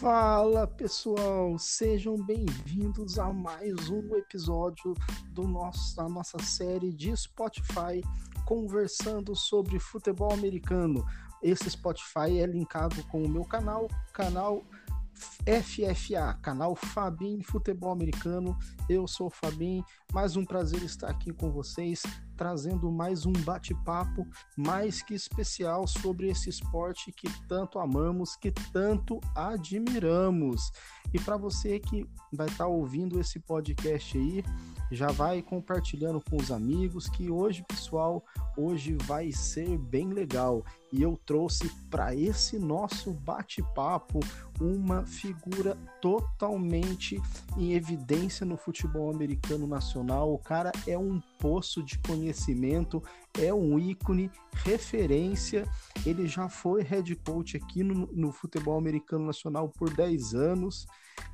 Fala 0.00 0.66
pessoal, 0.66 1.58
sejam 1.58 2.16
bem-vindos 2.16 3.18
a 3.18 3.32
mais 3.32 3.90
um 3.90 4.14
episódio 4.16 4.94
do 5.32 5.42
nosso, 5.48 5.96
da 5.96 6.08
nossa 6.08 6.38
série 6.38 6.92
de 6.92 7.16
Spotify 7.16 8.00
conversando 8.46 9.34
sobre 9.34 9.78
futebol 9.78 10.32
americano. 10.32 11.04
Esse 11.42 11.68
Spotify 11.68 12.38
é 12.38 12.46
linkado 12.46 13.02
com 13.08 13.22
o 13.22 13.28
meu 13.28 13.44
canal, 13.44 13.88
canal 14.12 14.64
FFA, 15.44 16.38
canal 16.42 16.76
Fabim 16.76 17.42
Futebol 17.42 17.90
Americano. 17.90 18.56
Eu 18.88 19.06
sou 19.08 19.26
o 19.26 19.30
Fabim, 19.30 19.82
mais 20.12 20.36
um 20.36 20.44
prazer 20.44 20.82
estar 20.82 21.08
aqui 21.08 21.32
com 21.32 21.50
vocês, 21.50 22.02
trazendo 22.38 22.90
mais 22.90 23.26
um 23.26 23.32
bate-papo 23.32 24.24
mais 24.56 25.02
que 25.02 25.12
especial 25.12 25.88
sobre 25.88 26.30
esse 26.30 26.48
esporte 26.48 27.10
que 27.10 27.28
tanto 27.48 27.80
amamos, 27.80 28.36
que 28.36 28.52
tanto 28.72 29.20
admiramos. 29.34 30.70
E 31.12 31.18
para 31.18 31.36
você 31.36 31.80
que 31.80 32.08
vai 32.32 32.46
estar 32.46 32.64
tá 32.64 32.68
ouvindo 32.68 33.18
esse 33.18 33.40
podcast 33.40 34.16
aí, 34.16 34.44
já 34.90 35.08
vai 35.08 35.42
compartilhando 35.42 36.20
com 36.30 36.36
os 36.36 36.50
amigos 36.50 37.08
que 37.08 37.30
hoje, 37.30 37.64
pessoal, 37.66 38.24
hoje 38.56 38.96
vai 39.02 39.30
ser 39.32 39.76
bem 39.78 40.12
legal. 40.12 40.64
E 40.92 41.02
eu 41.02 41.18
trouxe 41.26 41.68
para 41.90 42.14
esse 42.14 42.58
nosso 42.58 43.12
bate-papo 43.12 44.20
uma 44.60 45.04
figura 45.04 45.76
totalmente 46.00 47.20
em 47.56 47.74
evidência 47.74 48.46
no 48.46 48.56
futebol 48.56 49.12
americano 49.12 49.66
nacional. 49.66 50.32
O 50.32 50.38
cara 50.38 50.72
é 50.86 50.96
um 50.96 51.20
poço 51.38 51.82
de 51.82 51.98
conhecimento, 51.98 53.02
é 53.38 53.52
um 53.52 53.78
ícone, 53.78 54.30
referência. 54.52 55.68
Ele 56.06 56.26
já 56.26 56.48
foi 56.48 56.82
head 56.82 57.14
coach 57.16 57.56
aqui 57.56 57.84
no, 57.84 58.06
no 58.12 58.32
futebol 58.32 58.78
americano 58.78 59.26
nacional 59.26 59.68
por 59.68 59.92
10 59.94 60.34
anos. 60.34 60.86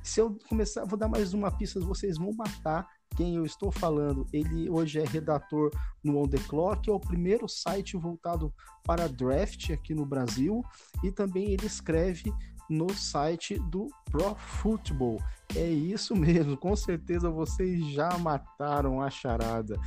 Se 0.03 0.19
eu 0.19 0.37
começar, 0.49 0.85
vou 0.85 0.97
dar 0.97 1.07
mais 1.07 1.33
uma 1.33 1.51
pista, 1.51 1.79
vocês 1.79 2.17
vão 2.17 2.33
matar 2.33 2.87
quem 3.15 3.35
eu 3.35 3.45
estou 3.45 3.71
falando. 3.71 4.25
Ele 4.31 4.69
hoje 4.69 4.99
é 4.99 5.05
redator 5.05 5.71
no 6.03 6.19
On 6.19 6.27
The 6.27 6.37
Clock, 6.47 6.89
é 6.89 6.93
o 6.93 6.99
primeiro 6.99 7.47
site 7.47 7.97
voltado 7.97 8.53
para 8.83 9.07
draft 9.07 9.71
aqui 9.71 9.93
no 9.93 10.05
Brasil, 10.05 10.63
e 11.03 11.11
também 11.11 11.51
ele 11.51 11.65
escreve 11.65 12.31
no 12.69 12.93
site 12.93 13.59
do 13.69 13.87
Pro 14.11 14.35
Football. 14.35 15.21
É 15.55 15.67
isso 15.67 16.15
mesmo, 16.17 16.57
com 16.57 16.75
certeza 16.75 17.29
vocês 17.29 17.85
já 17.87 18.17
mataram 18.17 19.01
a 19.01 19.09
charada. 19.09 19.79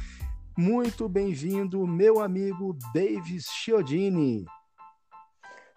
Muito 0.57 1.09
bem-vindo, 1.09 1.87
meu 1.87 2.21
amigo 2.21 2.77
Davis 2.93 3.47
Chiodini. 3.47 4.45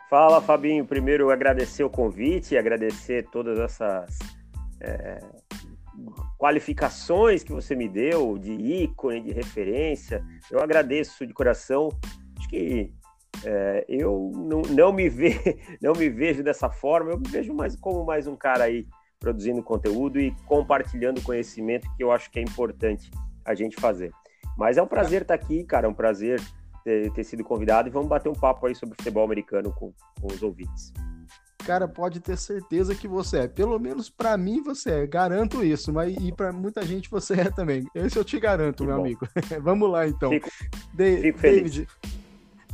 Fala, 0.10 0.42
Fabinho. 0.42 0.86
Primeiro, 0.86 1.30
agradecer 1.30 1.84
o 1.84 1.90
convite, 1.90 2.58
agradecer 2.58 3.30
todas 3.32 3.58
essas 3.60 4.20
é, 4.82 5.22
qualificações 6.42 7.44
que 7.44 7.52
você 7.52 7.76
me 7.76 7.88
deu 7.88 8.36
de 8.36 8.52
ícone, 8.52 9.22
de 9.22 9.32
referência. 9.32 10.26
Eu 10.50 10.60
agradeço 10.60 11.24
de 11.24 11.34
coração. 11.36 11.90
Acho 12.36 12.50
que 12.50 12.92
é, 13.46 13.86
eu 13.88 14.32
não, 14.34 14.64
não, 14.64 14.92
me 14.92 15.08
ve, 15.08 15.40
não 15.80 15.94
me 15.94 16.10
vejo 16.10 16.42
dessa 16.42 16.68
forma, 16.68 17.12
eu 17.12 17.20
me 17.20 17.30
vejo 17.30 17.54
mais 17.54 17.76
como 17.76 18.04
mais 18.04 18.26
um 18.26 18.36
cara 18.36 18.64
aí 18.64 18.88
produzindo 19.20 19.62
conteúdo 19.62 20.20
e 20.20 20.32
compartilhando 20.48 21.22
conhecimento 21.22 21.88
que 21.96 22.04
eu 22.04 22.12
acho 22.12 22.32
que 22.32 22.40
é 22.40 22.42
importante 22.42 23.12
a 23.46 23.54
gente 23.54 23.80
fazer. 23.80 24.12
Mas 24.58 24.78
é 24.78 24.82
um 24.82 24.88
prazer 24.88 25.22
estar 25.22 25.36
aqui, 25.36 25.64
cara, 25.64 25.86
é 25.86 25.90
um 25.90 25.94
prazer 25.94 26.42
ter, 26.84 27.14
ter 27.14 27.24
sido 27.24 27.44
convidado 27.44 27.88
e 27.88 27.92
vamos 27.92 28.10
bater 28.10 28.30
um 28.30 28.36
papo 28.36 28.66
aí 28.66 28.74
sobre 28.74 28.96
futebol 28.96 29.24
americano 29.24 29.72
com, 29.72 29.94
com 30.20 30.28
os 30.28 30.42
ouvintes. 30.42 30.92
Cara, 31.66 31.88
pode 31.88 32.20
ter 32.20 32.38
certeza 32.38 32.96
que 32.96 33.08
você 33.08 33.40
é. 33.40 33.48
Pelo 33.48 33.80
menos 33.80 34.10
para 34.10 34.38
mim 34.38 34.62
você 34.62 34.92
é. 34.92 35.08
Garanto 35.08 35.64
isso. 35.64 35.94
Mas 35.94 36.16
e 36.20 36.32
para 36.32 36.52
muita 36.52 36.86
gente 36.86 37.10
você 37.10 37.34
é 37.42 37.50
também. 37.50 37.88
Esse 37.96 38.18
eu 38.18 38.24
te 38.24 38.40
garanto, 38.40 38.84
que 38.84 38.88
meu 38.88 38.98
bom. 38.98 39.02
amigo. 39.02 39.28
Vamos 39.62 39.90
lá 39.90 40.08
então. 40.08 40.30
Fico, 40.30 40.50
de 40.94 41.22
fico 41.22 41.42
David, 41.42 41.88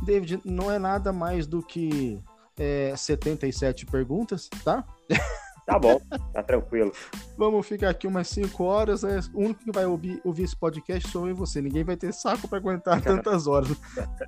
David, 0.02 0.40
não 0.44 0.70
é 0.70 0.78
nada 0.78 1.12
mais 1.12 1.46
do 1.46 1.62
que 1.62 2.22
é, 2.58 2.94
77 2.96 3.86
perguntas, 3.86 4.48
tá? 4.64 4.84
Tá 5.68 5.78
bom, 5.78 6.00
tá 6.32 6.42
tranquilo. 6.42 6.90
Vamos 7.36 7.66
ficar 7.66 7.90
aqui 7.90 8.06
umas 8.06 8.26
5 8.28 8.64
horas. 8.64 9.04
É, 9.04 9.20
o 9.34 9.40
único 9.40 9.62
que 9.64 9.70
vai 9.70 9.84
ouvir, 9.84 10.18
ouvir 10.24 10.44
esse 10.44 10.56
podcast 10.56 11.06
sou 11.10 11.26
eu 11.26 11.32
e 11.32 11.34
você. 11.34 11.60
Ninguém 11.60 11.84
vai 11.84 11.94
ter 11.94 12.10
saco 12.14 12.48
para 12.48 12.56
aguentar 12.56 12.98
tantas 13.04 13.46
horas. 13.46 13.68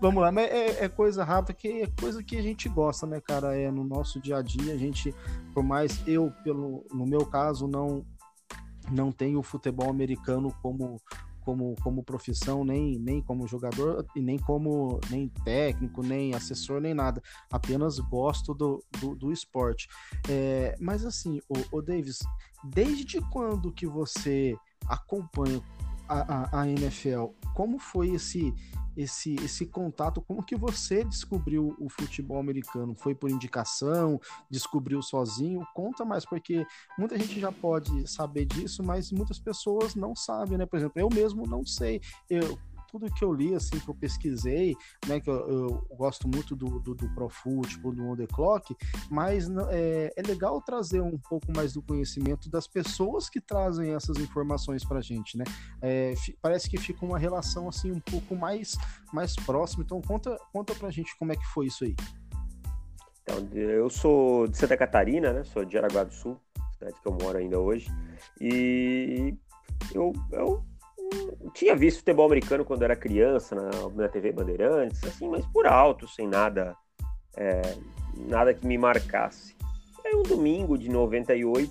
Vamos 0.02 0.22
lá, 0.22 0.30
mas 0.30 0.50
é, 0.50 0.84
é, 0.84 0.88
coisa 0.90 1.24
rápida, 1.24 1.54
que 1.54 1.80
é 1.80 1.86
coisa 1.98 2.22
que 2.22 2.36
a 2.36 2.42
gente 2.42 2.68
gosta, 2.68 3.06
né, 3.06 3.22
cara? 3.22 3.56
É 3.56 3.70
no 3.70 3.82
nosso 3.82 4.20
dia 4.20 4.36
a 4.36 4.42
dia. 4.42 4.74
A 4.74 4.76
gente, 4.76 5.14
por 5.54 5.62
mais 5.62 6.06
eu, 6.06 6.30
pelo, 6.44 6.84
no 6.92 7.06
meu 7.06 7.24
caso, 7.24 7.66
não 7.66 8.04
não 8.90 9.10
tenho 9.12 9.38
o 9.38 9.42
futebol 9.42 9.88
americano 9.88 10.52
como 10.60 11.00
como, 11.50 11.74
como 11.82 12.04
profissão, 12.04 12.64
nem, 12.64 12.96
nem 12.96 13.20
como 13.20 13.48
jogador, 13.48 14.06
e 14.14 14.20
nem 14.20 14.38
como 14.38 15.00
nem 15.10 15.28
técnico, 15.44 16.00
nem 16.00 16.32
assessor, 16.32 16.80
nem 16.80 16.94
nada. 16.94 17.20
Apenas 17.50 17.98
gosto 17.98 18.54
do, 18.54 18.84
do, 19.00 19.16
do 19.16 19.32
esporte. 19.32 19.88
É, 20.28 20.76
mas 20.78 21.04
assim, 21.04 21.40
o, 21.48 21.78
o 21.78 21.82
Davis, 21.82 22.20
desde 22.62 23.20
quando 23.32 23.72
que 23.72 23.84
você 23.84 24.54
acompanha 24.86 25.60
a, 26.10 26.58
a, 26.58 26.62
a 26.62 26.68
NFL? 26.68 27.26
Como 27.54 27.78
foi 27.78 28.10
esse 28.10 28.52
esse, 28.96 29.34
esse 29.36 29.66
contato, 29.66 30.20
como 30.20 30.42
que 30.42 30.56
você 30.56 31.04
descobriu 31.04 31.76
o 31.78 31.88
futebol 31.88 32.38
americano? 32.38 32.94
Foi 32.94 33.14
por 33.14 33.30
indicação? 33.30 34.20
Descobriu 34.50 35.00
sozinho? 35.02 35.66
Conta 35.74 36.04
mais, 36.04 36.24
porque 36.24 36.66
muita 36.98 37.18
gente 37.18 37.40
já 37.40 37.52
pode 37.52 38.06
saber 38.10 38.44
disso, 38.44 38.82
mas 38.82 39.12
muitas 39.12 39.38
pessoas 39.38 39.94
não 39.94 40.14
sabem, 40.14 40.58
né? 40.58 40.66
Por 40.66 40.76
exemplo, 40.76 41.00
eu 41.00 41.08
mesmo 41.08 41.46
não 41.46 41.64
sei. 41.64 42.00
Eu, 42.28 42.58
tudo 42.90 43.12
que 43.12 43.24
eu 43.24 43.32
li, 43.32 43.54
assim, 43.54 43.78
que 43.78 43.88
eu 43.88 43.94
pesquisei, 43.94 44.76
né, 45.06 45.20
que 45.20 45.30
eu, 45.30 45.48
eu 45.48 45.96
gosto 45.96 46.28
muito 46.28 46.56
do, 46.56 46.80
do, 46.80 46.94
do 46.94 47.28
Football, 47.28 47.92
do 47.92 48.04
On 48.04 48.16
The 48.16 48.26
Clock, 48.26 48.76
mas 49.10 49.48
é, 49.70 50.12
é 50.16 50.22
legal 50.22 50.60
trazer 50.60 51.00
um 51.00 51.18
pouco 51.18 51.52
mais 51.54 51.72
do 51.72 51.82
conhecimento 51.82 52.50
das 52.50 52.66
pessoas 52.66 53.28
que 53.28 53.40
trazem 53.40 53.94
essas 53.94 54.18
informações 54.18 54.84
pra 54.84 55.00
gente, 55.00 55.36
né? 55.36 55.44
É, 55.80 56.14
parece 56.42 56.68
que 56.68 56.78
fica 56.78 57.04
uma 57.04 57.18
relação, 57.18 57.68
assim, 57.68 57.92
um 57.92 58.00
pouco 58.00 58.34
mais, 58.34 58.76
mais 59.12 59.36
próxima. 59.36 59.84
Então, 59.84 60.00
conta, 60.00 60.36
conta 60.52 60.74
pra 60.74 60.90
gente 60.90 61.16
como 61.18 61.32
é 61.32 61.36
que 61.36 61.46
foi 61.46 61.66
isso 61.66 61.84
aí. 61.84 61.94
Então, 63.22 63.48
eu 63.54 63.88
sou 63.88 64.48
de 64.48 64.56
Santa 64.56 64.76
Catarina, 64.76 65.32
né? 65.32 65.44
Sou 65.44 65.64
de 65.64 65.74
Jaraguá 65.74 66.04
do 66.04 66.12
Sul, 66.12 66.40
cidade 66.72 67.00
que 67.00 67.06
eu 67.06 67.12
moro 67.12 67.38
ainda 67.38 67.58
hoje. 67.58 67.88
E 68.40 69.34
eu, 69.94 70.12
eu 70.32 70.64
tinha 71.54 71.74
visto 71.74 71.98
futebol 71.98 72.26
americano 72.26 72.64
quando 72.64 72.82
era 72.82 72.96
criança 72.96 73.54
na, 73.54 73.70
na 73.94 74.08
TV 74.08 74.32
Bandeirantes, 74.32 75.02
assim, 75.04 75.28
mas 75.28 75.44
por 75.46 75.66
alto, 75.66 76.08
sem 76.08 76.26
nada, 76.26 76.76
é, 77.36 77.60
nada 78.16 78.54
que 78.54 78.66
me 78.66 78.78
marcasse. 78.78 79.54
Aí 80.04 80.14
um 80.14 80.22
domingo 80.22 80.78
de 80.78 80.88
98, 80.88 81.70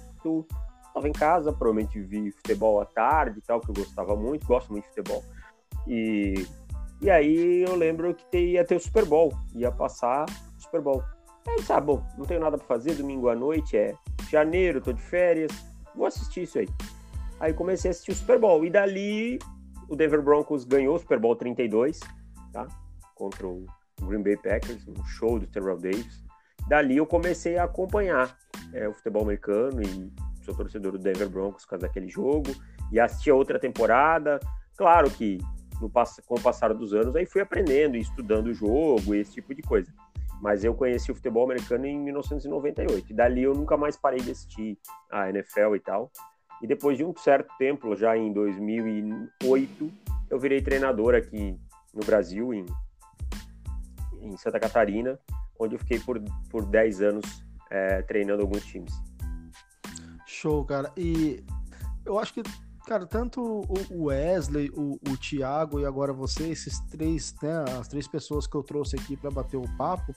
estava 0.88 1.08
em 1.08 1.14
casa, 1.14 1.52
provavelmente 1.52 2.00
vi 2.00 2.32
futebol 2.32 2.82
à 2.82 2.86
tarde 2.86 3.42
tal, 3.46 3.60
que 3.60 3.70
eu 3.70 3.76
gostava 3.76 4.16
muito, 4.16 4.46
gosto 4.46 4.72
muito 4.72 4.84
de 4.84 4.90
futebol. 4.90 5.24
E, 5.88 6.46
e 7.02 7.10
aí 7.10 7.64
eu 7.64 7.76
lembro 7.76 8.14
que 8.14 8.38
ia 8.38 8.66
ter 8.66 8.76
o 8.76 8.80
Super 8.80 9.06
Bowl, 9.06 9.34
ia 9.56 9.72
passar 9.72 10.26
o 10.58 10.62
Super 10.62 10.82
Bowl. 10.82 11.04
Aí 11.48 11.56
disse, 11.58 11.72
ah, 11.72 11.80
bom, 11.80 12.04
não 12.18 12.26
tenho 12.26 12.40
nada 12.40 12.58
para 12.58 12.68
fazer, 12.68 12.96
domingo 12.96 13.30
à 13.30 13.36
noite 13.36 13.78
é 13.78 13.96
janeiro, 14.30 14.82
tô 14.82 14.94
de 14.94 15.02
férias, 15.02 15.52
vou 15.96 16.06
assistir 16.06 16.44
isso 16.44 16.60
aí. 16.60 16.68
Aí 17.40 17.54
comecei 17.54 17.90
a 17.90 17.92
assistir 17.92 18.12
o 18.12 18.16
Super 18.16 18.40
Bowl. 18.40 18.66
E 18.66 18.70
dali 18.70 19.40
o 19.88 19.96
Denver 19.96 20.22
Broncos 20.22 20.66
ganhou 20.66 20.96
o 20.96 21.00
Super 21.00 21.20
Bowl 21.20 21.36
32, 21.36 22.00
tá? 22.52 22.68
Contra 23.16 23.48
o 23.48 23.66
Green 24.04 24.22
Bay 24.22 24.38
Packers, 24.38 24.88
um 24.88 25.04
show 25.06 25.40
do 25.40 25.48
Terrell 25.48 25.78
Davis. 25.78 26.24
Dali 26.68 26.98
eu 26.98 27.06
comecei 27.06 27.58
a 27.58 27.64
acompanhar 27.64 28.38
é, 28.74 28.88
o 28.88 28.94
futebol 28.94 29.24
americano 29.24 29.82
e 29.82 30.12
sou 30.44 30.56
torcedor 30.56 30.94
do 30.94 31.00
Denver 31.00 31.30
Broncos 31.30 31.64
por 31.64 31.72
causa 31.72 31.88
daquele 31.88 32.10
jogo. 32.10 32.52
E 32.92 33.00
assisti 33.00 33.30
a 33.30 33.36
outra 33.36 33.60
temporada. 33.60 34.40
Claro 34.78 35.10
que 35.10 35.40
no, 35.82 35.90
com 35.90 36.36
o 36.36 36.42
passar 36.42 36.74
dos 36.74 36.94
anos 36.94 37.16
aí 37.16 37.26
fui 37.26 37.42
aprendendo 37.42 37.96
e 37.96 38.02
estudando 38.02 38.48
o 38.48 38.54
jogo 38.54 39.16
e 39.16 39.20
esse 39.20 39.34
tipo 39.34 39.54
de 39.54 39.62
coisa. 39.62 39.92
Mas 40.42 40.64
eu 40.64 40.74
conheci 40.74 41.12
o 41.12 41.16
futebol 41.16 41.44
americano 41.44 41.86
em 41.86 42.00
1998. 42.00 43.12
E 43.12 43.14
dali 43.14 43.44
eu 43.44 43.54
nunca 43.54 43.76
mais 43.76 43.98
parei 43.98 44.22
de 44.22 44.32
assistir 44.32 44.78
a 45.12 45.30
NFL 45.30 45.76
e 45.76 45.80
tal. 45.80 46.12
E 46.62 46.68
depois 46.68 46.98
de 46.98 47.04
um 47.04 47.16
certo 47.16 47.54
tempo, 47.58 47.96
já 47.96 48.18
em 48.18 48.34
2008, 48.34 49.92
eu 50.30 50.40
virei 50.40 50.62
treinador 50.62 51.16
aqui 51.16 51.58
no 51.94 52.06
Brasil, 52.06 52.54
em, 52.54 52.66
em 54.22 54.38
Santa 54.38 54.60
Catarina, 54.60 55.20
onde 55.60 55.76
eu 55.76 55.80
fiquei 55.80 56.00
por, 56.00 56.22
por 56.50 56.66
10 56.66 57.02
anos 57.02 57.44
é, 57.70 58.02
treinando 58.02 58.42
alguns 58.42 58.66
times. 58.66 58.94
Show, 60.26 60.64
cara. 60.66 60.92
E 60.98 61.44
eu 62.06 62.20
acho 62.20 62.34
que 62.34 62.44
Cara, 62.86 63.06
tanto 63.06 63.62
o 63.90 64.06
Wesley, 64.06 64.72
o, 64.76 65.00
o 65.10 65.18
Thiago 65.18 65.80
e 65.80 65.86
agora 65.86 66.12
você, 66.12 66.50
esses 66.50 66.80
três, 66.88 67.36
né, 67.42 67.66
as 67.80 67.88
três 67.88 68.08
pessoas 68.08 68.48
que 68.48 68.56
eu 68.56 68.64
trouxe 68.64 68.96
aqui 68.96 69.16
para 69.16 69.30
bater 69.30 69.58
o 69.58 69.78
papo, 69.78 70.16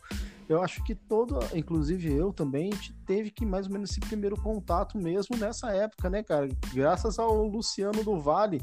eu 0.49 0.63
acho 0.63 0.83
que 0.85 0.95
todo, 0.95 1.39
inclusive 1.55 2.11
eu 2.13 2.33
também, 2.33 2.71
teve 3.07 3.31
que 3.31 3.45
mais 3.45 3.67
ou 3.67 3.73
menos 3.73 3.91
esse 3.91 4.01
primeiro 4.01 4.41
contato 4.41 4.97
mesmo 4.97 5.37
nessa 5.37 5.71
época, 5.71 6.09
né, 6.09 6.23
cara? 6.23 6.49
Graças 6.73 7.19
ao 7.19 7.47
Luciano 7.47 8.03
do 8.03 8.19
Vale, 8.19 8.61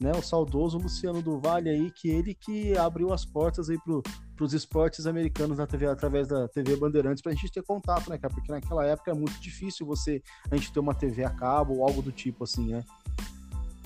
né, 0.00 0.10
o 0.12 0.22
saudoso 0.22 0.78
Luciano 0.78 1.22
do 1.22 1.38
Vale 1.38 1.70
aí, 1.70 1.90
que 1.92 2.08
ele 2.08 2.34
que 2.34 2.76
abriu 2.76 3.12
as 3.12 3.24
portas 3.24 3.70
aí 3.70 3.78
pro, 3.84 4.02
pros 4.34 4.52
esportes 4.52 5.06
americanos 5.06 5.58
na 5.58 5.66
TV, 5.66 5.86
através 5.86 6.26
da 6.26 6.48
TV 6.48 6.76
Bandeirantes, 6.76 7.22
pra 7.22 7.32
gente 7.32 7.52
ter 7.52 7.62
contato, 7.62 8.10
né, 8.10 8.18
cara? 8.18 8.34
Porque 8.34 8.50
naquela 8.50 8.84
época 8.84 9.12
é 9.12 9.14
muito 9.14 9.40
difícil 9.40 9.86
você, 9.86 10.20
a 10.50 10.56
gente 10.56 10.72
ter 10.72 10.80
uma 10.80 10.94
TV 10.94 11.24
a 11.24 11.30
cabo 11.30 11.76
ou 11.76 11.86
algo 11.86 12.02
do 12.02 12.10
tipo 12.10 12.42
assim, 12.42 12.72
né? 12.72 12.84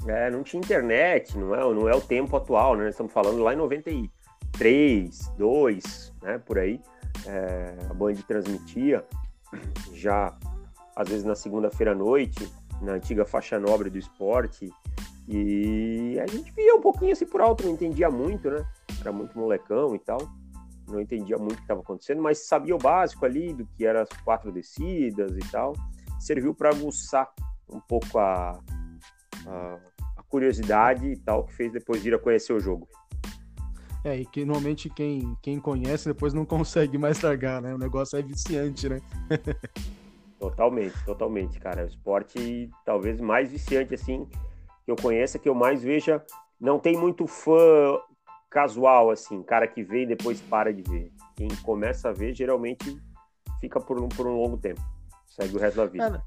É, 0.08 0.30
não 0.30 0.42
tinha 0.42 0.60
internet, 0.60 1.36
não 1.36 1.54
é, 1.54 1.60
não 1.74 1.88
é 1.88 1.94
o 1.94 2.00
tempo 2.00 2.36
atual, 2.36 2.76
né? 2.76 2.88
Estamos 2.88 3.12
falando 3.12 3.42
lá 3.42 3.52
em 3.52 3.56
93, 3.56 5.28
2, 5.36 6.14
né? 6.22 6.38
Por 6.38 6.58
aí. 6.58 6.80
É, 7.26 7.74
a 7.90 7.94
Band 7.94 8.14
transmitia 8.26 9.04
já, 9.92 10.36
às 10.94 11.08
vezes, 11.08 11.24
na 11.24 11.34
segunda-feira 11.34 11.92
à 11.92 11.94
noite, 11.94 12.48
na 12.80 12.92
antiga 12.92 13.24
faixa 13.24 13.58
nobre 13.58 13.90
do 13.90 13.98
esporte. 13.98 14.70
E 15.28 16.18
a 16.20 16.26
gente 16.26 16.52
via 16.52 16.74
um 16.76 16.80
pouquinho 16.80 17.12
assim 17.12 17.26
por 17.26 17.40
alto, 17.40 17.64
não 17.64 17.72
entendia 17.72 18.08
muito, 18.08 18.50
né? 18.50 18.64
Era 19.00 19.12
muito 19.12 19.36
molecão 19.38 19.94
e 19.94 19.98
tal. 19.98 20.18
Não 20.88 21.00
entendia 21.00 21.36
muito 21.36 21.54
o 21.54 21.56
que 21.56 21.62
estava 21.62 21.80
acontecendo, 21.80 22.22
mas 22.22 22.46
sabia 22.46 22.74
o 22.74 22.78
básico 22.78 23.24
ali 23.24 23.52
do 23.52 23.66
que 23.66 23.84
eram 23.84 24.02
as 24.02 24.08
quatro 24.24 24.52
descidas 24.52 25.36
e 25.36 25.50
tal. 25.50 25.72
Serviu 26.20 26.54
para 26.54 26.70
aguçar 26.70 27.28
um 27.68 27.80
pouco 27.80 28.18
a, 28.18 28.52
a, 29.46 29.78
a 29.95 29.95
curiosidade 30.36 31.06
e 31.06 31.16
tal, 31.16 31.44
que 31.44 31.54
fez 31.54 31.72
depois 31.72 32.02
vir 32.02 32.14
a 32.14 32.18
conhecer 32.18 32.52
o 32.52 32.60
jogo. 32.60 32.86
É, 34.04 34.18
e 34.18 34.26
que 34.26 34.44
normalmente 34.44 34.90
quem, 34.90 35.34
quem 35.42 35.58
conhece 35.58 36.06
depois 36.06 36.34
não 36.34 36.44
consegue 36.46 36.98
mais 36.98 37.22
largar, 37.22 37.62
né? 37.62 37.74
O 37.74 37.78
negócio 37.78 38.18
é 38.18 38.22
viciante, 38.22 38.86
né? 38.86 39.00
totalmente, 40.38 40.94
totalmente, 41.06 41.58
cara. 41.58 41.84
O 41.84 41.86
esporte 41.86 42.70
talvez 42.84 43.18
mais 43.18 43.50
viciante, 43.50 43.94
assim, 43.94 44.28
que 44.84 44.90
eu 44.90 44.96
conheça, 44.96 45.38
que 45.38 45.48
eu 45.48 45.54
mais 45.54 45.82
veja. 45.82 46.22
Não 46.60 46.78
tem 46.78 46.96
muito 46.98 47.26
fã 47.26 47.98
casual, 48.50 49.10
assim, 49.10 49.42
cara 49.42 49.66
que 49.66 49.82
vê 49.82 50.02
e 50.02 50.06
depois 50.06 50.38
para 50.40 50.70
de 50.70 50.82
ver. 50.82 51.10
Quem 51.34 51.48
começa 51.62 52.10
a 52.10 52.12
ver, 52.12 52.34
geralmente 52.34 53.00
fica 53.58 53.80
por 53.80 53.98
um, 53.98 54.08
por 54.08 54.26
um 54.26 54.36
longo 54.36 54.58
tempo. 54.58 54.82
Segue 55.26 55.56
o 55.56 55.58
resto 55.58 55.76
da 55.76 55.86
vida. 55.86 56.10
Cara, 56.10 56.22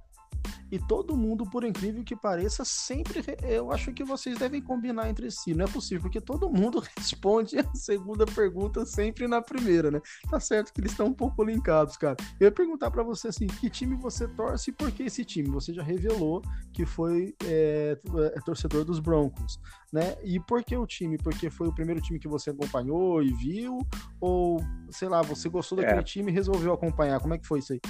e 0.71 0.77
todo 0.77 1.18
mundo, 1.18 1.45
por 1.50 1.63
incrível 1.63 2.04
que 2.04 2.16
pareça, 2.16 2.63
sempre. 2.63 3.24
Eu 3.44 3.71
acho 3.71 3.92
que 3.92 4.04
vocês 4.04 4.38
devem 4.38 4.62
combinar 4.62 5.10
entre 5.10 5.31
si. 5.31 5.54
Não 5.54 5.66
é 5.66 5.68
possível, 5.68 6.04
porque 6.04 6.21
todo 6.21 6.50
mundo 6.50 6.83
responde 6.98 7.57
a 7.57 7.75
segunda 7.75 8.25
pergunta 8.25 8.86
sempre 8.86 9.27
na 9.27 9.42
primeira, 9.42 9.89
né? 9.89 10.00
Tá 10.30 10.39
certo 10.39 10.74
que 10.74 10.81
eles 10.81 10.92
estão 10.92 11.07
um 11.07 11.13
pouco 11.13 11.44
linkados, 11.44 11.98
cara. 11.98 12.16
Eu 12.39 12.45
ia 12.45 12.51
perguntar 12.51 12.92
para 12.92 13.04
você 13.04 13.30
assim: 13.30 13.48
que 13.48 13.69
time 13.69 13.95
você 13.95 14.27
torce 14.27 14.69
e 14.69 14.74
por 14.74 14.92
que 14.92 15.04
esse 15.04 15.25
time? 15.25 15.50
Você 15.50 15.74
já 15.74 15.81
revelou 15.81 16.42
que 16.71 16.86
foi 16.86 17.36
é, 17.45 17.98
é, 18.36 18.39
torcedor 18.42 18.86
dos 18.86 19.00
Broncos, 19.00 19.60
né? 19.92 20.16
E 20.24 20.39
por 20.39 20.63
que 20.63 20.75
o 20.75 20.86
time? 20.86 21.18
Porque 21.18 21.50
foi 21.50 21.68
o 21.68 21.74
primeiro 21.74 22.01
time 22.01 22.19
que 22.19 22.27
você 22.27 22.51
acompanhou 22.51 23.24
e 23.24 23.33
viu? 23.33 23.80
Ou, 24.19 24.60
sei 24.89 25.10
lá, 25.10 25.21
você 25.21 25.50
gostou 25.50 25.77
daquele 25.77 26.00
é. 26.00 26.04
time 26.04 26.31
e 26.31 26.36
resolveu 26.36 26.74
acompanhar? 26.74 27.19
Como 27.19 27.33
é 27.33 27.38
que 27.38 27.48
foi 27.48 27.60
isso 27.60 27.74
aí? 27.74 27.81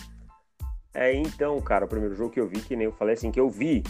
É, 0.94 1.14
então, 1.14 1.60
cara, 1.62 1.86
o 1.86 1.88
primeiro 1.88 2.16
jogo 2.16 2.32
que 2.32 2.40
eu 2.40 2.48
vi, 2.48 2.60
que 2.62 2.76
nem 2.76 2.86
eu 2.86 2.92
falei 2.92 3.14
assim, 3.14 3.32
que 3.32 3.40
eu 3.40 3.50
vi, 3.50 3.84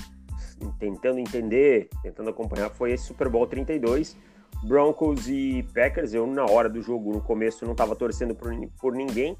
tentando 0.78 1.20
entender, 1.20 1.90
tentando 2.04 2.30
acompanhar, 2.30 2.70
foi 2.70 2.92
esse 2.92 3.06
Super 3.06 3.30
Bowl 3.30 3.48
32, 3.48 4.18
Broncos 4.64 5.28
e 5.30 5.64
Packers. 5.74 6.14
Eu, 6.14 6.28
na 6.28 6.46
hora 6.46 6.70
do 6.70 6.82
jogo, 6.82 7.14
no 7.14 7.22
começo, 7.22 7.66
não 7.66 7.72
estava 7.72 7.96
torcendo 7.96 8.36
por, 8.36 8.52
por 8.80 8.94
ninguém, 8.94 9.38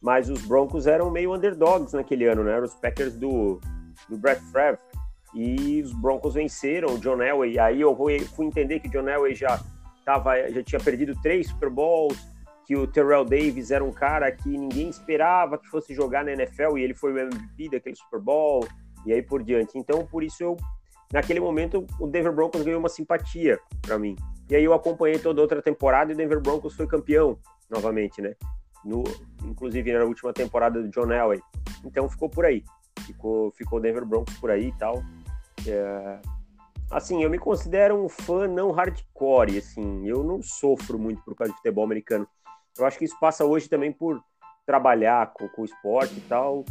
mas 0.00 0.30
os 0.30 0.42
Broncos 0.42 0.86
eram 0.86 1.10
meio 1.10 1.34
underdogs 1.34 1.92
naquele 1.92 2.26
ano, 2.26 2.42
né? 2.44 2.52
Eram 2.52 2.64
os 2.64 2.74
Packers 2.74 3.14
do, 3.14 3.60
do 4.08 4.16
Brett 4.16 4.40
Favre. 4.52 4.78
E 5.34 5.82
os 5.82 5.92
Broncos 5.92 6.34
venceram 6.34 6.94
o 6.94 6.98
John 6.98 7.20
Elway. 7.20 7.58
Aí 7.58 7.80
eu 7.80 7.94
fui 8.34 8.46
entender 8.46 8.80
que 8.80 8.88
o 8.88 8.90
John 8.90 9.08
Elway 9.08 9.34
já, 9.34 9.60
tava, 10.04 10.50
já 10.50 10.62
tinha 10.62 10.80
perdido 10.80 11.14
três 11.20 11.48
Super 11.48 11.68
Bowls, 11.68 12.16
que 12.66 12.74
o 12.74 12.86
Terrell 12.86 13.24
Davis 13.24 13.70
era 13.70 13.84
um 13.84 13.92
cara 13.92 14.30
que 14.32 14.48
ninguém 14.48 14.88
esperava 14.88 15.56
que 15.56 15.68
fosse 15.68 15.94
jogar 15.94 16.24
na 16.24 16.32
NFL 16.32 16.76
e 16.76 16.82
ele 16.82 16.94
foi 16.94 17.12
o 17.12 17.18
MVP 17.18 17.70
daquele 17.70 17.94
Super 17.94 18.20
Bowl 18.20 18.66
e 19.06 19.12
aí 19.12 19.22
por 19.22 19.42
diante. 19.42 19.78
Então, 19.78 20.04
por 20.04 20.24
isso 20.24 20.42
eu 20.42 20.56
naquele 21.12 21.38
momento 21.38 21.86
o 22.00 22.08
Denver 22.08 22.32
Broncos 22.32 22.62
ganhou 22.62 22.80
uma 22.80 22.88
simpatia 22.88 23.60
para 23.80 23.96
mim. 23.96 24.16
E 24.50 24.56
aí 24.56 24.64
eu 24.64 24.74
acompanhei 24.74 25.18
toda 25.18 25.40
outra 25.40 25.62
temporada 25.62 26.10
e 26.10 26.14
o 26.14 26.16
Denver 26.16 26.40
Broncos 26.40 26.74
foi 26.74 26.88
campeão 26.88 27.38
novamente, 27.70 28.20
né? 28.20 28.34
No, 28.84 29.04
inclusive 29.44 29.92
na 29.92 30.04
última 30.04 30.32
temporada 30.32 30.82
do 30.82 30.88
John 30.88 31.12
Elway. 31.12 31.40
Então 31.84 32.08
ficou 32.08 32.28
por 32.28 32.44
aí. 32.44 32.64
Ficou, 33.06 33.52
ficou 33.52 33.80
Denver 33.80 34.04
Broncos 34.04 34.36
por 34.38 34.50
aí 34.50 34.68
e 34.68 34.72
tal. 34.72 35.02
É... 35.68 36.18
Assim, 36.90 37.22
eu 37.22 37.30
me 37.30 37.38
considero 37.38 37.96
um 37.96 38.08
fã 38.08 38.46
não 38.46 38.70
hardcore, 38.70 39.58
assim, 39.58 40.06
eu 40.06 40.22
não 40.22 40.40
sofro 40.40 40.96
muito 40.96 41.20
por 41.22 41.34
causa 41.34 41.52
de 41.52 41.56
futebol 41.56 41.84
americano. 41.84 42.26
Eu 42.78 42.86
acho 42.86 42.98
que 42.98 43.04
isso 43.04 43.18
passa 43.20 43.44
hoje 43.44 43.68
também 43.68 43.92
por 43.92 44.20
trabalhar 44.66 45.32
com, 45.32 45.48
com 45.48 45.62
o 45.62 45.64
esporte 45.64 46.14
e 46.16 46.20
tal. 46.22 46.64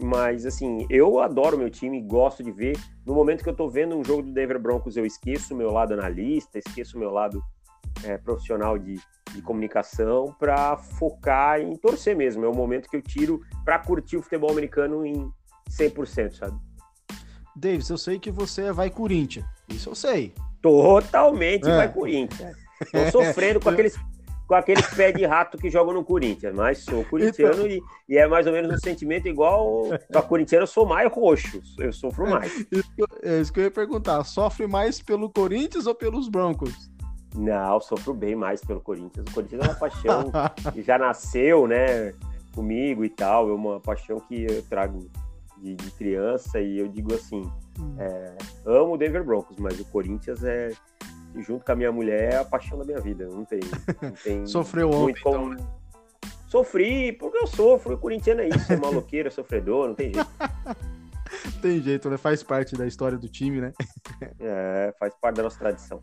Mas, 0.00 0.46
assim, 0.46 0.86
eu 0.88 1.18
adoro 1.18 1.58
meu 1.58 1.68
time, 1.68 2.00
gosto 2.00 2.42
de 2.42 2.52
ver. 2.52 2.78
No 3.04 3.14
momento 3.14 3.42
que 3.42 3.48
eu 3.48 3.56
tô 3.56 3.68
vendo 3.68 3.96
um 3.96 4.04
jogo 4.04 4.22
do 4.22 4.32
Denver 4.32 4.58
Broncos, 4.58 4.96
eu 4.96 5.04
esqueço 5.04 5.54
o 5.54 5.56
meu 5.56 5.72
lado 5.72 5.92
analista, 5.92 6.58
esqueço 6.58 6.96
o 6.96 7.00
meu 7.00 7.10
lado 7.10 7.42
é, 8.04 8.16
profissional 8.16 8.78
de, 8.78 9.00
de 9.32 9.42
comunicação 9.42 10.34
para 10.38 10.76
focar 10.76 11.60
em 11.60 11.74
torcer 11.74 12.14
mesmo. 12.14 12.44
É 12.44 12.48
o 12.48 12.54
momento 12.54 12.88
que 12.88 12.96
eu 12.96 13.02
tiro 13.02 13.40
para 13.64 13.78
curtir 13.80 14.16
o 14.16 14.22
futebol 14.22 14.52
americano 14.52 15.04
em 15.04 15.28
100%, 15.68 16.34
sabe? 16.34 16.56
Davis, 17.56 17.88
eu 17.88 17.98
sei 17.98 18.20
que 18.20 18.30
você 18.30 18.66
é 18.66 18.72
vai 18.72 18.88
Corinthians. 18.88 19.44
Isso 19.68 19.90
eu 19.90 19.94
sei. 19.96 20.32
Totalmente 20.62 21.68
é. 21.68 21.76
vai 21.76 21.92
Corinthians. 21.92 22.56
Tô 22.92 23.10
sofrendo 23.10 23.58
com 23.58 23.68
aqueles 23.70 23.98
com 24.48 24.54
aqueles 24.54 24.86
pés 24.86 25.14
de 25.14 25.26
rato 25.26 25.58
que 25.58 25.68
jogam 25.68 25.92
no 25.92 26.02
Corinthians, 26.02 26.54
mas 26.54 26.78
sou 26.78 27.04
corintiano 27.04 27.66
então... 27.66 27.68
e, 27.68 27.82
e, 28.08 28.16
é 28.16 28.26
mais 28.26 28.46
ou 28.46 28.52
menos 28.52 28.72
um 28.72 28.78
sentimento 28.78 29.28
igual 29.28 29.90
a 30.12 30.22
corintiano, 30.22 30.62
eu 30.62 30.66
sou 30.66 30.86
mais 30.86 31.12
roxo, 31.12 31.60
eu 31.78 31.92
sofro 31.92 32.26
é, 32.26 32.30
mais. 32.30 32.66
É 33.22 33.40
isso 33.40 33.52
que 33.52 33.60
eu 33.60 33.64
ia 33.64 33.70
perguntar, 33.70 34.24
sofre 34.24 34.66
mais 34.66 35.02
pelo 35.02 35.28
Corinthians 35.28 35.86
ou 35.86 35.94
pelos 35.94 36.30
Broncos? 36.30 36.90
Não, 37.36 37.78
sofro 37.78 38.14
bem 38.14 38.34
mais 38.34 38.64
pelo 38.64 38.80
Corinthians. 38.80 39.26
O 39.28 39.34
Corinthians 39.34 39.62
é 39.62 39.64
uma 39.66 39.74
paixão 39.74 40.32
que 40.72 40.82
já 40.82 40.98
nasceu, 40.98 41.66
né, 41.66 42.14
comigo 42.54 43.04
e 43.04 43.10
tal, 43.10 43.50
é 43.50 43.52
uma 43.52 43.78
paixão 43.78 44.18
que 44.18 44.46
eu 44.48 44.62
trago 44.62 45.10
de, 45.58 45.74
de 45.74 45.90
criança 45.90 46.58
e 46.58 46.78
eu 46.78 46.88
digo 46.88 47.14
assim, 47.14 47.42
hum. 47.78 47.96
é, 47.98 48.34
amo 48.64 48.94
o 48.94 48.96
Denver 48.96 49.22
Broncos, 49.22 49.58
mas 49.58 49.78
o 49.78 49.84
Corinthians 49.84 50.42
é 50.42 50.72
junto 51.42 51.64
com 51.64 51.72
a 51.72 51.76
minha 51.76 51.92
mulher 51.92 52.34
é 52.34 52.36
a 52.36 52.44
paixão 52.44 52.78
da 52.78 52.84
minha 52.84 53.00
vida. 53.00 53.26
Não 53.26 53.44
tem. 53.44 53.60
Não 54.02 54.10
tem 54.22 54.46
Sofreu 54.46 54.90
ontem, 54.90 55.20
como... 55.22 55.36
então, 55.36 55.48
né? 55.50 55.78
Sofri, 56.46 57.12
porque 57.12 57.36
eu 57.36 57.46
sofro. 57.46 57.94
O 57.94 57.98
corintiano 57.98 58.40
é 58.40 58.48
isso, 58.48 58.72
é 58.72 58.76
maloqueiro, 58.76 59.28
é 59.28 59.30
sofredor, 59.30 59.88
não 59.88 59.94
tem 59.94 60.14
jeito. 60.14 60.28
tem 61.60 61.82
jeito, 61.82 62.08
né? 62.08 62.16
Faz 62.16 62.42
parte 62.42 62.74
da 62.74 62.86
história 62.86 63.18
do 63.18 63.28
time, 63.28 63.60
né? 63.60 63.72
é, 64.40 64.94
faz 64.98 65.14
parte 65.20 65.36
da 65.36 65.42
nossa 65.42 65.58
tradição. 65.58 66.00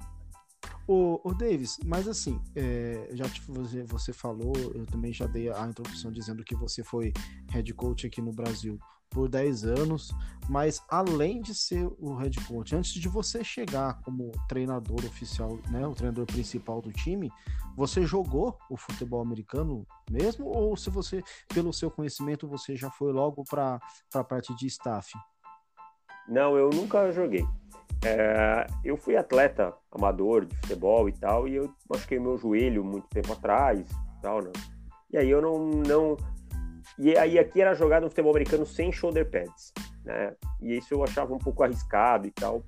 O, 0.87 1.19
o 1.23 1.33
Davis, 1.33 1.79
mas 1.83 2.07
assim, 2.07 2.39
é, 2.55 3.09
já 3.13 3.27
te, 3.27 3.41
você, 3.47 3.81
você 3.83 4.13
falou, 4.13 4.53
eu 4.75 4.85
também 4.85 5.11
já 5.11 5.25
dei 5.25 5.49
a 5.49 5.65
introdução 5.65 6.11
dizendo 6.11 6.43
que 6.43 6.55
você 6.55 6.83
foi 6.83 7.11
head 7.49 7.73
coach 7.73 8.05
aqui 8.05 8.21
no 8.21 8.31
Brasil 8.31 8.77
por 9.09 9.29
10 9.29 9.63
anos, 9.65 10.11
mas 10.49 10.81
além 10.89 11.41
de 11.41 11.55
ser 11.55 11.87
o 11.99 12.15
head 12.15 12.39
coach, 12.45 12.75
antes 12.75 12.93
de 12.93 13.07
você 13.07 13.43
chegar 13.43 14.01
como 14.01 14.31
treinador 14.47 15.03
oficial, 15.05 15.57
né, 15.69 15.85
o 15.87 15.93
treinador 15.93 16.25
principal 16.25 16.81
do 16.81 16.91
time, 16.91 17.31
você 17.75 18.05
jogou 18.05 18.57
o 18.69 18.77
futebol 18.77 19.21
americano 19.21 19.85
mesmo 20.09 20.45
ou 20.47 20.75
se 20.77 20.89
você, 20.89 21.23
pelo 21.53 21.73
seu 21.73 21.89
conhecimento, 21.89 22.47
você 22.47 22.75
já 22.75 22.89
foi 22.89 23.11
logo 23.11 23.43
para 23.49 23.79
a 24.13 24.23
parte 24.23 24.55
de 24.55 24.67
staff? 24.67 25.11
Não, 26.27 26.57
eu 26.57 26.69
nunca 26.69 27.11
joguei. 27.11 27.45
É, 28.03 28.67
eu 28.83 28.97
fui 28.97 29.15
atleta 29.15 29.73
amador 29.91 30.45
de 30.45 30.55
futebol 30.57 31.09
e 31.09 31.11
tal, 31.11 31.47
e 31.47 31.55
eu 31.55 31.73
machuquei 31.89 32.19
meu 32.19 32.37
joelho 32.37 32.83
muito 32.83 33.07
tempo 33.07 33.33
atrás, 33.33 33.87
tal, 34.21 34.41
né? 34.41 34.51
E 35.11 35.17
aí 35.17 35.29
eu 35.29 35.41
não, 35.41 35.69
não 35.69 36.17
e 36.97 37.17
aí 37.17 37.37
aqui 37.37 37.61
era 37.61 37.73
jogado 37.73 38.03
no 38.03 38.09
futebol 38.09 38.31
americano 38.31 38.65
sem 38.65 38.91
shoulder 38.91 39.29
pads, 39.29 39.73
né? 40.03 40.35
E 40.61 40.77
isso 40.77 40.93
eu 40.93 41.03
achava 41.03 41.33
um 41.33 41.39
pouco 41.39 41.63
arriscado 41.63 42.27
e 42.27 42.31
tal. 42.31 42.63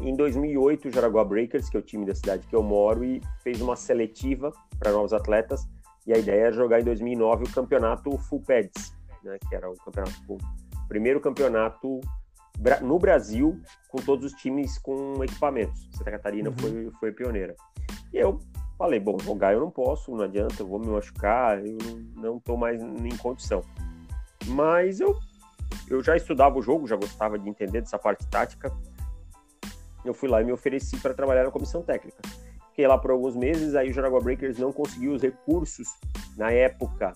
Em 0.00 0.16
2008, 0.16 0.88
o 0.88 0.90
Jaraguá 0.90 1.24
Breakers, 1.24 1.68
que 1.68 1.76
é 1.76 1.80
o 1.80 1.82
time 1.82 2.06
da 2.06 2.14
cidade 2.14 2.46
que 2.46 2.56
eu 2.56 2.62
moro, 2.62 3.04
e 3.04 3.20
fez 3.42 3.60
uma 3.60 3.76
seletiva 3.76 4.50
para 4.78 4.92
novos 4.92 5.12
atletas. 5.12 5.68
E 6.06 6.12
a 6.12 6.18
ideia 6.18 6.46
era 6.46 6.52
jogar 6.52 6.80
em 6.80 6.84
2009 6.84 7.44
o 7.44 7.52
campeonato 7.52 8.16
Full 8.16 8.42
Pads, 8.42 8.94
né? 9.22 9.38
Que 9.48 9.54
era 9.54 9.70
o 9.70 9.76
campeonato 9.76 10.32
o 10.32 10.88
primeiro 10.88 11.20
campeonato 11.20 12.00
no 12.82 12.98
Brasil 12.98 13.60
com 13.88 13.98
todos 13.98 14.32
os 14.32 14.40
times 14.40 14.78
com 14.78 15.22
equipamentos. 15.22 15.88
Santa 15.92 16.10
Catarina 16.10 16.50
uhum. 16.50 16.56
foi, 16.56 16.90
foi 16.98 17.12
pioneira. 17.12 17.54
E 18.12 18.18
eu 18.18 18.40
falei, 18.80 18.98
bom, 18.98 19.18
jogar 19.18 19.52
eu 19.52 19.60
não 19.60 19.70
posso, 19.70 20.10
não 20.16 20.24
adianta, 20.24 20.54
eu 20.58 20.66
vou 20.66 20.78
me 20.78 20.86
machucar, 20.86 21.62
eu 21.62 21.76
não 22.16 22.38
estou 22.38 22.56
mais 22.56 22.80
em 22.80 23.14
condição. 23.18 23.62
Mas 24.46 25.00
eu, 25.00 25.14
eu 25.86 26.02
já 26.02 26.16
estudava 26.16 26.58
o 26.58 26.62
jogo, 26.62 26.86
já 26.86 26.96
gostava 26.96 27.38
de 27.38 27.46
entender 27.46 27.82
dessa 27.82 27.98
parte 27.98 28.26
tática. 28.28 28.72
Eu 30.02 30.14
fui 30.14 30.30
lá 30.30 30.40
e 30.40 30.46
me 30.46 30.52
ofereci 30.52 30.96
para 30.96 31.12
trabalhar 31.12 31.44
na 31.44 31.50
comissão 31.50 31.82
técnica. 31.82 32.22
Fiquei 32.70 32.86
lá 32.86 32.96
por 32.96 33.10
alguns 33.10 33.36
meses, 33.36 33.74
aí 33.74 33.90
o 33.90 33.92
Jaraguá 33.92 34.18
Breakers 34.18 34.56
não 34.56 34.72
conseguiu 34.72 35.12
os 35.12 35.20
recursos 35.20 35.86
na 36.38 36.50
época 36.50 37.12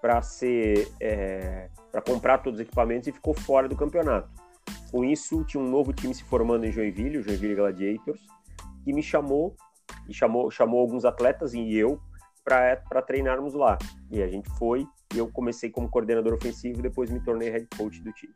para 0.00 0.22
ser 0.22 0.90
é, 0.98 1.68
para 1.92 2.00
comprar 2.00 2.38
todos 2.38 2.58
os 2.58 2.66
equipamentos 2.66 3.06
e 3.06 3.12
ficou 3.12 3.34
fora 3.34 3.68
do 3.68 3.76
campeonato. 3.76 4.30
Com 4.90 5.04
isso, 5.04 5.44
tinha 5.44 5.62
um 5.62 5.68
novo 5.68 5.92
time 5.92 6.14
se 6.14 6.24
formando 6.24 6.64
em 6.64 6.72
Joinville, 6.72 7.18
o 7.18 7.22
Joinville 7.22 7.54
Gladiators, 7.54 8.22
que 8.82 8.94
me 8.94 9.02
chamou 9.02 9.54
e 10.10 10.14
chamou, 10.14 10.50
chamou 10.50 10.80
alguns 10.80 11.04
atletas 11.04 11.54
e 11.54 11.74
eu 11.74 12.00
para 12.44 13.00
treinarmos 13.00 13.54
lá. 13.54 13.78
E 14.10 14.20
a 14.22 14.28
gente 14.28 14.50
foi 14.58 14.86
e 15.14 15.18
eu 15.18 15.30
comecei 15.30 15.70
como 15.70 15.88
coordenador 15.88 16.34
ofensivo 16.34 16.80
e 16.80 16.82
depois 16.82 17.10
me 17.10 17.20
tornei 17.20 17.48
head 17.48 17.68
coach 17.76 18.02
do 18.02 18.12
time. 18.12 18.34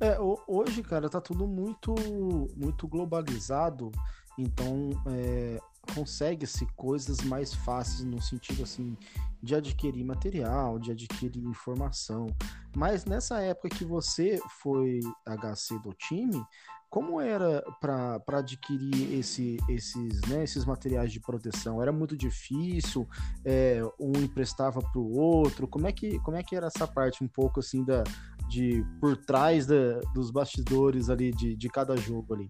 É, 0.00 0.18
hoje, 0.46 0.82
cara, 0.82 1.08
tá 1.08 1.20
tudo 1.20 1.46
muito, 1.46 1.94
muito 2.56 2.86
globalizado, 2.86 3.90
então 4.36 4.90
é, 5.06 5.58
consegue-se 5.94 6.66
coisas 6.74 7.20
mais 7.22 7.54
fáceis 7.54 8.04
no 8.04 8.20
sentido 8.20 8.64
assim 8.64 8.96
de 9.42 9.54
adquirir 9.54 10.04
material, 10.04 10.78
de 10.78 10.90
adquirir 10.90 11.42
informação. 11.44 12.26
Mas 12.76 13.04
nessa 13.04 13.40
época 13.40 13.68
que 13.68 13.84
você 13.84 14.40
foi 14.60 15.00
HC 15.24 15.78
do 15.78 15.94
time, 15.94 16.44
como 16.94 17.20
era 17.20 17.60
para 17.80 18.38
adquirir 18.38 19.18
esse, 19.18 19.56
esses, 19.68 20.20
né, 20.28 20.44
esses 20.44 20.64
materiais 20.64 21.10
de 21.10 21.18
proteção? 21.18 21.82
Era 21.82 21.90
muito 21.90 22.16
difícil? 22.16 23.04
É, 23.44 23.82
um 23.98 24.12
emprestava 24.12 24.80
para 24.80 25.00
o 25.00 25.12
outro? 25.12 25.66
Como 25.66 25.88
é, 25.88 25.92
que, 25.92 26.20
como 26.20 26.36
é 26.36 26.42
que 26.44 26.54
era 26.54 26.68
essa 26.68 26.86
parte 26.86 27.24
um 27.24 27.26
pouco 27.26 27.58
assim 27.58 27.84
da, 27.84 28.04
de 28.48 28.86
por 29.00 29.16
trás 29.16 29.66
da, 29.66 29.98
dos 30.14 30.30
bastidores 30.30 31.10
ali 31.10 31.32
de, 31.32 31.56
de 31.56 31.68
cada 31.68 31.96
jogo 31.96 32.32
ali? 32.32 32.48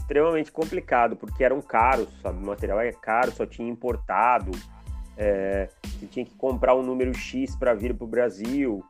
Extremamente 0.00 0.50
complicado, 0.50 1.14
porque 1.14 1.44
eram 1.44 1.62
caros, 1.62 2.08
sabe? 2.20 2.42
O 2.42 2.46
material 2.48 2.80
é 2.80 2.90
caro, 2.90 3.30
só 3.30 3.46
tinha 3.46 3.70
importado. 3.70 4.50
É, 5.16 5.70
você 5.84 6.06
tinha 6.08 6.24
que 6.24 6.34
comprar 6.34 6.74
um 6.74 6.82
número 6.82 7.14
X 7.14 7.54
para 7.54 7.74
vir 7.74 7.94
para 7.94 8.04
o 8.04 8.08
Brasil 8.08 8.84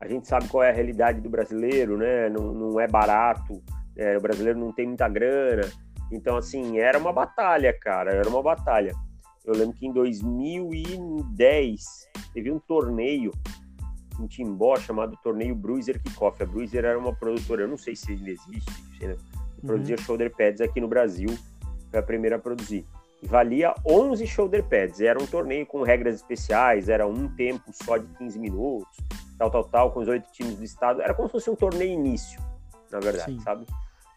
a 0.00 0.08
gente 0.08 0.28
sabe 0.28 0.48
qual 0.48 0.62
é 0.62 0.70
a 0.70 0.72
realidade 0.72 1.20
do 1.20 1.30
brasileiro, 1.30 1.96
né? 1.96 2.28
Não, 2.28 2.52
não 2.52 2.80
é 2.80 2.86
barato, 2.86 3.62
é, 3.96 4.16
o 4.16 4.20
brasileiro 4.20 4.58
não 4.58 4.72
tem 4.72 4.86
muita 4.86 5.08
grana. 5.08 5.70
Então, 6.10 6.36
assim, 6.36 6.78
era 6.78 6.98
uma 6.98 7.12
batalha, 7.12 7.72
cara, 7.72 8.12
era 8.12 8.28
uma 8.28 8.42
batalha. 8.42 8.92
Eu 9.44 9.54
lembro 9.54 9.74
que 9.74 9.86
em 9.86 9.92
2010 9.92 11.84
teve 12.32 12.50
um 12.50 12.58
torneio 12.58 13.30
em 14.20 14.26
Timbó 14.26 14.76
chamado 14.76 15.18
Torneio 15.22 15.54
Bruiser 15.54 16.00
Kickoff. 16.02 16.42
A 16.42 16.46
Bruiser 16.46 16.84
era 16.84 16.98
uma 16.98 17.14
produtora, 17.14 17.62
eu 17.62 17.68
não 17.68 17.76
sei 17.76 17.96
se 17.96 18.12
ainda 18.12 18.30
existe, 18.30 18.70
né? 19.00 19.16
produzia 19.64 19.96
uhum. 19.96 20.02
shoulder 20.02 20.30
pads 20.30 20.60
aqui 20.60 20.80
no 20.80 20.88
Brasil, 20.88 21.28
foi 21.90 21.98
a 21.98 22.02
primeira 22.02 22.36
a 22.36 22.38
produzir. 22.38 22.86
E 23.22 23.26
valia 23.26 23.74
11 23.86 24.26
shoulder 24.26 24.62
pads. 24.62 25.00
Era 25.00 25.20
um 25.20 25.26
torneio 25.26 25.64
com 25.64 25.82
regras 25.82 26.16
especiais, 26.16 26.88
era 26.88 27.06
um 27.06 27.28
tempo 27.34 27.64
só 27.72 27.96
de 27.96 28.06
15 28.18 28.38
minutos 28.38 28.86
tal, 29.38 29.50
tal, 29.50 29.64
tal, 29.64 29.92
com 29.92 30.00
os 30.00 30.08
oito 30.08 30.30
times 30.32 30.56
do 30.56 30.64
estado. 30.64 31.02
Era 31.02 31.14
como 31.14 31.28
se 31.28 31.32
fosse 31.32 31.50
um 31.50 31.56
torneio 31.56 31.92
início, 31.92 32.40
na 32.90 33.00
verdade, 33.00 33.32
Sim. 33.32 33.40
sabe? 33.40 33.66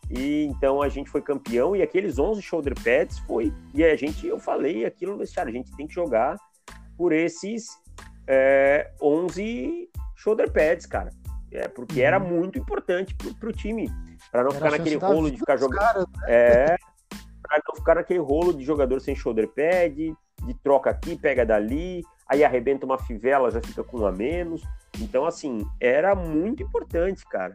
E 0.09 0.45
então 0.45 0.81
a 0.81 0.87
gente 0.87 1.09
foi 1.09 1.21
campeão 1.21 1.75
e 1.75 1.81
aqueles 1.81 2.17
11 2.17 2.41
shoulder 2.41 2.73
pads 2.81 3.19
foi. 3.19 3.53
E 3.73 3.83
a 3.83 3.95
gente, 3.95 4.25
eu 4.25 4.39
falei 4.39 4.85
aquilo 4.85 5.13
no 5.13 5.17
vestiário, 5.17 5.51
a 5.51 5.53
gente 5.53 5.75
tem 5.75 5.87
que 5.87 5.93
jogar 5.93 6.37
por 6.97 7.11
esses 7.11 7.67
é, 8.25 8.91
11 9.01 9.89
shoulder 10.15 10.51
pads, 10.51 10.85
cara. 10.85 11.11
É, 11.51 11.67
porque 11.67 12.01
uhum. 12.01 12.05
era 12.05 12.19
muito 12.19 12.59
importante 12.59 13.15
pro, 13.15 13.33
pro 13.35 13.53
time. 13.53 13.89
para 14.31 14.43
não 14.43 14.49
era 14.49 14.59
ficar 14.59 14.71
naquele 14.71 14.95
rolo 14.95 15.31
de 15.31 15.37
ficar 15.37 15.57
jogando. 15.57 15.99
Né? 15.99 16.27
É, 16.27 16.75
pra 17.41 17.61
não 17.67 17.75
ficar 17.75 17.95
naquele 17.95 18.19
rolo 18.19 18.53
de 18.53 18.63
jogador 18.63 18.99
sem 18.99 19.15
shoulder 19.15 19.47
pad, 19.47 19.95
de 20.45 20.53
troca 20.61 20.89
aqui, 20.89 21.15
pega 21.15 21.45
dali, 21.45 22.03
aí 22.29 22.43
arrebenta 22.43 22.85
uma 22.85 22.97
fivela, 22.97 23.51
já 23.51 23.61
fica 23.61 23.83
com 23.83 23.99
um 23.99 24.05
a 24.05 24.11
menos. 24.11 24.61
Então, 24.99 25.25
assim, 25.25 25.65
era 25.79 26.15
muito 26.15 26.63
importante, 26.63 27.25
cara. 27.25 27.53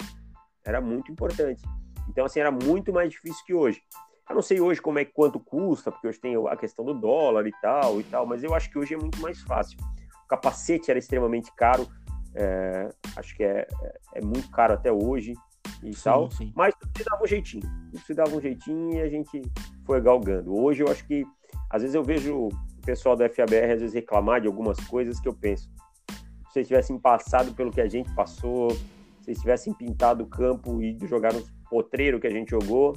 Era 0.65 0.81
muito 0.81 1.11
importante. 1.11 1.63
Então, 2.09 2.25
assim, 2.25 2.41
era 2.41 2.51
muito 2.51 2.93
mais 2.93 3.11
difícil 3.11 3.45
que 3.45 3.55
hoje. 3.55 3.83
Eu 4.29 4.37
não 4.37 4.43
sei 4.43 4.61
hoje 4.61 4.81
como 4.81 4.99
é 4.99 5.05
quanto 5.05 5.39
custa, 5.39 5.91
porque 5.91 6.09
hoje 6.09 6.21
tem 6.21 6.35
a 6.49 6.57
questão 6.57 6.85
do 6.85 6.95
dólar 6.95 7.47
e 7.47 7.53
tal 7.61 8.01
e 8.01 8.05
tal, 8.05 8.25
mas 8.25 8.43
eu 8.43 8.55
acho 8.55 8.71
que 8.71 8.79
hoje 8.79 8.95
é 8.95 8.97
muito 8.97 9.21
mais 9.21 9.41
fácil. 9.43 9.79
O 10.25 10.29
capacete 10.29 10.91
era 10.91 10.99
extremamente 10.99 11.53
caro, 11.55 11.87
é, 12.35 12.89
acho 13.17 13.37
que 13.37 13.43
é, 13.43 13.67
é, 13.83 13.99
é, 14.15 14.21
muito 14.23 14.49
caro 14.51 14.73
até 14.73 14.91
hoje 14.91 15.35
e 15.83 15.93
sim, 15.93 16.03
tal, 16.03 16.31
sim. 16.31 16.53
mas 16.57 16.75
se 16.97 17.05
dava 17.05 17.23
um 17.23 17.27
jeitinho, 17.27 17.63
se 18.07 18.15
dava 18.15 18.35
um 18.35 18.41
jeitinho 18.41 18.95
e 18.95 19.01
a 19.03 19.09
gente 19.09 19.43
foi 19.85 20.01
galgando. 20.01 20.55
Hoje 20.55 20.83
eu 20.83 20.89
acho 20.89 21.07
que, 21.07 21.27
às 21.69 21.83
vezes 21.83 21.95
eu 21.95 22.03
vejo 22.03 22.49
o 22.83 22.85
pessoal 22.85 23.15
da 23.15 23.29
FABR 23.29 23.73
às 23.75 23.81
vezes 23.81 23.95
reclamar 23.95 24.41
de 24.41 24.49
algumas 24.49 24.79
coisas 24.89 25.21
que 25.21 25.29
eu 25.29 25.33
penso, 25.33 25.71
se 26.09 26.53
vocês 26.53 26.67
tivessem 26.67 26.99
passado 26.99 27.55
pelo 27.55 27.71
que 27.71 27.81
a 27.81 27.89
gente 27.89 28.13
passou, 28.15 28.71
se 28.73 29.25
vocês 29.25 29.39
tivessem 29.39 29.73
pintado 29.73 30.25
o 30.25 30.27
campo 30.27 30.83
e 30.83 30.99
jogar 31.07 31.33
no 31.33 31.43
potreiro 31.71 32.21
que 32.21 32.27
a 32.27 32.31
gente 32.31 32.51
jogou, 32.51 32.95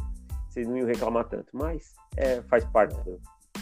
vocês 0.50 0.68
não 0.68 0.76
iam 0.76 0.88
reclamar 0.88 1.26
tanto. 1.30 1.56
Mas 1.56 1.94
é, 2.18 2.42
faz 2.44 2.66
parte 2.66 2.96
da 2.96 3.04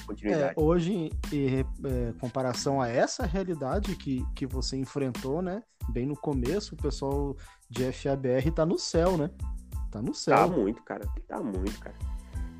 continuidade. 0.07 0.53
É, 0.57 0.61
hoje, 0.61 1.11
em 1.31 1.59
é, 1.59 2.13
comparação 2.19 2.81
a 2.81 2.87
essa 2.87 3.25
realidade 3.25 3.95
que, 3.97 4.25
que 4.33 4.47
você 4.47 4.77
enfrentou, 4.77 5.41
né? 5.41 5.61
Bem 5.89 6.05
no 6.05 6.15
começo, 6.15 6.73
o 6.73 6.77
pessoal 6.77 7.35
de 7.69 7.91
FABR 7.91 8.49
tá 8.55 8.65
no 8.65 8.79
céu, 8.79 9.17
né? 9.17 9.29
Tá 9.91 10.01
no 10.01 10.13
céu. 10.13 10.35
Tá 10.35 10.47
muito, 10.47 10.81
cara. 10.83 11.05
Tá 11.27 11.39
muito, 11.39 11.77
cara. 11.79 11.95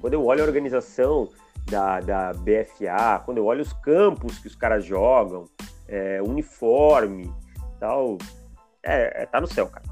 Quando 0.01 0.13
eu 0.13 0.25
olho 0.25 0.43
a 0.43 0.46
organização 0.46 1.29
da, 1.65 2.00
da 2.00 2.34
BFA, 2.34 3.22
quando 3.25 3.38
eu 3.38 3.46
olho 3.46 3.62
os 3.62 3.74
campos 3.74 4.39
que 4.39 4.48
os 4.48 4.55
caras 4.55 4.86
jogam, 4.86 5.46
é, 5.88 6.22
uniforme 6.22 7.34
tal. 7.84 8.17
É, 8.82 9.24
é, 9.24 9.25
tá 9.25 9.41
no 9.41 9.48
céu, 9.48 9.67
cara. 9.67 9.86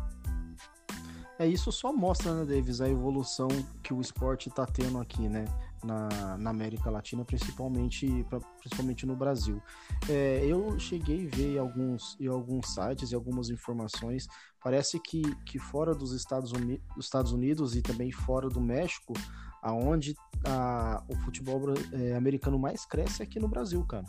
É, 1.37 1.47
isso 1.47 1.71
só 1.71 1.91
mostra, 1.91 2.33
né, 2.33 2.45
Davis, 2.45 2.81
a 2.81 2.87
evolução 2.87 3.47
que 3.83 3.93
o 3.93 3.99
esporte 3.99 4.49
tá 4.49 4.65
tendo 4.65 4.99
aqui, 4.99 5.27
né? 5.27 5.45
Na, 5.83 6.37
na 6.37 6.51
América 6.51 6.91
Latina, 6.91 7.25
principalmente, 7.25 8.23
pra, 8.29 8.39
principalmente 8.59 9.03
no 9.07 9.15
Brasil. 9.15 9.59
É, 10.07 10.45
eu 10.45 10.77
cheguei 10.77 11.25
a 11.25 11.35
ver 11.35 11.57
alguns, 11.57 12.15
em 12.19 12.27
alguns 12.27 12.71
sites 12.75 13.11
e 13.11 13.15
algumas 13.15 13.49
informações. 13.49 14.27
Parece 14.63 14.99
que, 14.99 15.23
que 15.43 15.57
fora 15.57 15.95
dos 15.95 16.13
Estados, 16.13 16.51
Uni 16.51 16.79
dos 16.95 17.05
Estados 17.05 17.31
Unidos 17.31 17.75
e 17.75 17.81
também 17.81 18.11
fora 18.11 18.47
do 18.47 18.61
México, 18.61 19.13
aonde 19.61 20.15
a, 20.45 21.03
o 21.07 21.15
futebol 21.17 21.61
é, 21.93 22.15
americano 22.15 22.57
mais 22.57 22.85
cresce 22.85 23.21
é 23.21 23.25
aqui 23.25 23.39
no 23.39 23.47
Brasil, 23.47 23.85
cara. 23.85 24.05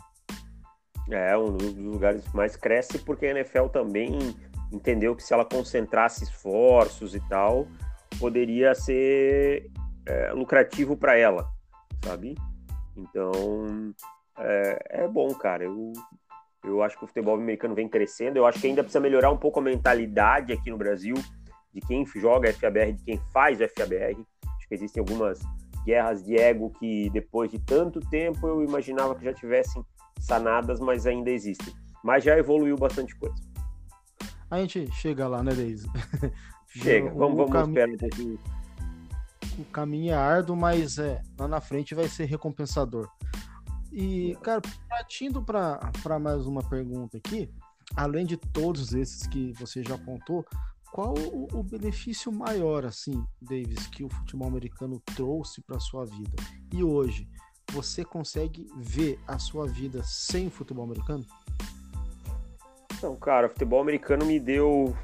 É, 1.11 1.37
um 1.37 1.55
dos 1.55 1.75
lugares 1.75 2.25
mais 2.33 2.55
cresce 2.55 2.97
porque 2.99 3.25
a 3.25 3.31
NFL 3.31 3.67
também 3.67 4.17
entendeu 4.71 5.15
que 5.15 5.23
se 5.23 5.33
ela 5.33 5.45
concentrasse 5.45 6.23
esforços 6.23 7.13
e 7.13 7.19
tal, 7.27 7.67
poderia 8.19 8.73
ser 8.73 9.69
é, 10.05 10.31
lucrativo 10.31 10.97
para 10.97 11.17
ela, 11.17 11.47
sabe? 12.03 12.35
Então, 12.95 13.93
é, 14.37 15.03
é, 15.03 15.07
bom, 15.07 15.33
cara. 15.35 15.63
Eu, 15.63 15.93
eu 16.63 16.81
acho 16.81 16.97
que 16.97 17.03
o 17.03 17.07
futebol 17.07 17.35
americano 17.35 17.75
vem 17.75 17.89
crescendo. 17.89 18.37
Eu 18.37 18.45
acho 18.45 18.59
que 18.59 18.67
ainda 18.67 18.83
precisa 18.83 18.99
melhorar 18.99 19.31
um 19.31 19.37
pouco 19.37 19.59
a 19.59 19.63
mentalidade 19.63 20.53
aqui 20.53 20.69
no 20.69 20.77
Brasil 20.77 21.15
de 21.73 21.81
quem 21.81 22.05
joga 22.05 22.53
FABR, 22.53 22.93
de 22.93 23.03
quem 23.03 23.19
faz 23.31 23.59
FABR. 23.59 24.23
Que 24.73 24.77
existem 24.77 25.01
algumas 25.01 25.39
guerras 25.85 26.23
de 26.23 26.35
ego 26.35 26.71
que 26.79 27.07
depois 27.11 27.51
de 27.51 27.59
tanto 27.59 27.99
tempo 27.99 28.47
eu 28.47 28.63
imaginava 28.63 29.13
que 29.13 29.23
já 29.23 29.31
tivessem 29.31 29.85
sanadas, 30.19 30.79
mas 30.79 31.05
ainda 31.05 31.29
existem. 31.29 31.71
Mas 32.03 32.23
já 32.23 32.35
evoluiu 32.35 32.75
bastante 32.75 33.15
coisa. 33.15 33.35
A 34.49 34.59
gente 34.59 34.89
chega 34.93 35.27
lá, 35.27 35.43
né, 35.43 35.53
Deise? 35.53 35.87
Chega, 36.65 37.13
o, 37.13 37.17
vamos, 37.19 37.37
vamos 37.37 37.67
esperar 37.69 37.89
um 37.89 37.97
pouquinho. 37.97 38.39
O 39.59 39.65
caminho 39.65 40.11
é 40.11 40.15
árduo, 40.15 40.55
mas 40.55 40.97
é, 40.97 41.21
lá 41.37 41.47
na 41.47 41.61
frente 41.61 41.93
vai 41.93 42.07
ser 42.07 42.25
recompensador. 42.25 43.07
E, 43.91 44.35
cara, 44.41 44.59
partindo 44.89 45.43
para 45.43 46.19
mais 46.19 46.47
uma 46.47 46.63
pergunta 46.63 47.17
aqui, 47.17 47.47
além 47.95 48.25
de 48.25 48.37
todos 48.37 48.95
esses 48.95 49.27
que 49.27 49.53
você 49.53 49.83
já 49.83 49.93
apontou, 49.93 50.43
qual 50.93 51.15
o, 51.15 51.47
o 51.51 51.63
benefício 51.63 52.31
maior, 52.31 52.85
assim, 52.85 53.25
Davis, 53.41 53.87
que 53.87 54.03
o 54.03 54.09
futebol 54.09 54.47
americano 54.47 55.01
trouxe 55.15 55.59
para 55.63 55.79
sua 55.79 56.05
vida? 56.05 56.35
E 56.71 56.83
hoje, 56.83 57.27
você 57.71 58.05
consegue 58.05 58.67
ver 58.77 59.19
a 59.27 59.39
sua 59.39 59.65
vida 59.65 60.03
sem 60.03 60.51
futebol 60.51 60.85
americano? 60.85 61.25
Então, 62.95 63.15
cara, 63.15 63.47
o 63.47 63.49
futebol 63.49 63.81
americano 63.81 64.23
me 64.23 64.39
deu 64.39 64.95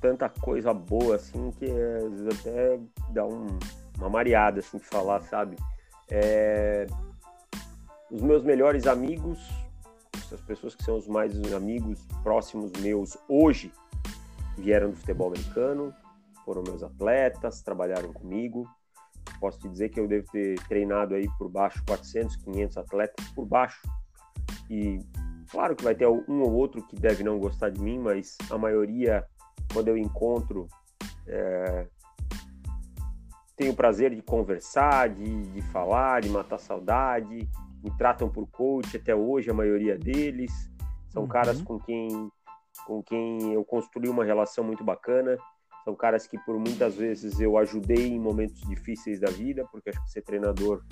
tanta 0.00 0.30
coisa 0.30 0.72
boa, 0.72 1.16
assim, 1.16 1.50
que 1.58 1.66
às 1.66 2.12
vezes 2.12 2.40
até 2.40 2.80
dá 3.10 3.26
um, 3.26 3.58
uma 3.98 4.08
mareada, 4.08 4.60
assim, 4.60 4.78
de 4.78 4.84
falar, 4.84 5.20
sabe? 5.24 5.56
É... 6.10 6.86
Os 8.10 8.22
meus 8.22 8.42
melhores 8.42 8.86
amigos, 8.86 9.38
as 10.32 10.40
pessoas 10.40 10.74
que 10.74 10.82
são 10.82 10.96
os 10.96 11.06
mais 11.06 11.34
amigos 11.52 12.00
próximos 12.22 12.72
meus 12.80 13.18
hoje, 13.28 13.70
vieram 14.56 14.90
do 14.90 14.96
futebol 14.96 15.28
americano, 15.28 15.94
foram 16.44 16.62
meus 16.62 16.82
atletas, 16.82 17.62
trabalharam 17.62 18.12
comigo. 18.12 18.68
Posso 19.40 19.58
te 19.60 19.68
dizer 19.68 19.88
que 19.88 20.00
eu 20.00 20.08
devo 20.08 20.26
ter 20.30 20.58
treinado 20.66 21.14
aí 21.14 21.28
por 21.38 21.48
baixo 21.48 21.82
400, 21.86 22.36
500 22.36 22.76
atletas 22.76 23.28
por 23.30 23.46
baixo. 23.46 23.80
E 24.68 24.98
claro 25.50 25.76
que 25.76 25.84
vai 25.84 25.94
ter 25.94 26.06
um 26.06 26.42
ou 26.42 26.52
outro 26.52 26.82
que 26.82 26.96
deve 26.96 27.22
não 27.22 27.38
gostar 27.38 27.70
de 27.70 27.80
mim, 27.80 27.98
mas 27.98 28.36
a 28.50 28.58
maioria, 28.58 29.24
quando 29.72 29.88
eu 29.88 29.96
encontro, 29.96 30.66
é... 31.26 31.86
tenho 33.56 33.72
o 33.72 33.76
prazer 33.76 34.14
de 34.14 34.22
conversar, 34.22 35.08
de, 35.10 35.42
de 35.42 35.62
falar, 35.62 36.22
de 36.22 36.28
matar 36.28 36.58
saudade. 36.58 37.48
Me 37.82 37.90
tratam 37.96 38.28
por 38.28 38.46
coach 38.48 38.96
até 38.96 39.14
hoje, 39.14 39.50
a 39.50 39.54
maioria 39.54 39.98
deles. 39.98 40.52
São 41.08 41.22
uhum. 41.22 41.28
caras 41.28 41.60
com 41.62 41.78
quem 41.78 42.30
com 42.86 43.02
quem 43.02 43.52
eu 43.52 43.64
construí 43.64 44.08
uma 44.08 44.24
relação 44.24 44.64
muito 44.64 44.84
bacana. 44.84 45.36
São 45.84 45.94
caras 45.94 46.26
que 46.26 46.38
por 46.44 46.58
muitas 46.58 46.94
vezes 46.94 47.40
eu 47.40 47.58
ajudei 47.58 48.08
em 48.08 48.20
momentos 48.20 48.60
difíceis 48.62 49.20
da 49.20 49.30
vida, 49.30 49.66
porque 49.70 49.90
acho 49.90 50.02
que 50.04 50.10
ser 50.10 50.22
treinador 50.22 50.82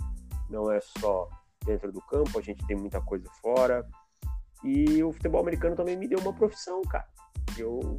não 0.49 0.71
é 0.71 0.81
só 0.81 1.29
dentro 1.65 1.93
do 1.93 2.01
campo, 2.01 2.39
a 2.39 2.43
gente 2.43 2.67
tem 2.67 2.77
muita 2.77 3.01
coisa 3.01 3.29
fora. 3.41 3.87
E 4.65 5.03
o 5.03 5.13
futebol 5.13 5.41
americano 5.41 5.77
também 5.77 5.97
me 5.97 6.09
deu 6.09 6.19
uma 6.19 6.33
profissão, 6.33 6.83
cara. 6.83 7.07
Eu 7.57 7.99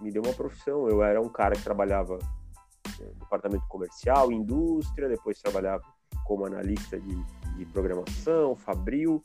me 0.00 0.10
deu 0.10 0.22
uma 0.22 0.32
profissão. 0.32 0.88
Eu 0.88 1.02
era 1.02 1.20
um 1.20 1.28
cara 1.28 1.56
que 1.56 1.62
trabalhava 1.62 2.18
no 3.00 3.14
departamento 3.14 3.66
comercial, 3.68 4.30
indústria, 4.30 5.08
depois 5.08 5.40
trabalhava 5.40 5.82
como 6.24 6.46
analista 6.46 6.98
de, 7.00 7.24
de 7.56 7.66
programação, 7.66 8.54
fabril. 8.54 9.22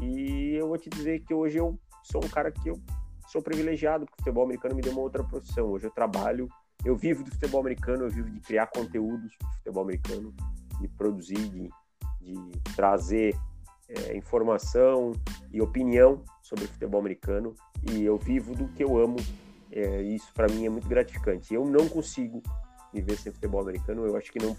E 0.00 0.54
eu 0.54 0.68
vou 0.68 0.78
te 0.78 0.88
dizer 0.88 1.20
que 1.20 1.34
hoje 1.34 1.58
eu 1.58 1.78
sou 2.02 2.24
um 2.24 2.28
cara 2.28 2.50
que 2.50 2.68
eu 2.68 2.80
sou 3.30 3.40
privilegiado 3.40 4.04
porque 4.04 4.20
o 4.20 4.24
futebol 4.24 4.44
americano 4.44 4.74
me 4.74 4.82
deu 4.82 4.92
uma 4.92 5.02
outra 5.02 5.22
profissão. 5.22 5.68
Hoje 5.68 5.86
eu 5.86 5.90
trabalho, 5.90 6.48
eu 6.84 6.96
vivo 6.96 7.22
do 7.22 7.30
futebol 7.30 7.60
americano, 7.60 8.04
eu 8.04 8.10
vivo 8.10 8.28
de 8.28 8.40
criar 8.40 8.66
conteúdos 8.66 9.30
de 9.30 9.56
futebol 9.58 9.84
americano, 9.84 10.34
de 10.80 10.88
produzir, 10.88 11.48
de, 11.48 11.70
de 12.20 12.34
trazer 12.74 13.36
é, 13.88 14.16
informação 14.16 15.12
e 15.52 15.62
opinião 15.62 16.22
sobre 16.42 16.66
futebol 16.66 17.00
americano 17.00 17.54
e 17.92 18.02
eu 18.02 18.16
vivo 18.16 18.54
do 18.54 18.66
que 18.68 18.82
eu 18.82 18.98
amo. 18.98 19.16
É, 19.70 20.02
isso 20.02 20.32
para 20.34 20.48
mim 20.48 20.66
é 20.66 20.68
muito 20.68 20.88
gratificante. 20.88 21.54
Eu 21.54 21.64
não 21.64 21.88
consigo 21.88 22.42
viver 22.92 23.16
sem 23.16 23.32
futebol 23.32 23.60
americano. 23.60 24.04
Eu 24.04 24.16
acho 24.16 24.32
que 24.32 24.40
não, 24.40 24.56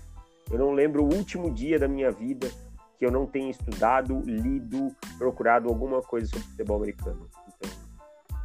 eu 0.50 0.58
não 0.58 0.72
lembro 0.72 1.04
o 1.04 1.14
último 1.14 1.52
dia 1.52 1.78
da 1.78 1.90
minha 1.90 2.10
vida 2.10 2.50
que 2.98 3.06
eu 3.06 3.12
não 3.12 3.26
tenha 3.26 3.50
estudado, 3.50 4.22
lido, 4.22 4.96
procurado 5.18 5.68
alguma 5.68 6.02
coisa 6.04 6.28
sobre 6.28 6.48
futebol 6.48 6.78
americano. 6.78 7.28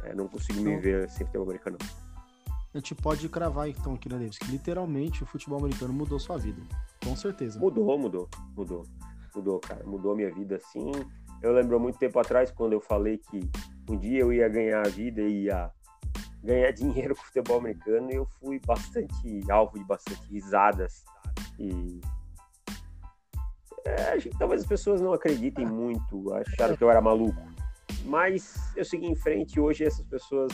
É, 0.07 0.15
não 0.15 0.27
consigo 0.27 0.61
me 0.61 0.71
então, 0.71 0.81
ver 0.81 1.09
sem 1.09 1.25
futebol 1.25 1.47
americano. 1.47 1.77
A 2.73 2.77
gente 2.77 2.95
pode 2.95 3.27
cravar 3.27 3.67
então 3.67 3.93
aqui, 3.93 4.07
né, 4.07 4.17
Davis? 4.17 4.37
Que 4.37 4.51
literalmente 4.51 5.23
o 5.23 5.25
futebol 5.25 5.59
americano 5.59 5.93
mudou 5.93 6.19
sua 6.19 6.37
vida. 6.37 6.61
Com 7.03 7.15
certeza. 7.15 7.59
Mudou, 7.59 7.97
mudou, 7.97 8.29
mudou. 8.55 8.85
Mudou, 9.35 9.59
cara. 9.59 9.83
Mudou 9.85 10.13
a 10.13 10.15
minha 10.15 10.33
vida 10.33 10.55
assim. 10.55 10.91
Eu 11.41 11.53
lembro 11.53 11.79
muito 11.79 11.97
tempo 11.97 12.19
atrás 12.19 12.51
quando 12.51 12.73
eu 12.73 12.81
falei 12.81 13.17
que 13.17 13.49
um 13.89 13.97
dia 13.97 14.19
eu 14.19 14.31
ia 14.31 14.47
ganhar 14.47 14.85
a 14.85 14.89
vida 14.89 15.21
e 15.21 15.43
ia 15.45 15.71
ganhar 16.43 16.71
dinheiro 16.73 17.15
com 17.15 17.21
o 17.21 17.25
futebol 17.25 17.57
americano. 17.57 18.11
E 18.11 18.15
eu 18.15 18.25
fui 18.39 18.59
bastante 18.65 19.51
alvo 19.51 19.77
de 19.77 19.85
bastante 19.85 20.21
risadas. 20.29 21.03
E 21.59 21.99
é, 23.85 24.17
talvez 24.37 24.61
as 24.61 24.67
pessoas 24.67 25.01
não 25.01 25.13
acreditem 25.13 25.65
muito, 25.65 26.33
acharam 26.33 26.75
que 26.75 26.83
eu 26.83 26.91
era 26.91 27.01
maluco. 27.01 27.56
Mas 28.07 28.55
eu 28.75 28.85
segui 28.85 29.07
em 29.07 29.15
frente 29.15 29.55
e 29.55 29.59
hoje 29.59 29.83
essas 29.83 30.05
pessoas 30.05 30.51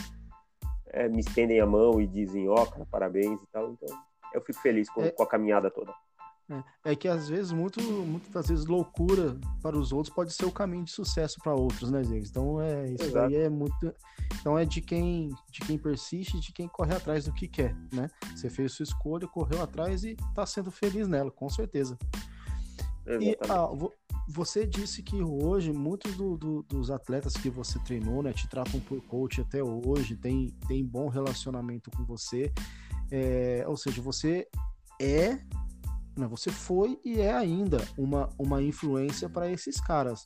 é, 0.88 1.08
me 1.08 1.20
estendem 1.20 1.60
a 1.60 1.66
mão 1.66 2.02
e 2.02 2.08
dizem, 2.08 2.50
ó, 2.50 2.68
oh, 2.78 2.86
parabéns 2.86 3.42
e 3.42 3.48
tal. 3.48 3.72
Então 3.72 3.98
eu 4.34 4.42
fico 4.42 4.60
feliz 4.60 4.90
com, 4.90 5.04
é, 5.04 5.12
com 5.12 5.24
a 5.24 5.28
caminhada 5.28 5.70
toda. 5.70 5.94
É, 6.50 6.92
é, 6.92 6.96
que 6.96 7.08
às 7.08 7.30
vezes, 7.30 7.52
muito, 7.52 7.82
muitas 7.82 8.48
vezes, 8.48 8.66
loucura 8.66 9.40
para 9.62 9.78
os 9.78 9.94
outros 9.94 10.14
pode 10.14 10.34
ser 10.34 10.46
o 10.46 10.52
caminho 10.52 10.84
de 10.84 10.92
sucesso 10.92 11.40
para 11.42 11.54
outros, 11.54 11.90
né, 11.90 12.04
Zé? 12.04 12.18
Então 12.18 12.62
é 12.62 12.90
isso 12.90 13.04
Exato. 13.06 13.28
aí 13.28 13.36
é 13.36 13.50
muito. 13.50 13.94
Então 14.40 14.58
é 14.58 14.66
de 14.66 14.82
quem, 14.82 15.30
de 15.50 15.62
quem 15.62 15.78
persiste, 15.78 16.40
de 16.40 16.52
quem 16.52 16.68
corre 16.68 16.94
atrás 16.94 17.26
do 17.26 17.34
que 17.34 17.48
quer, 17.48 17.74
né? 17.94 18.08
Você 18.36 18.50
fez 18.50 18.74
sua 18.74 18.84
escolha, 18.84 19.28
correu 19.28 19.62
atrás 19.62 20.04
e 20.04 20.18
está 20.30 20.46
sendo 20.46 20.70
feliz 20.70 21.08
nela, 21.08 21.32
com 21.32 21.48
certeza. 21.48 21.98
E 23.06 23.38
ah, 23.50 23.70
você 24.28 24.66
disse 24.66 25.04
que 25.04 25.22
hoje 25.22 25.74
muitos 25.74 26.16
do, 26.16 26.38
do, 26.38 26.64
dos 26.64 26.90
atletas 26.90 27.34
que 27.34 27.50
você 27.50 27.78
treinou, 27.80 28.24
né, 28.24 28.32
te 28.32 28.48
tratam 28.48 28.80
por 28.82 29.02
coach 29.02 29.42
até 29.42 29.62
hoje, 29.62 30.16
tem, 30.16 30.50
tem 30.68 30.86
bom 30.86 31.10
relacionamento 31.10 31.92
com 31.92 32.06
você. 32.06 32.52
É, 33.12 33.66
ou 33.68 33.76
seja, 33.76 34.02
você 34.02 34.48
é, 35.02 35.34
né, 36.16 36.28
você 36.30 36.50
foi 36.50 37.00
e 37.04 37.20
é 37.20 37.34
ainda 37.34 37.78
uma, 37.98 38.30
uma 38.38 38.62
influência 38.62 39.28
para 39.28 39.52
esses 39.52 39.82
caras. 39.82 40.24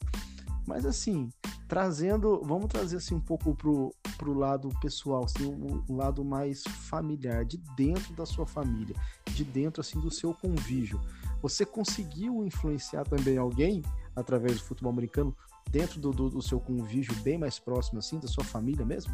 Mas 0.68 0.86
assim, 0.86 1.30
trazendo, 1.68 2.42
vamos 2.44 2.68
trazer 2.68 2.98
assim 2.98 3.16
um 3.16 3.22
pouco 3.22 3.56
pro, 3.56 3.94
pro 4.18 4.34
lado 4.34 4.70
pessoal, 4.82 5.24
assim, 5.24 5.46
o, 5.46 5.84
o, 5.88 5.96
lado 5.96 6.24
mais 6.24 6.64
familiar, 6.64 7.46
de 7.46 7.58
dentro 7.76 8.14
da 8.14 8.26
sua 8.26 8.46
família, 8.46 8.96
de 9.32 9.44
dentro 9.44 9.82
assim 9.82 10.00
do 10.00 10.12
seu 10.12 10.34
convívio. 10.34 11.00
Você 11.42 11.66
conseguiu 11.66 12.44
influenciar 12.44 13.04
também 13.04 13.38
alguém 13.38 13.84
através 14.16 14.56
do 14.56 14.64
futebol 14.64 14.92
americano 14.92 15.36
dentro 15.70 16.00
do, 16.00 16.12
do, 16.12 16.30
do 16.30 16.42
seu 16.42 16.60
convívio 16.60 17.16
bem 17.22 17.38
mais 17.38 17.60
próximo 17.60 18.00
assim, 18.00 18.20
da 18.20 18.28
sua 18.28 18.44
família 18.44 18.86
mesmo? 18.86 19.14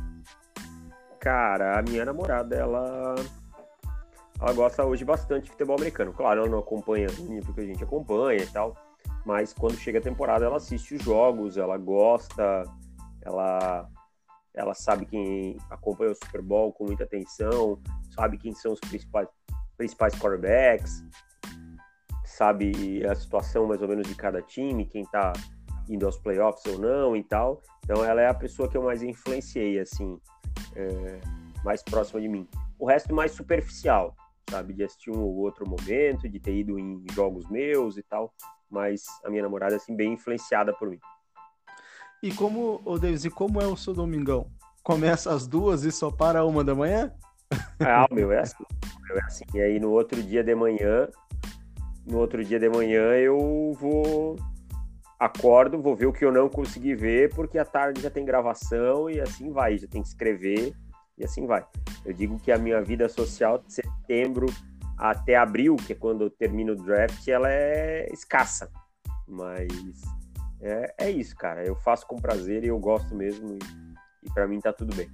Cara, 1.19 1.79
a 1.79 1.81
minha 1.81 2.05
namorada, 2.05 2.55
ela 2.55 3.15
ela 4.39 4.53
gosta 4.53 4.83
hoje 4.83 5.05
bastante 5.05 5.45
de 5.45 5.51
futebol 5.51 5.77
americano. 5.77 6.12
Claro, 6.12 6.41
ela 6.41 6.49
não 6.49 6.59
acompanha 6.59 7.07
o 7.17 7.23
nível 7.23 7.53
que 7.53 7.62
a 7.62 7.65
gente 7.65 7.83
acompanha 7.83 8.43
e 8.43 8.47
tal, 8.47 8.75
mas 9.25 9.53
quando 9.53 9.77
chega 9.77 9.99
a 9.99 10.01
temporada 10.01 10.45
ela 10.45 10.57
assiste 10.57 10.95
os 10.95 11.03
jogos, 11.03 11.57
ela 11.57 11.77
gosta, 11.77 12.63
ela 13.21 13.89
ela 14.53 14.73
sabe 14.75 15.05
quem 15.05 15.57
acompanha 15.69 16.12
o 16.12 16.15
Super 16.15 16.41
Bowl 16.41 16.71
com 16.71 16.86
muita 16.86 17.05
atenção, 17.05 17.81
sabe 18.13 18.38
quem 18.38 18.53
são 18.53 18.73
os 18.73 18.79
principais 18.79 19.27
principais 19.77 20.13
quarterbacks, 20.13 21.03
sabe 22.43 23.06
a 23.06 23.15
situação 23.15 23.65
mais 23.65 23.82
ou 23.82 23.88
menos 23.88 24.06
de 24.06 24.15
cada 24.15 24.41
time, 24.41 24.86
quem 24.86 25.06
tá 25.06 25.32
indo 25.88 26.06
aos 26.06 26.17
playoffs 26.17 26.65
ou 26.65 26.77
não 26.77 27.15
e 27.15 27.23
tal. 27.23 27.62
Então 27.86 28.03
ela 28.03 28.21
é 28.21 28.27
a 28.27 28.34
pessoa 28.34 28.67
que 28.67 28.75
eu 28.75 28.84
mais 28.84 29.01
influenciei, 29.01 29.79
assim, 29.79 30.19
é, 30.75 31.21
mais 31.63 31.82
próxima 31.82 32.19
de 32.19 32.27
mim. 32.27 32.45
O 32.77 32.86
resto 32.86 33.15
mais 33.15 33.32
superficial, 33.32 34.13
sabe, 34.49 34.73
de 34.73 34.84
assistir 34.84 35.10
um 35.10 35.21
ou 35.21 35.38
outro 35.38 35.65
momento, 35.67 36.27
de 36.27 36.38
ter 36.38 36.53
ido 36.53 36.77
em 36.77 37.06
jogos 37.13 37.49
meus 37.49 37.95
e 37.95 38.03
tal, 38.03 38.34
mas 38.69 39.03
a 39.23 39.29
minha 39.29 39.43
namorada, 39.43 39.77
assim, 39.77 39.95
bem 39.95 40.13
influenciada 40.13 40.73
por 40.73 40.89
mim. 40.89 40.99
E 42.21 42.34
como, 42.34 42.82
ô 42.84 42.99
Davis, 42.99 43.23
e 43.23 43.29
como 43.29 43.62
é 43.62 43.65
o 43.65 43.77
seu 43.77 43.93
domingão? 43.93 44.51
Começa 44.84 45.34
às 45.34 45.47
duas 45.47 45.84
e 45.84 45.91
só 45.93 46.12
para 46.12 46.43
uma 46.43 46.62
da 46.62 46.75
manhã? 46.75 47.13
Ah, 47.79 48.06
o 48.10 48.13
meu 48.13 48.32
é 48.32 48.39
assim. 48.39 48.63
meu 49.08 49.17
é 49.17 49.21
assim. 49.21 49.45
E 49.53 49.62
aí 49.62 49.79
no 49.79 49.91
outro 49.91 50.21
dia 50.21 50.43
de 50.43 50.56
manhã, 50.56 51.08
no 52.05 52.19
outro 52.19 52.43
dia 52.43 52.59
de 52.59 52.69
manhã 52.69 53.01
eu 53.15 53.73
vou 53.79 54.35
acordo, 55.19 55.81
vou 55.81 55.95
ver 55.95 56.07
o 56.07 56.13
que 56.13 56.25
eu 56.25 56.31
não 56.31 56.49
consegui 56.49 56.95
ver, 56.95 57.33
porque 57.33 57.57
à 57.57 57.65
tarde 57.65 58.01
já 58.01 58.09
tem 58.09 58.25
gravação 58.25 59.09
e 59.09 59.21
assim 59.21 59.51
vai, 59.51 59.77
já 59.77 59.87
tem 59.87 60.01
que 60.01 60.07
escrever 60.07 60.73
e 61.17 61.23
assim 61.23 61.45
vai. 61.45 61.65
Eu 62.05 62.13
digo 62.13 62.39
que 62.39 62.51
a 62.51 62.57
minha 62.57 62.81
vida 62.81 63.07
social 63.07 63.57
de 63.57 63.73
setembro 63.73 64.47
até 64.97 65.35
abril, 65.35 65.75
que 65.75 65.93
é 65.93 65.95
quando 65.95 66.25
eu 66.25 66.29
termino 66.29 66.73
o 66.73 66.75
draft, 66.75 67.27
ela 67.27 67.49
é 67.49 68.07
escassa. 68.11 68.69
Mas 69.27 69.67
é, 70.61 70.93
é 70.97 71.11
isso, 71.11 71.35
cara. 71.35 71.65
Eu 71.65 71.75
faço 71.75 72.05
com 72.07 72.17
prazer 72.17 72.63
e 72.63 72.67
eu 72.67 72.79
gosto 72.79 73.15
mesmo 73.15 73.53
e, 73.53 73.59
e 74.23 74.33
para 74.33 74.47
mim 74.47 74.59
tá 74.59 74.73
tudo 74.73 74.95
bem. 74.95 75.09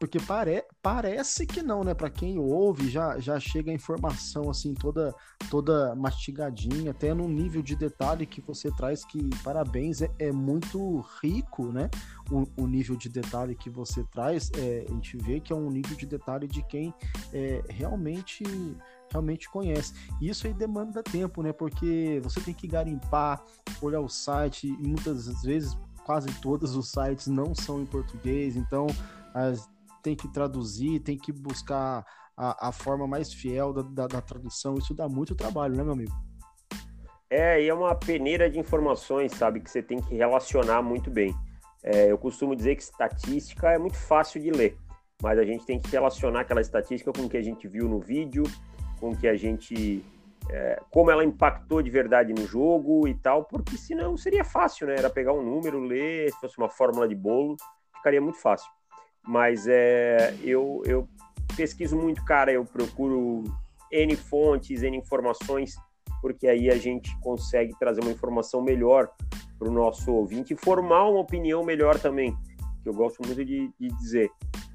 Porque 0.00 0.18
pare, 0.18 0.64
parece 0.80 1.46
que 1.46 1.62
não, 1.62 1.84
né? 1.84 1.92
Para 1.92 2.08
quem 2.08 2.38
ouve, 2.38 2.88
já, 2.88 3.20
já 3.20 3.38
chega 3.38 3.70
a 3.70 3.74
informação 3.74 4.48
assim 4.48 4.72
toda 4.72 5.14
toda 5.50 5.94
mastigadinha, 5.94 6.92
até 6.92 7.12
no 7.12 7.28
nível 7.28 7.60
de 7.60 7.76
detalhe 7.76 8.24
que 8.24 8.40
você 8.40 8.70
traz 8.70 9.04
que 9.04 9.28
parabéns, 9.44 10.00
é, 10.00 10.10
é 10.18 10.32
muito 10.32 11.04
rico, 11.22 11.70
né? 11.70 11.90
O, 12.30 12.62
o, 12.62 12.66
nível 12.66 12.96
de 12.96 13.10
detalhe 13.10 13.54
que 13.54 13.68
você 13.68 14.02
traz, 14.04 14.50
é, 14.56 14.86
a 14.88 14.92
gente 14.92 15.18
vê 15.18 15.38
que 15.38 15.52
é 15.52 15.56
um 15.56 15.68
nível 15.68 15.94
de 15.94 16.06
detalhe 16.06 16.48
de 16.48 16.62
quem 16.62 16.94
é, 17.34 17.62
realmente 17.68 18.42
realmente 19.10 19.50
conhece. 19.50 19.92
E 20.18 20.30
isso 20.30 20.46
aí 20.46 20.54
demanda 20.54 21.02
tempo, 21.02 21.42
né? 21.42 21.52
Porque 21.52 22.20
você 22.22 22.40
tem 22.40 22.54
que 22.54 22.66
garimpar, 22.66 23.44
olhar 23.82 24.00
o 24.00 24.08
site 24.08 24.66
e 24.66 24.88
muitas 24.88 25.42
vezes 25.42 25.76
quase 26.06 26.32
todos 26.40 26.74
os 26.74 26.90
sites 26.90 27.26
não 27.26 27.54
são 27.54 27.82
em 27.82 27.86
português, 27.86 28.56
então 28.56 28.86
as 29.34 29.68
tem 30.02 30.16
que 30.16 30.28
traduzir, 30.32 31.00
tem 31.00 31.16
que 31.16 31.32
buscar 31.32 32.04
a, 32.36 32.68
a 32.68 32.72
forma 32.72 33.06
mais 33.06 33.32
fiel 33.32 33.72
da, 33.72 33.82
da, 33.82 34.06
da 34.06 34.20
tradução. 34.20 34.74
Isso 34.76 34.94
dá 34.94 35.08
muito 35.08 35.34
trabalho, 35.34 35.76
né, 35.76 35.82
meu 35.82 35.92
amigo? 35.92 36.12
É, 37.28 37.62
e 37.62 37.68
é 37.68 37.74
uma 37.74 37.94
peneira 37.94 38.50
de 38.50 38.58
informações, 38.58 39.32
sabe, 39.32 39.60
que 39.60 39.70
você 39.70 39.82
tem 39.82 40.00
que 40.00 40.14
relacionar 40.16 40.82
muito 40.82 41.10
bem. 41.10 41.32
É, 41.82 42.10
eu 42.10 42.18
costumo 42.18 42.56
dizer 42.56 42.74
que 42.74 42.82
estatística 42.82 43.70
é 43.70 43.78
muito 43.78 43.96
fácil 43.96 44.40
de 44.40 44.50
ler, 44.50 44.76
mas 45.22 45.38
a 45.38 45.44
gente 45.44 45.64
tem 45.64 45.78
que 45.78 45.88
relacionar 45.90 46.40
aquela 46.40 46.60
estatística 46.60 47.12
com 47.12 47.22
o 47.22 47.28
que 47.28 47.36
a 47.36 47.42
gente 47.42 47.68
viu 47.68 47.88
no 47.88 48.00
vídeo, 48.00 48.42
com 48.98 49.10
o 49.10 49.16
que 49.16 49.28
a 49.28 49.36
gente. 49.36 50.04
É, 50.48 50.80
como 50.90 51.10
ela 51.10 51.24
impactou 51.24 51.80
de 51.80 51.90
verdade 51.90 52.32
no 52.32 52.44
jogo 52.46 53.06
e 53.06 53.14
tal, 53.14 53.44
porque 53.44 53.76
senão 53.76 54.16
seria 54.16 54.42
fácil, 54.42 54.88
né? 54.88 54.96
Era 54.98 55.08
pegar 55.08 55.32
um 55.32 55.44
número, 55.44 55.78
ler, 55.78 56.32
se 56.32 56.40
fosse 56.40 56.58
uma 56.58 56.68
fórmula 56.68 57.06
de 57.06 57.14
bolo, 57.14 57.56
ficaria 57.94 58.20
muito 58.20 58.38
fácil. 58.38 58.68
Mas 59.26 59.66
é, 59.68 60.34
eu, 60.42 60.82
eu 60.84 61.08
pesquiso 61.56 61.96
muito, 61.96 62.24
cara, 62.24 62.52
eu 62.52 62.64
procuro 62.64 63.44
N 63.90 64.16
fontes, 64.16 64.82
N 64.82 64.96
informações, 64.96 65.74
porque 66.20 66.46
aí 66.46 66.70
a 66.70 66.76
gente 66.76 67.16
consegue 67.20 67.74
trazer 67.78 68.00
uma 68.00 68.10
informação 68.10 68.62
melhor 68.62 69.10
para 69.58 69.68
o 69.68 69.72
nosso 69.72 70.10
ouvinte 70.12 70.54
e 70.54 70.56
formar 70.56 71.08
uma 71.08 71.20
opinião 71.20 71.62
melhor 71.62 71.98
também, 71.98 72.34
que 72.82 72.88
eu 72.88 72.94
gosto 72.94 73.22
muito 73.24 73.44
de, 73.44 73.70
de 73.78 73.88
dizer. 73.88 74.30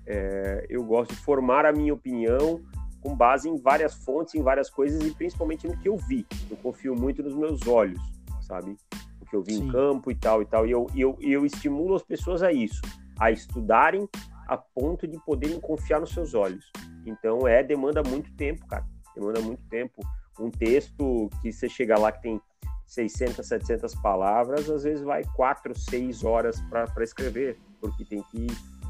É, 0.06 0.66
eu 0.70 0.84
gosto 0.84 1.12
de 1.16 1.20
formar 1.22 1.66
a 1.66 1.74
minha 1.74 1.94
opinião 1.94 2.62
com 3.02 3.16
base 3.16 3.50
em 3.50 3.58
várias 3.58 3.96
fontes, 4.04 4.36
em 4.36 4.42
várias 4.42 4.70
coisas 4.70 5.04
e 5.04 5.12
principalmente 5.12 5.68
no 5.68 5.78
que 5.78 5.88
eu 5.88 5.98
vi. 5.98 6.26
Eu 6.50 6.58
confio 6.58 6.96
muito 6.96 7.24
nos 7.24 7.36
meus 7.36 7.68
olhos, 7.68 8.02
sabe? 8.42 8.76
O 9.22 9.26
que 9.26 9.36
eu 9.36 9.44
vi 9.44 9.54
Sim. 9.54 9.68
em 9.68 9.72
campo 9.72 10.12
e 10.12 10.16
tal 10.16 10.42
e 10.42 10.46
tal. 10.46 10.66
E 10.66 10.72
eu, 10.72 10.88
eu, 10.96 11.18
eu 11.22 11.46
estimulo 11.46 11.96
as 11.96 12.04
pessoas 12.04 12.44
a 12.44 12.52
isso, 12.52 12.82
a 13.20 13.32
estudarem 13.32 14.08
a 14.48 14.58
ponto 14.58 15.08
de 15.08 15.18
poderem 15.26 15.60
confiar 15.60 16.00
nos 16.00 16.12
seus 16.12 16.34
olhos. 16.34 16.72
Então, 17.06 17.48
é, 17.48 17.64
demanda 17.64 18.02
muito 18.04 18.32
tempo, 18.34 18.66
cara. 18.68 18.86
Demanda 19.16 19.40
muito 19.42 19.64
tempo. 19.70 20.02
Um 20.40 20.50
texto 20.50 21.30
que 21.42 21.52
você 21.52 21.70
chega 21.70 21.98
lá 21.98 22.12
que 22.12 22.22
tem 22.22 22.42
600, 22.86 23.46
700 23.46 23.96
palavras, 23.96 24.70
às 24.70 24.84
vezes 24.84 25.04
vai 25.04 25.24
4, 25.36 25.78
6 25.78 26.24
horas 26.24 26.62
para 26.62 27.04
escrever, 27.04 27.58
porque 27.80 28.06
tem 28.06 28.22
que 28.32 28.48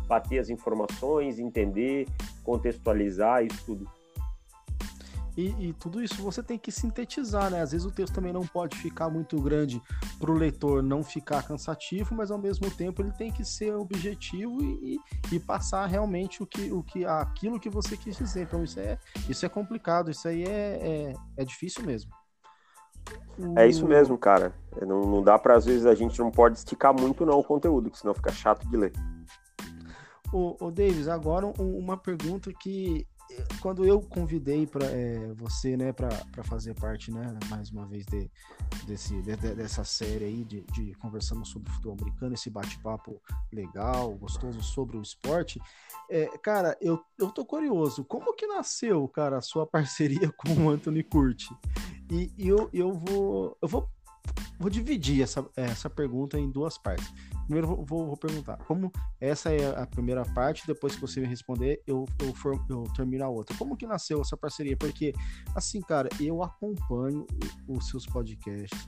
bater 0.07 0.39
as 0.39 0.49
informações, 0.49 1.39
entender, 1.39 2.07
contextualizar 2.43 3.43
isso 3.43 3.65
tudo. 3.65 3.89
E, 5.37 5.67
e, 5.67 5.73
tudo 5.73 6.01
isso 6.01 6.23
você 6.23 6.41
tem 6.41 6.57
que 6.57 6.71
sintetizar, 6.71 7.51
né? 7.51 7.61
Às 7.61 7.71
vezes 7.71 7.85
o 7.85 7.91
texto 7.91 8.13
também 8.13 8.31
não 8.31 8.47
pode 8.47 8.77
ficar 8.77 9.09
muito 9.09 9.41
grande 9.41 9.81
para 10.17 10.31
o 10.31 10.33
leitor 10.33 10.81
não 10.81 11.03
ficar 11.03 11.43
cansativo, 11.43 12.15
mas 12.15 12.31
ao 12.31 12.37
mesmo 12.37 12.71
tempo 12.71 13.01
ele 13.01 13.11
tem 13.11 13.31
que 13.31 13.43
ser 13.43 13.73
objetivo 13.75 14.63
e, 14.63 14.97
e, 15.31 15.39
passar 15.39 15.85
realmente 15.87 16.41
o 16.41 16.47
que, 16.47 16.71
o 16.71 16.81
que, 16.81 17.05
aquilo 17.05 17.59
que 17.59 17.69
você 17.69 17.97
quis 17.97 18.17
dizer. 18.17 18.43
Então 18.43 18.63
isso 18.63 18.79
é, 18.79 18.97
isso 19.27 19.45
é 19.45 19.49
complicado, 19.49 20.09
isso 20.09 20.25
aí 20.25 20.43
é, 20.43 20.79
é, 20.81 21.13
é 21.35 21.43
difícil 21.43 21.83
mesmo. 21.85 22.09
É 23.57 23.67
isso 23.67 23.85
mesmo, 23.85 24.17
cara. 24.17 24.53
Não, 24.81 25.01
não 25.01 25.21
dá 25.21 25.37
para 25.37 25.55
às 25.55 25.65
vezes 25.65 25.85
a 25.85 25.93
gente 25.93 26.17
não 26.19 26.31
pode 26.31 26.57
esticar 26.57 26.93
muito 26.93 27.25
não 27.25 27.39
o 27.39 27.43
conteúdo, 27.43 27.91
que 27.91 27.99
senão 27.99 28.13
fica 28.13 28.31
chato 28.31 28.65
de 28.67 28.77
ler. 28.77 28.93
O, 30.31 30.55
o 30.65 30.71
Davis, 30.71 31.07
agora 31.07 31.45
uma 31.59 31.97
pergunta 31.97 32.51
que 32.53 33.05
quando 33.59 33.85
eu 33.85 34.01
convidei 34.01 34.65
para 34.65 34.85
é, 34.85 35.33
você, 35.33 35.75
né, 35.75 35.91
para 35.91 36.11
fazer 36.43 36.73
parte, 36.75 37.11
né, 37.11 37.37
mais 37.49 37.71
uma 37.71 37.85
vez 37.85 38.05
de, 38.05 38.29
desse, 38.85 39.21
de, 39.21 39.35
dessa 39.35 39.83
série 39.83 40.25
aí 40.25 40.43
de, 40.43 40.61
de 40.73 40.93
conversando 40.95 41.45
sobre 41.45 41.71
futebol 41.71 41.97
americano, 41.99 42.33
esse 42.33 42.49
bate-papo 42.49 43.21
legal, 43.51 44.11
gostoso 44.13 44.61
sobre 44.61 44.97
o 44.97 45.01
esporte, 45.01 45.59
é, 46.09 46.25
cara, 46.37 46.77
eu, 46.79 47.03
eu 47.17 47.31
tô 47.31 47.43
curioso, 47.45 48.03
como 48.03 48.35
que 48.35 48.45
nasceu, 48.47 49.07
cara, 49.07 49.37
a 49.37 49.41
sua 49.41 49.65
parceria 49.67 50.31
com 50.31 50.49
o 50.49 50.69
Anthony 50.69 51.03
Curti? 51.03 51.49
E, 52.11 52.31
e 52.37 52.47
eu, 52.47 52.69
eu 52.71 52.93
vou 52.93 53.57
eu 53.59 53.67
vou 53.67 53.89
vou 54.59 54.69
dividir 54.69 55.21
essa, 55.21 55.45
essa 55.55 55.89
pergunta 55.89 56.39
em 56.39 56.49
duas 56.49 56.77
partes. 56.77 57.11
Primeiro 57.45 57.67
vou, 57.67 57.85
vou, 57.85 58.05
vou, 58.07 58.17
perguntar, 58.17 58.57
como 58.65 58.91
essa 59.21 59.51
é 59.51 59.79
a 59.79 59.85
primeira 59.85 60.23
parte, 60.33 60.65
depois 60.65 60.95
que 60.95 61.01
você 61.01 61.19
me 61.19 61.27
responder, 61.27 61.81
eu, 61.85 62.05
eu, 62.19 62.33
for, 62.33 62.59
eu 62.69 62.83
termino 62.95 63.23
a 63.23 63.29
outra. 63.29 63.55
Como 63.57 63.77
que 63.77 63.85
nasceu 63.85 64.21
essa 64.21 64.35
parceria? 64.35 64.75
Porque, 64.75 65.13
assim, 65.53 65.79
cara, 65.81 66.09
eu 66.19 66.41
acompanho 66.41 67.25
os 67.67 67.87
seus 67.87 68.05
podcasts, 68.05 68.87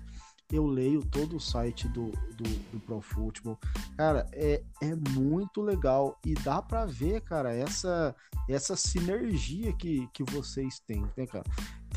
eu 0.52 0.66
leio 0.66 1.04
todo 1.04 1.36
o 1.36 1.40
site 1.40 1.88
do, 1.90 2.12
do, 2.12 2.44
do 2.72 2.80
Pro 2.80 3.02
Football. 3.02 3.60
Cara, 3.98 4.28
é, 4.32 4.64
é 4.82 4.96
muito 4.96 5.62
legal 5.62 6.18
e 6.26 6.34
dá 6.34 6.62
para 6.62 6.86
ver, 6.86 7.22
cara, 7.22 7.54
essa, 7.54 8.16
essa 8.48 8.76
sinergia 8.76 9.74
que, 9.74 10.08
que 10.14 10.24
vocês 10.24 10.80
têm, 10.80 11.06
né, 11.18 11.28
cara? 11.28 11.44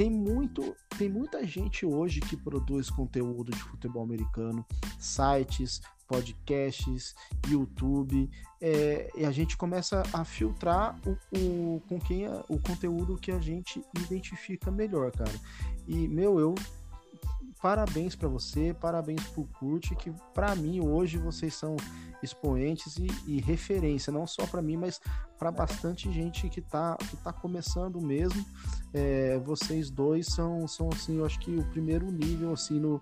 Tem, 0.01 0.09
muito, 0.09 0.75
tem 0.97 1.11
muita 1.11 1.47
gente 1.47 1.85
hoje 1.85 2.21
que 2.21 2.35
produz 2.35 2.89
conteúdo 2.89 3.53
de 3.53 3.63
futebol 3.63 4.03
americano, 4.03 4.65
sites, 4.99 5.83
podcasts, 6.09 7.15
YouTube, 7.47 8.31
é, 8.63 9.11
e 9.15 9.27
a 9.27 9.31
gente 9.31 9.59
começa 9.59 10.03
a 10.11 10.25
filtrar 10.25 10.99
o, 11.07 11.11
o, 11.37 11.83
com 11.87 12.01
quem 12.01 12.25
é, 12.25 12.31
o 12.49 12.59
conteúdo 12.59 13.19
que 13.19 13.31
a 13.31 13.39
gente 13.41 13.85
identifica 13.95 14.71
melhor, 14.71 15.13
cara. 15.13 15.39
E, 15.87 16.09
meu, 16.09 16.41
eu 16.41 16.55
parabéns 17.61 18.17
para 18.17 18.29
você, 18.29 18.75
parabéns 18.75 19.23
pro 19.29 19.49
Kurt, 19.59 19.95
que 19.97 20.13
para 20.35 20.55
mim 20.55 20.81
hoje 20.81 21.19
vocês 21.19 21.55
são 21.55 21.77
expoentes 22.23 22.97
e, 22.97 23.07
e 23.27 23.41
referência, 23.41 24.13
não 24.13 24.27
só 24.27 24.47
para 24.47 24.63
mim, 24.63 24.77
mas 24.77 25.01
para 25.39 25.51
bastante 25.51 26.11
gente 26.13 26.49
que 26.49 26.61
está 26.61 26.97
que 26.97 27.17
tá 27.19 27.33
começando 27.33 28.01
mesmo. 28.01 28.45
É, 28.93 29.39
vocês 29.39 29.91
dois 29.91 30.27
são, 30.27 30.67
são 30.67 30.89
assim, 30.93 31.19
eu 31.19 31.27
acho 31.27 31.39
que 31.41 31.55
o 31.55 31.65
primeiro 31.67 32.11
nível 32.11 32.53
assim 32.53 32.79
no 32.79 33.01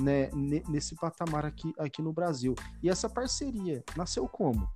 né, 0.00 0.28
nesse 0.68 0.96
patamar 0.96 1.46
aqui, 1.46 1.72
aqui 1.78 2.02
no 2.02 2.12
Brasil. 2.12 2.54
E 2.82 2.90
essa 2.90 3.08
parceria 3.08 3.82
nasceu 3.96 4.26
como? 4.28 4.68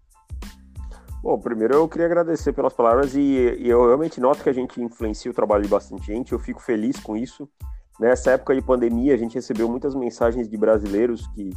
Bom, 1.21 1.37
primeiro 1.41 1.75
eu 1.75 1.89
queria 1.89 2.07
agradecer 2.07 2.53
pelas 2.53 2.73
palavras 2.73 3.17
e, 3.17 3.21
e, 3.21 3.69
eu 3.69 3.85
realmente 3.85 4.21
noto 4.21 4.43
que 4.43 4.49
a 4.49 4.53
gente 4.53 4.81
influencia 4.81 5.29
o 5.29 5.35
trabalho 5.35 5.65
de 5.65 5.69
bastante 5.69 6.07
gente, 6.07 6.33
eu 6.33 6.39
fico 6.39 6.61
feliz 6.61 7.01
com 7.01 7.17
isso. 7.17 7.49
Nessa 7.99 8.33
época 8.33 8.55
de 8.55 8.63
pandemia, 8.63 9.15
a 9.15 9.17
gente 9.17 9.35
recebeu 9.35 9.69
muitas 9.69 9.95
mensagens 9.95 10.49
de 10.49 10.57
brasileiros 10.57 11.27
que 11.29 11.51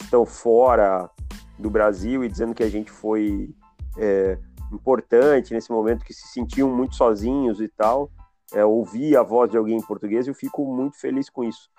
estão 0.00 0.24
fora 0.24 1.10
do 1.58 1.68
Brasil 1.68 2.24
e 2.24 2.28
dizendo 2.28 2.54
que 2.54 2.62
a 2.62 2.70
gente 2.70 2.90
foi 2.90 3.50
é, 3.98 4.38
importante 4.72 5.52
nesse 5.52 5.70
momento, 5.70 6.04
que 6.04 6.14
se 6.14 6.28
sentiam 6.28 6.68
muito 6.68 6.94
sozinhos 6.94 7.60
e 7.60 7.68
tal. 7.68 8.10
É, 8.52 8.64
ouvir 8.64 9.16
a 9.16 9.22
voz 9.22 9.50
de 9.50 9.56
alguém 9.56 9.78
em 9.78 9.86
português, 9.86 10.28
eu 10.28 10.34
fico 10.34 10.64
muito 10.64 10.98
feliz 11.00 11.28
com 11.28 11.42
isso 11.42 11.70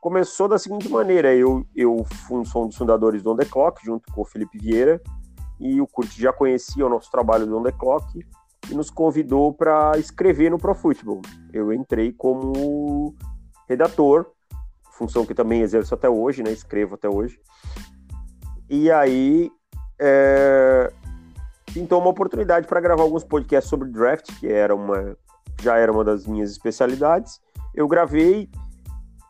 começou 0.00 0.48
da 0.48 0.58
seguinte 0.58 0.88
maneira: 0.88 1.34
eu, 1.34 1.66
eu 1.74 2.04
sou 2.44 2.64
um 2.64 2.68
dos 2.68 2.76
fundadores 2.76 3.22
do 3.22 3.32
On 3.32 3.36
The 3.36 3.44
Clock, 3.44 3.84
junto 3.84 4.12
com 4.12 4.22
o 4.22 4.24
Felipe 4.24 4.58
Vieira, 4.58 5.00
e 5.60 5.80
o 5.80 5.86
Kurt 5.86 6.10
já 6.16 6.32
conhecia 6.32 6.86
o 6.86 6.88
nosso 6.88 7.10
trabalho 7.10 7.46
do 7.46 7.56
On 7.56 7.62
The 7.62 7.72
Clock 7.72 8.26
e 8.70 8.74
nos 8.74 8.90
convidou 8.90 9.52
para 9.52 9.98
escrever 9.98 10.50
no 10.50 10.58
Pro 10.58 10.74
Football. 10.74 11.22
Eu 11.52 11.72
entrei 11.72 12.12
como 12.12 13.14
redator, 13.68 14.26
função 14.92 15.26
que 15.26 15.34
também 15.34 15.60
exerço 15.60 15.94
até 15.94 16.08
hoje, 16.08 16.42
né? 16.42 16.50
Escrevo 16.50 16.94
até 16.94 17.08
hoje. 17.08 17.38
E 18.68 18.90
aí 18.90 19.50
é, 19.98 20.92
pintou 21.72 22.00
uma 22.00 22.10
oportunidade 22.10 22.66
para 22.66 22.80
gravar 22.80 23.02
alguns 23.02 23.24
podcasts 23.24 23.68
sobre 23.68 23.88
draft, 23.90 24.30
que 24.38 24.46
era 24.46 24.74
uma 24.74 25.16
já 25.60 25.76
era 25.76 25.90
uma 25.90 26.04
das 26.04 26.26
minhas 26.26 26.50
especialidades. 26.50 27.40
Eu 27.74 27.88
gravei 27.88 28.48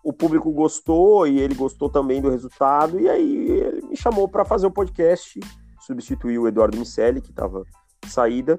o 0.03 0.13
público 0.13 0.51
gostou 0.53 1.27
e 1.27 1.39
ele 1.39 1.55
gostou 1.55 1.91
também 1.91 2.21
do 2.21 2.31
resultado, 2.31 2.99
e 2.99 3.09
aí 3.09 3.51
ele 3.51 3.87
me 3.89 3.97
chamou 3.97 4.29
para 4.29 4.45
fazer 4.45 4.67
o 4.67 4.71
um 4.71 4.73
podcast, 4.73 5.39
substituiu 5.81 6.43
o 6.43 6.49
Eduardo 6.49 6.79
Micelli, 6.79 7.21
que 7.21 7.31
estava 7.31 7.63
saída, 8.07 8.59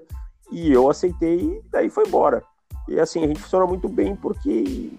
e 0.52 0.72
eu 0.72 0.90
aceitei, 0.90 1.40
e 1.40 1.62
daí 1.72 1.90
foi 1.90 2.06
embora. 2.06 2.44
E 2.88 3.00
assim, 3.00 3.24
a 3.24 3.28
gente 3.28 3.40
funciona 3.40 3.66
muito 3.66 3.88
bem 3.88 4.16
porque 4.16 4.92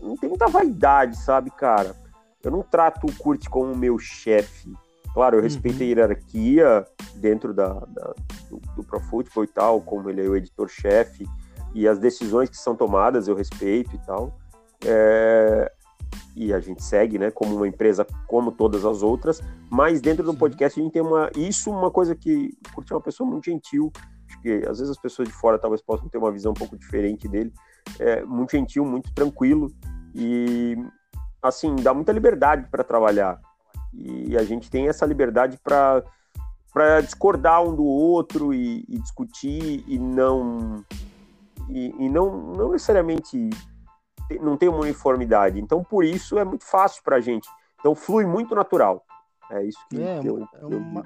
não 0.00 0.16
tem 0.16 0.28
muita 0.28 0.46
vaidade, 0.46 1.16
sabe, 1.16 1.50
cara? 1.50 1.94
Eu 2.42 2.50
não 2.50 2.62
trato 2.62 3.06
o 3.06 3.14
Kurt 3.16 3.48
como 3.48 3.76
meu 3.76 3.98
chefe. 3.98 4.72
Claro, 5.12 5.36
eu 5.36 5.42
respeito 5.42 5.78
uhum. 5.78 5.82
a 5.82 5.86
hierarquia 5.86 6.86
dentro 7.16 7.52
da, 7.52 7.68
da 7.68 8.14
do, 8.48 8.60
do 8.76 8.84
Pro 8.84 9.00
Football 9.00 9.44
e 9.44 9.48
tal, 9.48 9.80
como 9.80 10.08
ele 10.08 10.24
é 10.24 10.28
o 10.28 10.36
editor-chefe, 10.36 11.26
e 11.74 11.86
as 11.86 11.98
decisões 11.98 12.48
que 12.48 12.56
são 12.56 12.76
tomadas 12.76 13.28
eu 13.28 13.34
respeito 13.34 13.94
e 13.94 13.98
tal. 14.06 14.38
É, 14.84 15.70
e 16.34 16.52
a 16.52 16.60
gente 16.60 16.82
segue, 16.82 17.18
né, 17.18 17.30
como 17.30 17.56
uma 17.56 17.68
empresa 17.68 18.06
como 18.26 18.52
todas 18.52 18.84
as 18.84 19.02
outras, 19.02 19.42
mas 19.68 20.00
dentro 20.00 20.24
do 20.24 20.34
podcast 20.34 20.78
a 20.78 20.82
gente 20.82 20.92
tem 20.92 21.02
uma 21.02 21.30
isso 21.36 21.70
uma 21.70 21.90
coisa 21.90 22.14
que 22.14 22.56
curte 22.74 22.92
é 22.92 22.96
uma 22.96 23.02
pessoa 23.02 23.28
muito 23.28 23.44
gentil, 23.44 23.92
acho 24.28 24.40
que 24.40 24.64
às 24.66 24.78
vezes 24.78 24.90
as 24.90 24.98
pessoas 24.98 25.28
de 25.28 25.34
fora 25.34 25.58
talvez 25.58 25.82
possam 25.82 26.08
ter 26.08 26.18
uma 26.18 26.30
visão 26.30 26.52
um 26.52 26.54
pouco 26.54 26.78
diferente 26.78 27.28
dele, 27.28 27.52
é 27.98 28.22
muito 28.24 28.52
gentil, 28.52 28.84
muito 28.84 29.12
tranquilo 29.12 29.72
e 30.14 30.76
assim, 31.42 31.76
dá 31.76 31.94
muita 31.94 32.12
liberdade 32.12 32.68
para 32.70 32.84
trabalhar. 32.84 33.40
E 33.92 34.36
a 34.36 34.44
gente 34.44 34.70
tem 34.70 34.88
essa 34.88 35.06
liberdade 35.06 35.58
para 35.62 36.02
para 36.72 37.00
discordar 37.00 37.64
um 37.64 37.74
do 37.74 37.84
outro 37.84 38.54
e, 38.54 38.84
e 38.88 38.98
discutir 39.00 39.82
e 39.88 39.98
não 39.98 40.84
e, 41.68 41.94
e, 41.98 42.08
não, 42.08 42.52
não 42.52 42.70
necessariamente 42.70 43.50
não 44.40 44.56
tem 44.56 44.68
uma 44.68 44.80
uniformidade. 44.80 45.60
Então, 45.60 45.82
por 45.82 46.04
isso 46.04 46.38
é 46.38 46.44
muito 46.44 46.64
fácil 46.64 47.02
para 47.02 47.16
a 47.16 47.20
gente. 47.20 47.48
Então, 47.78 47.94
flui 47.94 48.24
muito 48.24 48.54
natural. 48.54 49.04
É 49.50 49.64
isso 49.64 49.78
que, 49.88 50.00
é, 50.00 50.20
eu, 50.22 50.46
é 50.54 50.64
uma, 50.64 51.04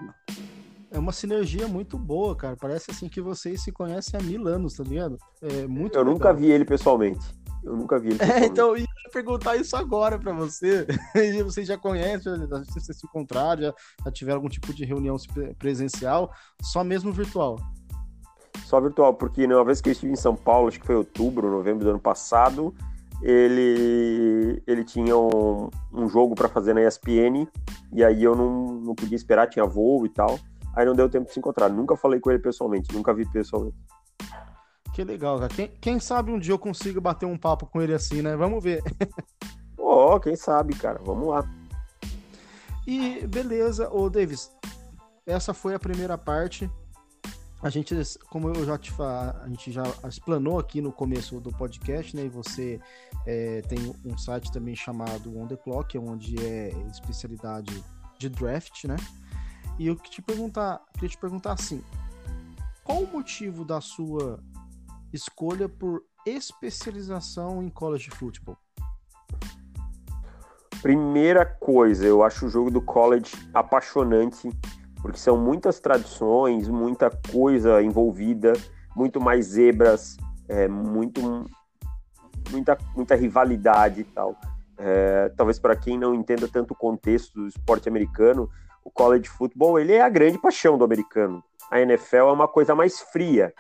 é 0.95 0.99
uma 0.99 1.13
sinergia 1.13 1.67
muito 1.67 1.99
boa, 1.99 2.37
cara. 2.37 2.57
Parece 2.57 2.93
assim 2.93 3.09
que 3.09 3.21
vocês 3.21 3.63
se 3.63 3.73
conhecem 3.73 4.19
há 4.19 4.23
mil 4.23 4.47
anos, 4.47 4.75
tá 4.75 4.85
ligado? 4.85 5.19
É 5.43 5.67
muito 5.67 5.97
Eu 5.97 6.03
legal. 6.03 6.15
nunca 6.15 6.33
vi 6.33 6.51
ele 6.51 6.65
pessoalmente. 6.65 7.27
Eu 7.65 7.77
nunca 7.77 7.99
vi 7.99 8.11
ele 8.11 8.19
É, 8.23 8.47
então 8.47 8.69
eu 8.69 8.79
ia 8.79 8.87
perguntar 9.13 9.57
isso 9.57 9.77
agora 9.77 10.19
para 10.19 10.33
você. 10.33 10.87
E 11.17 11.43
vocês 11.43 11.67
já 11.67 11.77
conhecem, 11.77 12.33
já, 12.37 12.59
vocês 12.65 12.97
se 12.97 13.07
encontraram, 13.07 13.63
já, 13.63 13.75
já 14.05 14.11
tiveram 14.13 14.39
algum 14.39 14.49
tipo 14.49 14.73
de 14.73 14.85
reunião 14.85 15.17
presencial, 15.59 16.31
só 16.63 16.85
mesmo 16.85 17.13
virtual? 17.13 17.59
Só 18.65 18.81
virtual, 18.81 19.15
porque 19.15 19.45
uma 19.47 19.65
vez 19.65 19.81
que 19.81 19.89
eu 19.89 19.93
estive 19.93 20.13
em 20.13 20.17
São 20.17 20.37
Paulo, 20.37 20.69
acho 20.69 20.79
que 20.79 20.87
foi 20.87 20.95
outubro, 20.95 21.51
novembro 21.51 21.85
do 21.85 21.91
ano 21.91 22.01
passado, 22.01 22.73
ele, 23.21 24.63
ele 24.65 24.85
tinha 24.85 25.17
um, 25.17 25.71
um 25.93 26.09
jogo 26.09 26.37
para 26.37 26.49
fazer 26.49 26.73
na 26.73 26.87
ESPN, 26.87 27.49
e 27.93 28.05
aí 28.05 28.23
eu 28.23 28.37
não, 28.37 28.81
não 28.81 28.95
podia 28.95 29.17
esperar, 29.17 29.49
tinha 29.49 29.67
voo 29.67 30.07
e 30.07 30.09
tal. 30.09 30.39
Aí 30.77 30.85
não 30.85 30.95
deu 30.95 31.09
tempo 31.09 31.27
de 31.27 31.33
se 31.33 31.39
encontrar. 31.39 31.69
Nunca 31.69 31.97
falei 31.97 32.21
com 32.21 32.31
ele 32.31 32.41
pessoalmente, 32.41 32.93
nunca 32.95 33.15
vi 33.15 33.25
pessoalmente. 33.31 33.77
Que 34.93 35.03
legal, 35.03 35.39
cara. 35.41 35.53
Quem, 35.53 35.69
quem 35.81 35.99
sabe 35.99 36.31
um 36.31 36.39
dia 36.39 36.53
eu 36.53 36.59
consigo 36.59 37.01
bater 37.01 37.27
um 37.27 37.37
papo 37.37 37.67
com 37.67 37.83
ele 37.83 37.93
assim, 37.93 38.23
né? 38.23 38.37
Vamos 38.37 38.63
ver. 38.63 38.83
Ó, 39.77 40.15
oh, 40.15 40.21
quem 40.21 40.37
sabe, 40.37 40.75
cara. 40.75 41.01
Vamos 41.05 41.29
lá. 41.29 41.45
E 42.87 43.27
beleza, 43.27 43.91
ô 43.93 44.09
Davis. 44.09 44.51
Essa 45.27 45.55
foi 45.55 45.75
a 45.75 45.79
primeira 45.79 46.17
parte. 46.17 46.71
A 47.63 47.71
gente, 47.71 47.95
como 48.29 48.51
eu 48.51 48.65
já 48.67 48.77
te 48.77 48.93
fa... 48.93 49.41
a 49.43 49.49
gente 49.49 49.73
já 49.73 49.85
explanou 50.07 50.59
aqui 50.59 50.83
no 50.83 50.93
começo 50.93 51.41
do 51.41 51.51
podcast, 51.51 52.15
né? 52.15 52.25
E 52.25 52.29
você 52.29 52.79
é, 53.27 53.63
tem 53.63 53.79
um 54.05 54.19
site 54.19 54.53
também 54.53 54.77
chamado 54.77 55.37
On 55.37 55.47
The 55.47 55.57
Clock, 55.57 55.97
onde 55.99 56.37
é 56.45 56.69
especialidade 56.91 57.83
de 58.19 58.29
draft, 58.29 58.85
né? 58.85 58.97
E 59.79 59.87
eu 59.87 59.97
te 59.97 60.23
perguntar, 60.23 60.81
queria 60.95 61.09
te 61.09 61.19
perguntar 61.19 61.53
assim: 61.53 61.83
qual 62.85 63.03
o 63.03 63.11
motivo 63.11 63.65
da 63.65 63.81
sua 63.81 64.41
escolha 65.13 65.69
por 65.69 66.03
especialização 66.27 67.63
em 67.63 67.69
college 67.69 68.11
football? 68.11 68.57
Primeira 70.81 71.47
coisa, 71.47 72.05
eu 72.05 72.23
acho 72.23 72.47
o 72.47 72.49
jogo 72.49 72.71
do 72.71 72.81
college 72.81 73.33
apaixonante, 73.55 74.51
porque 75.01 75.19
são 75.19 75.37
muitas 75.37 75.81
tradições, 75.81 76.69
muita 76.69 77.11
coisa 77.33 77.83
envolvida, 77.83 78.53
muito 78.95 79.19
mais 79.21 79.47
zebras, 79.47 80.19
é, 80.47 80.69
muito, 80.69 81.21
muita, 82.51 82.77
muita 82.95 83.15
rivalidade 83.15 84.03
e 84.03 84.05
tal. 84.05 84.37
É, 84.77 85.31
talvez 85.37 85.59
para 85.59 85.75
quem 85.75 85.99
não 85.99 86.15
entenda 86.15 86.47
tanto 86.49 86.73
o 86.73 86.77
contexto 86.77 87.41
do 87.41 87.49
esporte 87.49 87.89
americano, 87.89 88.51
o 88.85 88.91
college 88.91 89.29
football 89.29 89.79
ele 89.79 89.95
é 89.95 90.03
a 90.03 90.09
grande 90.09 90.39
paixão 90.39 90.77
do 90.77 90.85
americano. 90.85 91.43
A 91.71 91.81
NFL 91.81 92.17
é 92.17 92.33
uma 92.33 92.47
coisa 92.47 92.75
mais 92.75 93.01
fria, 93.01 93.53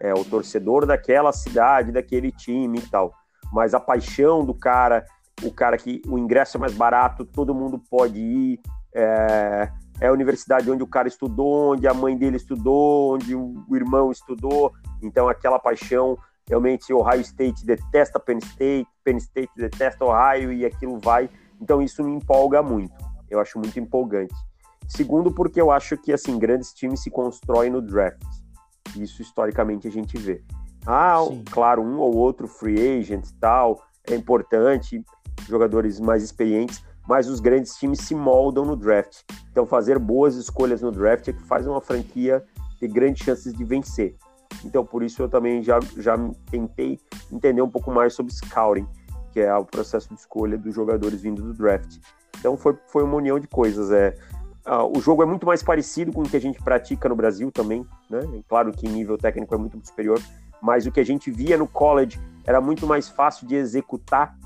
é, 0.00 0.14
o 0.14 0.24
torcedor 0.24 0.86
daquela 0.86 1.32
cidade, 1.32 1.92
daquele 1.92 2.32
time 2.32 2.78
e 2.78 2.88
tal. 2.88 3.12
Mas 3.52 3.74
a 3.74 3.80
paixão 3.80 4.44
do 4.44 4.54
cara, 4.54 5.04
o 5.42 5.52
cara 5.52 5.76
que 5.76 6.00
o 6.08 6.18
ingresso 6.18 6.56
é 6.56 6.60
mais 6.60 6.72
barato, 6.72 7.24
todo 7.24 7.54
mundo 7.54 7.78
pode 7.90 8.18
ir. 8.18 8.60
É, 8.94 9.70
é 10.00 10.06
a 10.06 10.12
universidade 10.12 10.70
onde 10.70 10.82
o 10.82 10.86
cara 10.86 11.06
estudou, 11.06 11.72
onde 11.72 11.86
a 11.86 11.92
mãe 11.92 12.16
dele 12.16 12.36
estudou, 12.36 13.14
onde 13.14 13.34
o, 13.34 13.64
irmão 13.72 14.10
estudou. 14.10 14.72
Então, 15.02 15.28
aquela 15.28 15.58
paixão, 15.58 16.16
realmente, 16.48 16.92
Ohio 16.92 17.20
State 17.20 17.66
detesta 17.66 18.18
Penn 18.18 18.38
State, 18.38 18.88
Penn 19.04 19.18
State 19.18 19.52
detesta 19.54 20.04
Ohio 20.04 20.52
e 20.52 20.64
aquilo 20.64 20.98
vai. 20.98 21.28
Então, 21.60 21.82
isso 21.82 22.02
me 22.02 22.12
empolga 22.12 22.62
muito. 22.62 22.94
Eu 23.28 23.38
acho 23.38 23.58
muito 23.58 23.78
empolgante. 23.78 24.34
Segundo, 24.90 25.30
porque 25.30 25.60
eu 25.60 25.70
acho 25.70 25.96
que, 25.96 26.12
assim, 26.12 26.36
grandes 26.36 26.74
times 26.74 27.00
se 27.00 27.10
constroem 27.10 27.70
no 27.70 27.80
draft. 27.80 28.20
Isso 28.96 29.22
historicamente 29.22 29.86
a 29.86 29.90
gente 29.90 30.18
vê. 30.18 30.42
Ah, 30.84 31.24
Sim. 31.28 31.44
claro, 31.48 31.80
um 31.80 31.98
ou 31.98 32.16
outro 32.16 32.48
free 32.48 32.98
agent 32.98 33.24
e 33.24 33.34
tal, 33.34 33.80
é 34.08 34.16
importante, 34.16 35.04
jogadores 35.48 36.00
mais 36.00 36.24
experientes, 36.24 36.82
mas 37.08 37.28
os 37.28 37.38
grandes 37.38 37.76
times 37.76 38.00
se 38.00 38.16
moldam 38.16 38.64
no 38.64 38.74
draft. 38.74 39.22
Então, 39.52 39.64
fazer 39.64 39.96
boas 39.96 40.34
escolhas 40.34 40.82
no 40.82 40.90
draft 40.90 41.28
é 41.28 41.32
que 41.32 41.42
faz 41.44 41.68
uma 41.68 41.80
franquia 41.80 42.44
ter 42.80 42.88
grandes 42.88 43.24
chances 43.24 43.52
de 43.52 43.64
vencer. 43.64 44.16
Então, 44.64 44.84
por 44.84 45.04
isso 45.04 45.22
eu 45.22 45.28
também 45.28 45.62
já, 45.62 45.78
já 45.98 46.16
tentei 46.50 46.98
entender 47.30 47.62
um 47.62 47.70
pouco 47.70 47.92
mais 47.92 48.12
sobre 48.12 48.32
scouting, 48.32 48.88
que 49.32 49.38
é 49.38 49.54
o 49.54 49.64
processo 49.64 50.08
de 50.08 50.16
escolha 50.16 50.58
dos 50.58 50.74
jogadores 50.74 51.22
vindo 51.22 51.42
do 51.42 51.54
draft. 51.54 51.98
Então, 52.40 52.56
foi, 52.56 52.76
foi 52.88 53.04
uma 53.04 53.14
união 53.14 53.38
de 53.38 53.46
coisas. 53.46 53.92
É, 53.92 54.16
Uh, 54.70 54.96
o 54.96 55.00
jogo 55.00 55.20
é 55.20 55.26
muito 55.26 55.44
mais 55.44 55.64
parecido 55.64 56.12
com 56.12 56.22
o 56.22 56.28
que 56.28 56.36
a 56.36 56.40
gente 56.40 56.62
pratica 56.62 57.08
no 57.08 57.16
Brasil 57.16 57.50
também, 57.50 57.84
né? 58.08 58.20
Claro 58.48 58.70
que 58.70 58.88
nível 58.88 59.18
técnico 59.18 59.52
é 59.52 59.58
muito 59.58 59.84
superior, 59.84 60.22
mas 60.62 60.86
o 60.86 60.92
que 60.92 61.00
a 61.00 61.04
gente 61.04 61.28
via 61.28 61.58
no 61.58 61.66
college 61.66 62.20
era 62.44 62.60
muito 62.60 62.86
mais 62.86 63.08
fácil 63.08 63.48
de 63.48 63.56
executar 63.56 64.38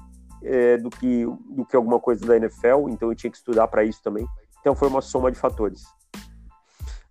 é, 0.43 0.79
do, 0.79 0.89
que, 0.89 1.27
do 1.51 1.67
que 1.67 1.77
alguma 1.77 2.01
coisa 2.01 2.25
da 2.25 2.39
NFL, 2.39 2.89
então 2.89 3.11
eu 3.11 3.15
tinha 3.15 3.31
que 3.31 3.37
estudar 3.37 3.69
para 3.69 3.85
isso 3.85 4.03
também. 4.03 4.27
Então 4.61 4.75
foi 4.75 4.89
uma 4.89 5.03
soma 5.03 5.31
de 5.31 5.39
fatores. 5.39 5.85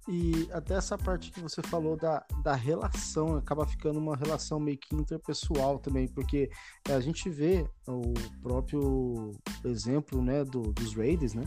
E 0.08 0.49
até 0.52 0.73
essa 0.73 0.97
parte 0.97 1.32
que 1.32 1.39
você 1.39 1.62
falou 1.62 1.95
da, 1.95 2.26
da 2.43 2.56
relação, 2.56 3.38
acaba 3.38 3.65
ficando 3.65 3.99
uma 3.99 4.17
relação 4.17 4.60
meio 4.60 4.78
que 4.78 4.95
interpessoal 4.95 5.78
também, 5.78 6.08
porque 6.08 6.49
a 6.89 6.99
gente 6.99 7.30
vê 7.30 7.65
o 7.88 8.13
próprio 8.41 9.32
exemplo 9.63 10.19
né, 10.21 10.43
do, 10.43 10.73
dos 10.73 10.95
Raiders, 10.95 11.36
né? 11.36 11.43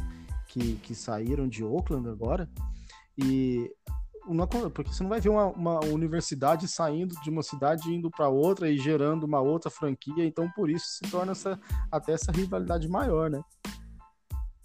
Que, 0.48 0.74
que 0.76 0.94
saíram 0.94 1.48
de 1.48 1.64
Oakland 1.64 2.08
agora. 2.08 2.48
E 3.16 3.70
uma, 4.26 4.46
porque 4.46 4.92
você 4.92 5.02
não 5.02 5.10
vai 5.10 5.20
ver 5.20 5.28
uma, 5.28 5.46
uma 5.46 5.84
universidade 5.84 6.66
saindo 6.66 7.14
de 7.22 7.30
uma 7.30 7.42
cidade 7.42 7.94
indo 7.94 8.10
para 8.10 8.28
outra 8.28 8.68
e 8.68 8.76
gerando 8.76 9.24
uma 9.24 9.40
outra 9.40 9.70
franquia, 9.70 10.24
então 10.24 10.50
por 10.50 10.68
isso 10.68 10.86
se 10.86 11.10
torna 11.10 11.32
essa, 11.32 11.58
até 11.90 12.12
essa 12.12 12.32
rivalidade 12.32 12.88
maior, 12.88 13.30
né? 13.30 13.40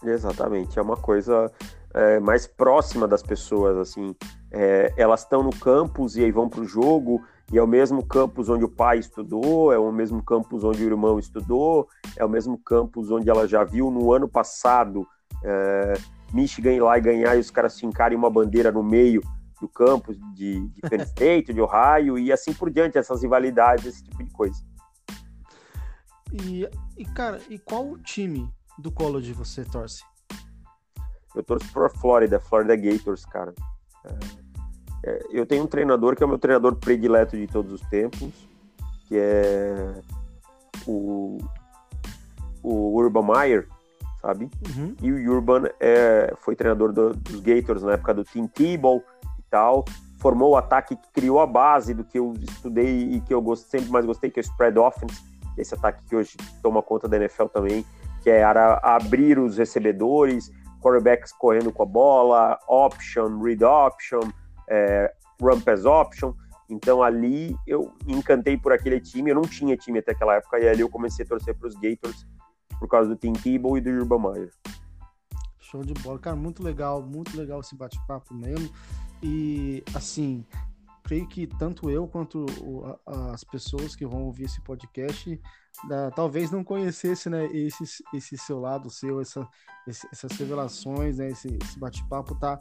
Exatamente, 0.04 0.80
é 0.80 0.82
uma 0.82 0.98
coisa 0.98 1.52
é, 1.94 2.20
mais 2.20 2.48
próxima 2.48 3.08
das 3.08 3.22
pessoas, 3.22 3.78
assim, 3.78 4.15
é, 4.52 4.91
elas 4.98 5.22
estão 5.22 5.44
no 5.44 5.56
campus 5.56 6.15
e 6.15 6.24
aí 6.24 6.32
vão 6.32 6.50
para 6.50 6.62
o 6.62 6.65
jogo, 6.65 7.24
e 7.52 7.58
é 7.58 7.62
o 7.62 7.67
mesmo 7.67 8.04
campus 8.04 8.50
onde 8.50 8.63
o 8.63 8.70
pai 8.70 8.98
estudou, 8.98 9.72
é 9.72 9.78
o 9.78 9.91
mesmo 9.91 10.24
campus 10.24 10.63
onde 10.63 10.84
o 10.84 10.88
irmão 10.88 11.20
estudou, 11.20 11.88
é 12.17 12.26
o 12.26 12.30
mesmo 12.30 12.58
campus 12.58 13.12
onde 13.12 13.30
ela 13.30 13.48
já 13.48 13.63
viu 13.63 13.91
no 13.91 14.12
ano 14.12 14.28
passado 14.28 15.06
é, 15.43 15.93
Michigan 16.34 16.71
ir 16.71 16.82
lá 16.82 16.97
e 16.97 17.01
ganhar 17.01 17.36
e 17.36 17.39
os 17.39 17.51
caras 17.51 17.80
fincarem 17.80 18.17
uma 18.17 18.30
bandeira 18.30 18.71
no 18.71 18.84
meio 18.84 19.21
do 19.60 19.67
campus 19.67 20.17
de, 20.34 20.67
de 20.69 20.82
Penn 20.89 21.01
State, 21.04 21.54
de 21.54 21.62
Ohio 21.62 22.17
e 22.17 22.32
assim 22.32 22.54
por 22.54 22.69
diante, 22.69 22.97
essas 22.97 23.21
rivalidades, 23.21 23.86
esse 23.86 24.04
tipo 24.04 24.23
de 24.23 24.32
coisa. 24.32 24.63
E, 26.32 26.67
e 26.97 27.06
cara, 27.06 27.39
e 27.49 27.60
qual 27.60 27.97
time 27.99 28.49
do 28.77 28.91
college 28.91 29.34
você 29.34 29.65
torce? 29.65 30.04
Eu 31.36 31.43
torço 31.43 31.71
para 31.71 31.89
Florida, 31.89 32.39
Florida 32.39 32.75
Gators, 32.75 33.25
cara. 33.25 33.54
É, 34.06 34.51
é, 35.04 35.19
eu 35.32 35.45
tenho 35.45 35.63
um 35.63 35.67
treinador 35.67 36.15
que 36.15 36.23
é 36.23 36.25
o 36.25 36.30
meu 36.30 36.39
treinador 36.39 36.75
predileto 36.75 37.38
de 37.38 37.47
todos 37.47 37.71
os 37.71 37.82
tempos, 37.89 38.34
que 39.08 39.17
é 39.17 39.93
o, 40.86 41.38
o 42.62 42.97
Urban 42.97 43.27
Meyer, 43.27 43.67
sabe? 44.22 44.50
Uhum. 44.70 44.96
E 45.02 45.12
o 45.12 45.34
Urban 45.34 45.64
é, 45.80 46.34
foi 46.38 46.56
treinador 46.56 46.94
do, 46.94 47.14
dos 47.14 47.40
Gators 47.42 47.82
na 47.82 47.94
época 47.94 48.14
do 48.14 48.24
Tim 48.24 48.48
Tebow 48.48 49.04
e 49.40 49.44
tal. 49.50 49.84
Formou 50.20 50.52
o 50.52 50.56
ataque 50.56 50.96
que 50.96 51.12
criou 51.12 51.40
a 51.40 51.48
base 51.48 51.94
do 51.94 52.04
que 52.04 52.20
eu 52.20 52.34
estudei 52.40 53.14
e 53.14 53.22
que 53.22 53.34
eu 53.34 53.42
gost, 53.42 53.68
sempre 53.68 53.90
mais 53.90 54.06
gostei, 54.06 54.30
que 54.30 54.40
é 54.40 54.42
o 54.42 54.46
spread 54.46 54.78
offense, 54.78 55.20
esse 55.58 55.74
ataque 55.74 56.04
que 56.08 56.16
hoje 56.16 56.38
toma 56.62 56.84
conta 56.84 57.08
da 57.08 57.18
NFL 57.18 57.46
também, 57.46 57.84
que 58.22 58.30
é 58.30 58.44
abrir 58.44 59.40
os 59.40 59.58
recebedores, 59.58 60.52
quarterbacks 60.80 61.34
correndo 61.34 61.72
com 61.72 61.82
a 61.82 61.86
bola, 61.86 62.60
option, 62.68 63.42
read 63.42 63.64
option, 63.64 64.22
é, 64.70 65.12
run 65.42 65.60
pass 65.60 65.86
option. 65.86 66.34
Então 66.70 67.02
ali 67.02 67.56
eu 67.68 67.92
encantei 68.08 68.58
por 68.58 68.72
aquele 68.72 69.00
time, 69.00 69.32
eu 69.32 69.36
não 69.36 69.42
tinha 69.42 69.76
time 69.76 70.00
até 70.00 70.12
aquela 70.12 70.36
época, 70.36 70.60
e 70.60 70.70
ali 70.70 70.82
eu 70.82 70.90
comecei 70.90 71.26
a 71.26 71.28
torcer 71.28 71.56
para 71.58 71.68
os 71.68 71.76
Gators 71.76 72.26
por 72.82 72.88
causa 72.88 73.08
do 73.08 73.15
Tim 73.15 73.32
Tebow 73.32 73.78
e 73.78 73.82
do 73.82 73.91
Urban 73.91 74.32
Meyer. 74.32 74.52
Show 75.60 75.84
de 75.84 75.94
bola, 75.94 76.17
cara, 76.17 76.36
muito 76.36 76.63
legal, 76.63 77.04
muito 77.04 77.38
legal 77.38 77.60
esse 77.60 77.76
bate-papo 77.76 78.34
mesmo. 78.34 78.74
E 79.22 79.84
assim, 79.94 80.44
creio 81.04 81.28
que 81.28 81.46
tanto 81.46 81.91
eu 81.91 82.08
quanto 82.08 82.44
as 83.06 83.44
pessoas 83.44 83.96
que 83.96 84.04
vão 84.04 84.24
ouvir 84.24 84.46
esse 84.46 84.60
podcast 84.62 85.39
talvez 86.15 86.52
não 86.52 86.63
conhecesse 86.63 87.30
né, 87.30 87.46
esse, 87.54 87.84
esse 88.13 88.38
seu 88.38 88.60
lado 88.60 88.89
seu, 88.89 89.22
essa, 89.22 89.48
essas 89.88 90.32
revelações, 90.34 91.17
né, 91.17 91.30
esse, 91.30 91.58
esse 91.63 91.80
bate-papo 91.80 92.36
tá, 92.36 92.60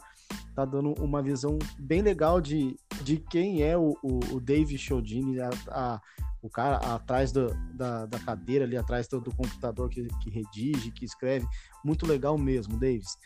tá 0.54 0.64
dando 0.64 0.92
uma 1.02 1.22
visão 1.22 1.58
bem 1.78 2.02
legal 2.02 2.40
de, 2.40 2.76
de 3.02 3.16
quem 3.16 3.62
é 3.62 3.76
o, 3.76 3.96
o, 4.02 4.36
o 4.36 4.40
Dave 4.40 4.76
Chiodini, 4.78 5.40
a, 5.40 5.50
a, 5.68 6.00
o 6.42 6.48
cara 6.48 6.76
atrás 6.76 7.32
do, 7.32 7.54
da, 7.74 8.06
da 8.06 8.18
cadeira 8.18 8.64
ali, 8.64 8.76
atrás 8.76 9.06
do, 9.08 9.20
do 9.20 9.34
computador 9.34 9.88
que, 9.88 10.06
que 10.22 10.30
redige, 10.30 10.90
que 10.90 11.04
escreve. 11.04 11.46
Muito 11.84 12.06
legal 12.06 12.38
mesmo, 12.38 12.78
Davis. 12.78 13.18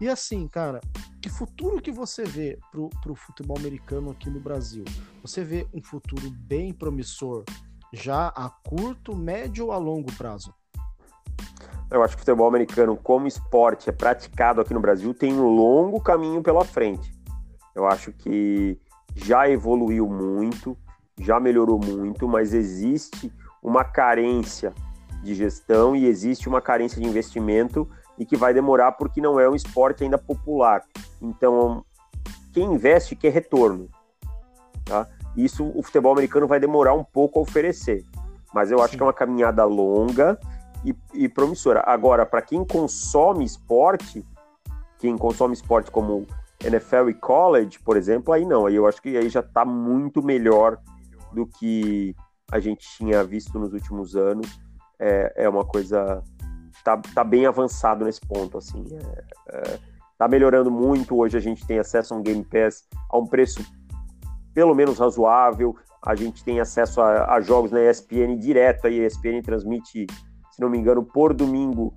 E 0.00 0.08
assim, 0.08 0.48
cara, 0.48 0.80
que 1.20 1.28
futuro 1.28 1.80
que 1.80 1.92
você 1.92 2.24
vê 2.24 2.58
pro, 2.70 2.88
pro 3.02 3.14
futebol 3.14 3.58
americano 3.58 4.10
aqui 4.10 4.30
no 4.30 4.40
Brasil? 4.40 4.84
Você 5.22 5.44
vê 5.44 5.66
um 5.74 5.82
futuro 5.82 6.30
bem 6.30 6.72
promissor 6.72 7.44
já 7.92 8.28
a 8.28 8.48
curto, 8.48 9.14
médio 9.14 9.66
ou 9.66 9.72
a 9.72 9.76
longo 9.76 10.10
prazo? 10.14 10.54
Eu 11.90 12.02
acho 12.02 12.16
que 12.16 12.22
o 12.22 12.24
futebol 12.24 12.46
americano, 12.46 12.96
como 12.96 13.26
esporte 13.26 13.90
é 13.90 13.92
praticado 13.92 14.60
aqui 14.60 14.72
no 14.72 14.80
Brasil, 14.80 15.12
tem 15.12 15.32
um 15.32 15.48
longo 15.48 16.00
caminho 16.00 16.40
pela 16.40 16.64
frente. 16.64 17.12
Eu 17.74 17.86
acho 17.86 18.12
que 18.12 18.78
já 19.14 19.48
evoluiu 19.50 20.08
muito, 20.08 20.78
já 21.20 21.38
melhorou 21.38 21.78
muito, 21.78 22.26
mas 22.26 22.54
existe 22.54 23.32
uma 23.62 23.84
carência 23.84 24.72
de 25.22 25.34
gestão 25.34 25.94
e 25.94 26.06
existe 26.06 26.48
uma 26.48 26.60
carência 26.60 27.00
de 27.00 27.06
investimento 27.06 27.88
e 28.18 28.24
que 28.24 28.36
vai 28.36 28.52
demorar 28.54 28.92
porque 28.92 29.20
não 29.20 29.38
é 29.38 29.48
um 29.48 29.54
esporte 29.54 30.02
ainda 30.02 30.18
popular. 30.18 30.82
Então, 31.20 31.84
quem 32.52 32.72
investe 32.72 33.14
quer 33.14 33.32
retorno. 33.32 33.88
Tá? 34.84 35.06
Isso 35.36 35.70
o 35.74 35.82
futebol 35.82 36.12
americano 36.12 36.46
vai 36.46 36.58
demorar 36.58 36.94
um 36.94 37.04
pouco 37.04 37.38
a 37.38 37.42
oferecer. 37.42 38.04
Mas 38.52 38.70
eu 38.70 38.80
acho 38.80 38.92
Sim. 38.92 38.96
que 38.96 39.02
é 39.02 39.06
uma 39.06 39.12
caminhada 39.12 39.64
longa 39.64 40.38
e, 40.84 40.94
e 41.14 41.28
promissora. 41.28 41.82
Agora, 41.86 42.26
para 42.26 42.42
quem 42.42 42.64
consome 42.64 43.44
esporte, 43.44 44.24
quem 44.98 45.16
consome 45.16 45.54
esporte 45.54 45.90
como 45.90 46.26
NFL 46.64 47.08
e 47.08 47.14
college, 47.14 47.78
por 47.78 47.96
exemplo, 47.96 48.34
aí 48.34 48.44
não. 48.44 48.66
Aí 48.66 48.74
eu 48.74 48.86
acho 48.86 49.00
que 49.00 49.16
aí 49.16 49.28
já 49.28 49.40
está 49.40 49.64
muito 49.64 50.22
melhor 50.22 50.78
do 51.32 51.46
que 51.46 52.14
a 52.50 52.58
gente 52.58 52.86
tinha 52.96 53.22
visto 53.24 53.58
nos 53.58 53.72
últimos 53.72 54.16
anos. 54.16 54.60
É, 54.98 55.44
é 55.44 55.48
uma 55.48 55.64
coisa 55.64 56.22
tá, 56.84 57.00
tá 57.14 57.24
bem 57.24 57.46
avançado 57.46 58.04
nesse 58.04 58.20
ponto, 58.20 58.58
assim. 58.58 58.84
É, 58.92 59.24
é, 59.56 59.78
tá 60.18 60.28
melhorando 60.28 60.70
muito. 60.70 61.16
Hoje 61.16 61.36
a 61.36 61.40
gente 61.40 61.66
tem 61.66 61.78
acesso 61.78 62.14
a 62.14 62.16
um 62.16 62.22
Game 62.22 62.44
Pass 62.44 62.84
a 63.10 63.18
um 63.18 63.26
preço 63.26 63.64
pelo 64.54 64.74
menos 64.74 64.98
razoável. 64.98 65.76
A 66.02 66.14
gente 66.14 66.42
tem 66.42 66.60
acesso 66.60 67.00
a, 67.00 67.34
a 67.34 67.40
jogos 67.40 67.70
na 67.70 67.80
ESPN 67.80 68.36
direto. 68.38 68.86
A 68.86 68.90
ESPN 68.90 69.42
transmite, 69.42 70.06
se 70.50 70.60
não 70.60 70.68
me 70.68 70.78
engano, 70.78 71.04
por 71.04 71.34
domingo, 71.34 71.94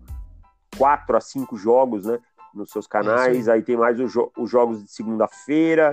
quatro 0.77 1.15
a 1.17 1.21
cinco 1.21 1.55
jogos, 1.55 2.05
né? 2.05 2.19
Nos 2.53 2.69
seus 2.69 2.85
canais. 2.85 3.47
Aí 3.47 3.63
tem 3.63 3.77
mais 3.77 3.99
os, 3.99 4.13
os 4.37 4.49
jogos 4.49 4.83
de 4.83 4.91
segunda-feira, 4.91 5.91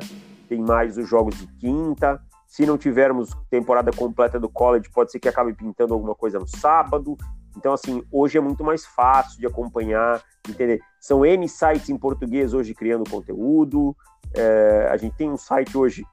tem 0.48 0.60
mais 0.60 0.98
os 0.98 1.08
jogos 1.08 1.38
de 1.38 1.46
quinta. 1.58 2.20
Se 2.50 2.66
não 2.66 2.76
tivermos 2.76 3.30
temporada 3.48 3.92
completa 3.92 4.40
do 4.40 4.48
college, 4.48 4.90
pode 4.90 5.12
ser 5.12 5.20
que 5.20 5.28
acabe 5.28 5.54
pintando 5.54 5.94
alguma 5.94 6.16
coisa 6.16 6.36
no 6.36 6.48
sábado. 6.48 7.16
Então, 7.56 7.72
assim, 7.72 8.02
hoje 8.10 8.38
é 8.38 8.40
muito 8.40 8.64
mais 8.64 8.84
fácil 8.84 9.38
de 9.38 9.46
acompanhar, 9.46 10.20
entender. 10.48 10.80
São 11.00 11.24
N 11.24 11.48
sites 11.48 11.88
em 11.88 11.96
português 11.96 12.52
hoje 12.52 12.74
criando 12.74 13.08
conteúdo. 13.08 13.96
É, 14.34 14.88
a 14.90 14.96
gente 14.96 15.14
tem 15.14 15.30
um 15.30 15.36
site 15.36 15.78
hoje 15.78 16.04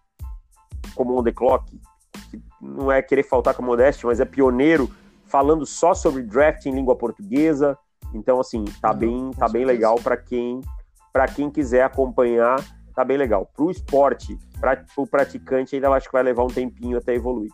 como 0.93 1.17
On 1.17 1.23
The 1.23 1.31
Clock, 1.31 1.81
que 2.29 2.39
não 2.61 2.91
é 2.91 3.01
querer 3.01 3.23
faltar 3.23 3.55
com 3.55 3.63
a 3.63 3.65
modéstia, 3.65 4.05
mas 4.05 4.19
é 4.19 4.25
pioneiro 4.25 4.91
falando 5.25 5.65
só 5.65 5.95
sobre 5.95 6.21
draft 6.21 6.67
em 6.67 6.71
língua 6.71 6.95
portuguesa. 6.95 7.75
Então, 8.13 8.39
assim, 8.39 8.63
tá 8.79 8.91
uhum, 8.91 8.97
bem, 8.97 9.31
tá 9.31 9.49
bem 9.49 9.65
legal 9.65 9.95
para 9.95 10.15
quem 10.15 10.61
para 11.11 11.27
quem 11.27 11.49
quiser 11.49 11.81
acompanhar, 11.81 12.63
tá 12.93 13.03
bem 13.03 13.17
legal. 13.17 13.49
Para 13.55 13.65
o 13.65 13.71
esporte, 13.71 14.37
para 14.59 14.85
o 14.95 15.07
praticante, 15.07 15.75
ainda 15.75 15.89
acho 15.89 16.07
que 16.07 16.13
vai 16.13 16.23
levar 16.23 16.43
um 16.43 16.47
tempinho 16.47 16.97
até 16.97 17.13
evoluir. 17.13 17.51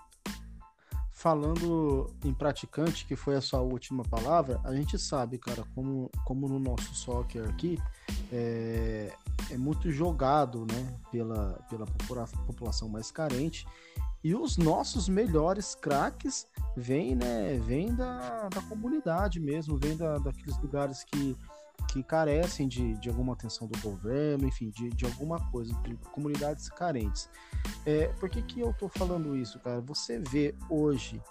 Falando 1.11 2.13
em 2.25 2.33
praticante, 2.33 3.05
que 3.05 3.15
foi 3.15 3.35
a 3.35 3.41
sua 3.41 3.61
última 3.61 4.03
palavra, 4.03 4.59
a 4.63 4.73
gente 4.73 4.99
sabe, 4.99 5.37
cara, 5.37 5.63
como, 5.73 6.09
como 6.25 6.49
no 6.49 6.59
nosso 6.59 6.93
soccer 6.93 7.47
aqui, 7.47 7.79
é, 8.31 9.13
é 9.49 9.57
muito 9.57 9.89
jogado, 9.89 10.65
né, 10.65 10.99
pela, 11.11 11.59
pela 11.69 11.85
população 12.45 12.89
mais 12.89 13.09
carente, 13.09 13.65
e 14.23 14.33
os 14.35 14.57
nossos 14.57 15.09
melhores 15.09 15.75
craques 15.75 16.47
vêm, 16.75 17.15
né, 17.15 17.59
vêm 17.65 17.93
da, 17.93 18.49
da 18.49 18.61
comunidade 18.63 19.39
mesmo, 19.39 19.77
vêm 19.77 19.97
da, 19.97 20.17
daqueles 20.17 20.57
lugares 20.59 21.03
que 21.03 21.37
que 21.89 22.01
carecem 22.01 22.67
de, 22.67 22.95
de 22.95 23.09
alguma 23.09 23.33
atenção 23.33 23.67
do 23.67 23.79
governo, 23.79 24.47
enfim, 24.47 24.69
de, 24.69 24.89
de 24.89 25.05
alguma 25.05 25.39
coisa, 25.51 25.73
de 25.83 25.95
comunidades 26.11 26.69
carentes. 26.69 27.29
É, 27.85 28.07
por 28.19 28.29
que, 28.29 28.41
que 28.41 28.61
eu 28.61 28.71
estou 28.71 28.89
falando 28.89 29.35
isso, 29.35 29.59
cara? 29.59 29.79
Você 29.81 30.19
vê 30.19 30.55
hoje 30.69 31.21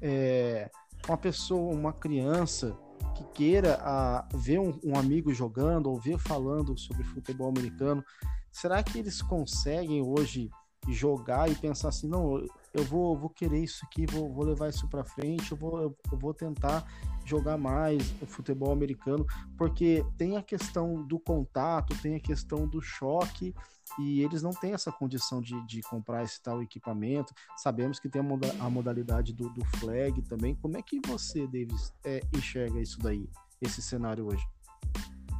é, 0.00 0.70
uma 1.06 1.16
pessoa, 1.16 1.72
uma 1.72 1.92
criança 1.92 2.76
que 3.14 3.24
queira 3.34 3.78
a, 3.82 4.26
ver 4.34 4.58
um, 4.58 4.78
um, 4.84 4.96
amigo 4.96 5.32
jogando 5.32 5.90
ou 5.90 5.98
ver 5.98 6.18
falando 6.18 6.76
sobre 6.78 7.04
futebol 7.04 7.48
americano, 7.48 8.04
será 8.50 8.82
que 8.82 8.98
eles 8.98 9.22
conseguem 9.22 10.02
hoje 10.02 10.50
jogar 10.88 11.50
e 11.50 11.54
pensar 11.54 11.88
assim, 11.88 12.08
não, 12.08 12.44
eu 12.72 12.84
vou, 12.84 13.16
vou 13.16 13.30
querer 13.30 13.58
isso 13.58 13.84
aqui, 13.84 14.06
vou, 14.06 14.32
vou 14.32 14.44
levar 14.44 14.68
isso 14.68 14.88
para 14.88 15.04
frente, 15.04 15.52
eu 15.52 15.56
vou, 15.56 15.80
eu 15.80 16.18
vou 16.18 16.32
tentar 16.32 16.84
jogar 17.24 17.56
mais 17.56 18.02
futebol 18.26 18.72
americano, 18.72 19.26
porque 19.56 20.04
tem 20.16 20.36
a 20.36 20.42
questão 20.42 21.02
do 21.06 21.18
contato, 21.18 21.96
tem 22.00 22.14
a 22.16 22.20
questão 22.20 22.66
do 22.66 22.80
choque, 22.80 23.54
e 23.98 24.22
eles 24.22 24.42
não 24.42 24.52
têm 24.52 24.72
essa 24.72 24.92
condição 24.92 25.40
de, 25.40 25.60
de 25.66 25.82
comprar 25.82 26.22
esse 26.22 26.40
tal 26.40 26.62
equipamento. 26.62 27.34
Sabemos 27.56 27.98
que 27.98 28.08
tem 28.08 28.20
a, 28.20 28.24
moda, 28.24 28.48
a 28.60 28.70
modalidade 28.70 29.32
do, 29.32 29.48
do, 29.50 29.64
flag 29.78 30.22
também. 30.22 30.54
Como 30.54 30.76
é 30.76 30.82
que 30.82 31.00
você, 31.06 31.46
Davis, 31.46 31.92
é, 32.04 32.20
enxerga 32.36 32.80
isso 32.80 32.98
daí, 33.00 33.28
esse 33.60 33.82
cenário 33.82 34.26
hoje? 34.26 34.46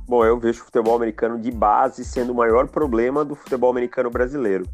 Bom, 0.06 0.24
eu 0.24 0.38
vejo 0.38 0.62
o 0.62 0.64
futebol 0.64 0.96
americano 0.96 1.38
de 1.38 1.50
base 1.50 2.04
sendo 2.04 2.32
o 2.32 2.34
maior 2.34 2.66
problema 2.66 3.24
do 3.24 3.36
futebol 3.36 3.70
americano 3.70 4.10
brasileiro, 4.10 4.68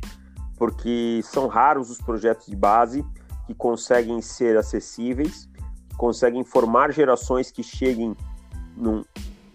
porque 0.56 1.20
são 1.22 1.46
raros 1.46 1.90
os 1.90 1.98
projetos 1.98 2.46
de 2.46 2.56
base 2.56 3.04
que 3.46 3.54
conseguem 3.54 4.20
ser 4.20 4.56
acessíveis 4.56 5.48
conseguem 5.96 6.44
formar 6.44 6.92
gerações 6.92 7.50
que 7.50 7.62
cheguem 7.62 8.16
num, 8.76 9.04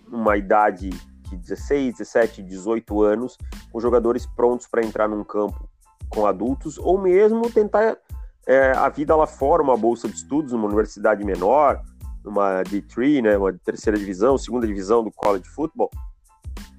numa 0.07 0.37
idade 0.37 0.89
de 0.89 1.37
16, 1.37 1.97
17, 1.97 2.43
18 2.43 3.01
anos, 3.01 3.37
com 3.71 3.79
jogadores 3.79 4.25
prontos 4.25 4.67
para 4.67 4.83
entrar 4.83 5.07
num 5.07 5.23
campo 5.23 5.69
com 6.09 6.25
adultos, 6.25 6.77
ou 6.77 6.99
mesmo 6.99 7.49
tentar 7.49 7.97
é, 8.45 8.71
a 8.71 8.89
vida 8.89 9.15
lá 9.15 9.25
fora, 9.25 9.63
uma 9.63 9.77
bolsa 9.77 10.09
de 10.09 10.15
estudos 10.15 10.51
numa 10.51 10.65
universidade 10.65 11.23
menor, 11.23 11.81
numa 12.23 12.63
D3, 12.63 13.21
né, 13.21 13.37
uma 13.37 13.53
terceira 13.53 13.97
divisão, 13.97 14.37
segunda 14.37 14.67
divisão 14.67 15.03
do 15.03 15.11
college 15.11 15.47
football. 15.47 15.89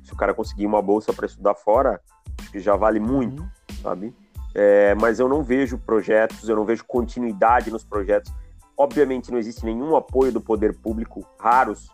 Se 0.02 0.12
o 0.12 0.16
cara 0.16 0.35
conseguir 0.35 0.66
uma 0.66 0.82
bolsa 0.82 1.12
para 1.12 1.24
estudar 1.24 1.54
fora, 1.54 1.98
acho 2.40 2.50
que 2.50 2.61
já 2.61 2.76
vale 2.76 3.00
muito, 3.00 3.42
uhum. 3.42 3.48
Sabe? 3.83 4.14
É, 4.55 4.95
mas 4.95 5.18
eu 5.18 5.29
não 5.29 5.42
vejo 5.42 5.79
projetos, 5.79 6.49
eu 6.49 6.57
não 6.57 6.64
vejo 6.64 6.85
continuidade 6.85 7.71
nos 7.71 7.85
projetos 7.85 8.33
Obviamente 8.77 9.31
não 9.31 9.38
existe 9.38 9.64
nenhum 9.64 9.95
apoio 9.95 10.33
do 10.33 10.40
poder 10.40 10.77
público, 10.77 11.25
raros 11.38 11.88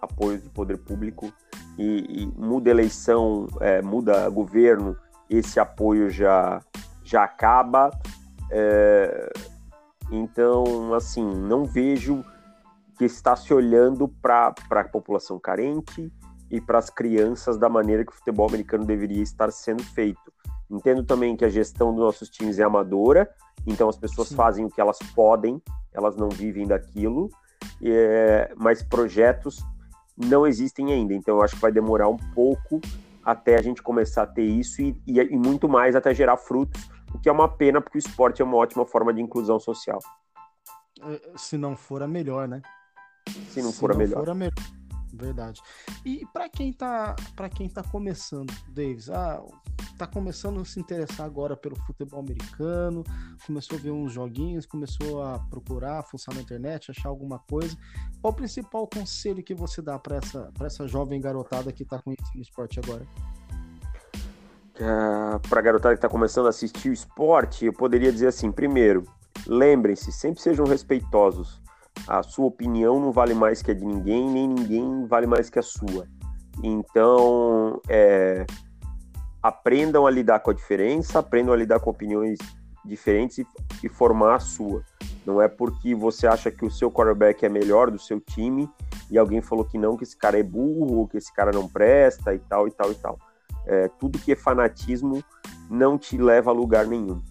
apoios 0.00 0.42
do 0.42 0.50
poder 0.50 0.78
público, 0.78 1.32
e, 1.78 2.22
e 2.22 2.26
muda 2.26 2.70
eleição, 2.70 3.46
é, 3.60 3.80
muda 3.80 4.28
governo, 4.28 4.96
esse 5.30 5.58
apoio 5.58 6.10
já, 6.10 6.60
já 7.04 7.24
acaba. 7.24 7.90
É, 8.50 9.32
então, 10.10 10.92
assim, 10.92 11.24
não 11.24 11.64
vejo 11.64 12.24
que 12.98 13.04
está 13.04 13.34
se 13.36 13.54
olhando 13.54 14.06
para 14.06 14.54
a 14.70 14.84
população 14.84 15.38
carente 15.38 16.12
e 16.50 16.60
para 16.60 16.78
as 16.78 16.90
crianças 16.90 17.56
da 17.56 17.68
maneira 17.68 18.04
que 18.04 18.12
o 18.12 18.14
futebol 18.14 18.46
americano 18.46 18.84
deveria 18.84 19.22
estar 19.22 19.50
sendo 19.50 19.82
feito. 19.82 20.31
Entendo 20.72 21.04
também 21.04 21.36
que 21.36 21.44
a 21.44 21.50
gestão 21.50 21.92
dos 21.92 22.00
nossos 22.00 22.30
times 22.30 22.58
é 22.58 22.62
amadora, 22.62 23.30
então 23.66 23.90
as 23.90 23.96
pessoas 23.96 24.28
Sim. 24.28 24.36
fazem 24.36 24.64
o 24.64 24.70
que 24.70 24.80
elas 24.80 24.98
podem, 25.14 25.60
elas 25.92 26.16
não 26.16 26.30
vivem 26.30 26.66
daquilo, 26.66 27.28
é, 27.82 28.50
mas 28.56 28.82
projetos 28.82 29.62
não 30.16 30.46
existem 30.46 30.90
ainda. 30.90 31.12
Então 31.12 31.36
eu 31.36 31.42
acho 31.42 31.56
que 31.56 31.60
vai 31.60 31.70
demorar 31.70 32.08
um 32.08 32.16
pouco 32.16 32.80
até 33.22 33.58
a 33.58 33.62
gente 33.62 33.82
começar 33.82 34.22
a 34.22 34.26
ter 34.26 34.44
isso 34.44 34.80
e, 34.80 34.98
e, 35.06 35.20
e 35.20 35.36
muito 35.36 35.68
mais 35.68 35.94
até 35.94 36.14
gerar 36.14 36.38
frutos, 36.38 36.88
o 37.14 37.18
que 37.18 37.28
é 37.28 37.32
uma 37.32 37.48
pena 37.48 37.78
porque 37.78 37.98
o 37.98 38.00
esporte 38.00 38.40
é 38.40 38.44
uma 38.44 38.56
ótima 38.56 38.86
forma 38.86 39.12
de 39.12 39.20
inclusão 39.20 39.60
social. 39.60 39.98
É, 41.02 41.20
se 41.36 41.58
não 41.58 41.76
for 41.76 42.02
a 42.02 42.08
melhor, 42.08 42.48
né? 42.48 42.62
Se 43.50 43.60
não 43.60 43.70
Se 43.70 43.78
for 43.78 43.90
não 43.90 43.96
a 43.96 43.98
melhor. 43.98 44.20
For 44.20 44.30
a 44.30 44.34
melhor. 44.34 44.54
Verdade. 45.12 45.60
E 46.04 46.26
para 46.32 46.48
quem 46.48 46.72
tá 46.72 47.14
para 47.36 47.48
quem 47.48 47.68
tá 47.68 47.82
começando, 47.82 48.52
Davis, 48.68 49.10
ah, 49.10 49.42
tá 49.98 50.06
começando 50.06 50.60
a 50.60 50.64
se 50.64 50.80
interessar 50.80 51.26
agora 51.26 51.54
pelo 51.54 51.76
futebol 51.76 52.20
americano, 52.20 53.04
começou 53.46 53.78
a 53.78 53.80
ver 53.80 53.90
uns 53.90 54.12
joguinhos, 54.12 54.64
começou 54.64 55.22
a 55.22 55.38
procurar, 55.38 56.02
fuçar 56.04 56.34
na 56.34 56.40
internet, 56.40 56.90
achar 56.90 57.10
alguma 57.10 57.38
coisa. 57.38 57.76
Qual 58.20 58.32
o 58.32 58.36
principal 58.36 58.88
conselho 58.88 59.42
que 59.42 59.54
você 59.54 59.82
dá 59.82 59.98
para 59.98 60.16
essa, 60.16 60.50
essa 60.60 60.88
jovem 60.88 61.20
garotada 61.20 61.70
que 61.72 61.84
tá 61.84 62.00
conhecendo 62.00 62.38
o 62.38 62.42
esporte 62.42 62.80
agora? 62.80 63.06
Para 65.48 65.60
a 65.60 65.62
garotada 65.62 65.94
que 65.94 65.98
está 65.98 66.08
começando 66.08 66.46
a 66.46 66.48
assistir 66.48 66.88
o 66.88 66.92
esporte, 66.92 67.66
eu 67.66 67.72
poderia 67.72 68.10
dizer 68.10 68.28
assim: 68.28 68.50
primeiro, 68.50 69.04
lembrem-se, 69.46 70.10
sempre 70.10 70.40
sejam 70.40 70.64
respeitosos. 70.64 71.61
A 72.06 72.22
sua 72.22 72.46
opinião 72.46 73.00
não 73.00 73.12
vale 73.12 73.34
mais 73.34 73.62
que 73.62 73.70
a 73.70 73.74
de 73.74 73.84
ninguém, 73.84 74.28
nem 74.28 74.48
ninguém 74.48 75.06
vale 75.06 75.26
mais 75.26 75.48
que 75.48 75.58
a 75.58 75.62
sua. 75.62 76.06
Então, 76.62 77.80
é, 77.88 78.44
aprendam 79.42 80.06
a 80.06 80.10
lidar 80.10 80.40
com 80.40 80.50
a 80.50 80.54
diferença, 80.54 81.18
aprendam 81.18 81.52
a 81.52 81.56
lidar 81.56 81.80
com 81.80 81.90
opiniões 81.90 82.38
diferentes 82.84 83.38
e, 83.38 83.46
e, 83.82 83.88
formar 83.88 84.36
a 84.36 84.40
sua. 84.40 84.84
Não 85.24 85.40
é 85.40 85.48
porque 85.48 85.94
você 85.94 86.26
acha 86.26 86.50
que 86.50 86.64
o 86.64 86.70
seu 86.70 86.90
quarterback 86.90 87.44
é 87.44 87.48
melhor 87.48 87.90
do 87.90 87.98
seu 87.98 88.20
time 88.20 88.68
e 89.10 89.16
alguém 89.16 89.40
falou 89.40 89.64
que 89.64 89.78
não, 89.78 89.96
que 89.96 90.04
esse 90.04 90.16
cara 90.16 90.38
é 90.38 90.42
burro, 90.42 91.08
que 91.08 91.16
esse 91.16 91.32
cara 91.32 91.52
não 91.52 91.68
presta 91.68 92.34
e 92.34 92.38
tal 92.38 92.66
e 92.66 92.70
tal 92.70 92.90
e 92.90 92.94
tal. 92.94 93.18
É, 93.66 93.88
tudo 94.00 94.18
que 94.18 94.32
é 94.32 94.36
fanatismo 94.36 95.22
não 95.70 95.96
te 95.96 96.18
leva 96.18 96.50
a 96.50 96.54
lugar 96.54 96.86
nenhum. 96.86 97.22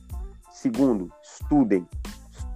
Segundo, 0.51 1.12
estudem. 1.24 1.88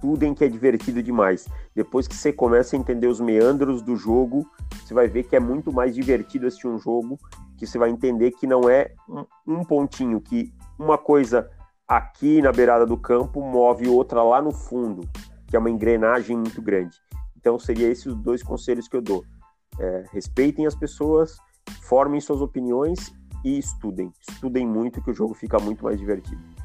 Estudem 0.06 0.34
que 0.34 0.44
é 0.44 0.48
divertido 0.48 1.02
demais. 1.02 1.48
Depois 1.74 2.06
que 2.06 2.14
você 2.14 2.32
começa 2.32 2.76
a 2.76 2.78
entender 2.78 3.08
os 3.08 3.18
meandros 3.18 3.82
do 3.82 3.96
jogo, 3.96 4.48
você 4.84 4.94
vai 4.94 5.08
ver 5.08 5.24
que 5.24 5.34
é 5.34 5.40
muito 5.40 5.72
mais 5.72 5.96
divertido 5.96 6.46
assistir 6.46 6.68
um 6.68 6.78
jogo, 6.78 7.18
que 7.56 7.66
você 7.66 7.76
vai 7.76 7.90
entender 7.90 8.30
que 8.30 8.46
não 8.46 8.70
é 8.70 8.92
um, 9.08 9.24
um 9.44 9.64
pontinho, 9.64 10.20
que 10.20 10.54
uma 10.78 10.96
coisa 10.96 11.50
aqui 11.88 12.40
na 12.40 12.52
beirada 12.52 12.86
do 12.86 12.96
campo 12.96 13.40
move 13.40 13.88
outra 13.88 14.22
lá 14.22 14.40
no 14.40 14.52
fundo, 14.52 15.00
que 15.48 15.56
é 15.56 15.58
uma 15.58 15.70
engrenagem 15.70 16.36
muito 16.36 16.62
grande. 16.62 16.96
Então, 17.36 17.58
seria 17.58 17.88
esses 17.88 18.06
os 18.06 18.14
dois 18.14 18.44
conselhos 18.44 18.86
que 18.86 18.96
eu 18.96 19.02
dou. 19.02 19.24
É, 19.76 20.04
respeitem 20.12 20.66
as 20.66 20.74
pessoas, 20.76 21.36
formem 21.82 22.20
suas 22.20 22.40
opiniões 22.40 23.12
e 23.44 23.58
estudem. 23.58 24.12
Estudem 24.20 24.64
muito 24.64 25.02
que 25.02 25.10
o 25.10 25.14
jogo 25.14 25.34
fica 25.34 25.58
muito 25.58 25.82
mais 25.82 25.98
divertido. 25.98 26.55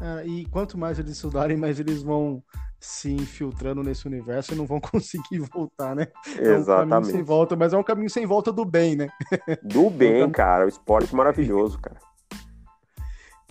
É, 0.00 0.26
e 0.26 0.44
quanto 0.46 0.76
mais 0.76 0.98
eles 0.98 1.12
estudarem, 1.12 1.56
mais 1.56 1.78
eles 1.78 2.02
vão 2.02 2.42
se 2.80 3.10
infiltrando 3.12 3.82
nesse 3.82 4.06
universo 4.06 4.52
e 4.52 4.56
não 4.56 4.66
vão 4.66 4.80
conseguir 4.80 5.38
voltar, 5.38 5.94
né? 5.94 6.08
Exatamente. 6.38 6.92
É 6.92 6.98
um 6.98 7.16
sem 7.16 7.22
volta, 7.22 7.56
mas 7.56 7.72
é 7.72 7.78
um 7.78 7.82
caminho 7.82 8.10
sem 8.10 8.26
volta 8.26 8.52
do 8.52 8.64
bem, 8.64 8.96
né? 8.96 9.08
Do 9.62 9.88
bem, 9.88 10.18
então, 10.18 10.30
cara. 10.30 10.66
O 10.66 10.68
esporte 10.68 11.14
maravilhoso, 11.14 11.78
cara. 11.78 11.98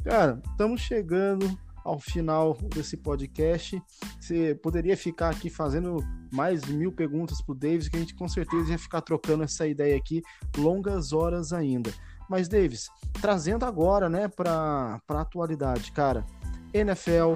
Cara, 0.04 0.42
estamos 0.52 0.82
chegando 0.82 1.50
ao 1.84 2.00
final 2.00 2.58
desse 2.76 2.98
podcast. 2.98 3.82
Você 4.20 4.54
poderia 4.56 4.98
ficar 4.98 5.30
aqui 5.30 5.50
fazendo 5.50 5.98
mais 6.32 6.66
mil 6.66 6.92
perguntas 6.92 7.42
para 7.42 7.54
o 7.54 7.56
Davis, 7.56 7.88
que 7.88 7.96
a 7.96 8.00
gente 8.00 8.16
com 8.16 8.28
certeza 8.28 8.72
ia 8.72 8.78
ficar 8.78 9.02
trocando 9.02 9.44
essa 9.44 9.68
ideia 9.68 9.96
aqui 9.96 10.22
longas 10.58 11.14
horas 11.14 11.54
ainda. 11.54 11.90
Mas, 12.30 12.48
Davis, 12.48 12.90
trazendo 13.22 13.66
agora, 13.66 14.10
né, 14.10 14.28
para 14.28 15.00
a 15.10 15.22
atualidade, 15.22 15.92
cara, 15.92 16.26
NFL, 16.74 17.36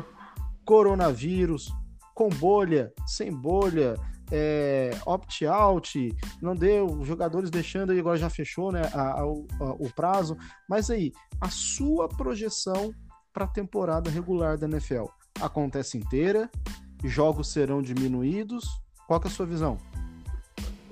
coronavírus, 0.65 1.71
com 2.13 2.29
bolha, 2.29 2.91
sem 3.05 3.31
bolha, 3.31 3.95
é, 4.31 4.91
opt-out, 5.05 6.15
não 6.41 6.55
deu, 6.55 7.03
jogadores 7.03 7.49
deixando 7.49 7.93
e 7.93 7.99
agora 7.99 8.17
já 8.17 8.29
fechou 8.29 8.71
né, 8.71 8.81
a, 8.93 9.01
a, 9.01 9.21
a, 9.21 9.71
o 9.73 9.89
prazo. 9.95 10.37
Mas 10.67 10.89
aí, 10.89 11.11
a 11.39 11.49
sua 11.49 12.07
projeção 12.07 12.93
para 13.31 13.45
a 13.45 13.49
temporada 13.49 14.09
regular 14.09 14.57
da 14.57 14.67
NFL 14.67 15.05
acontece 15.39 15.97
inteira? 15.97 16.49
Jogos 17.03 17.51
serão 17.51 17.81
diminuídos? 17.81 18.65
Qual 19.07 19.21
é 19.23 19.27
a 19.27 19.29
sua 19.29 19.45
visão? 19.45 19.77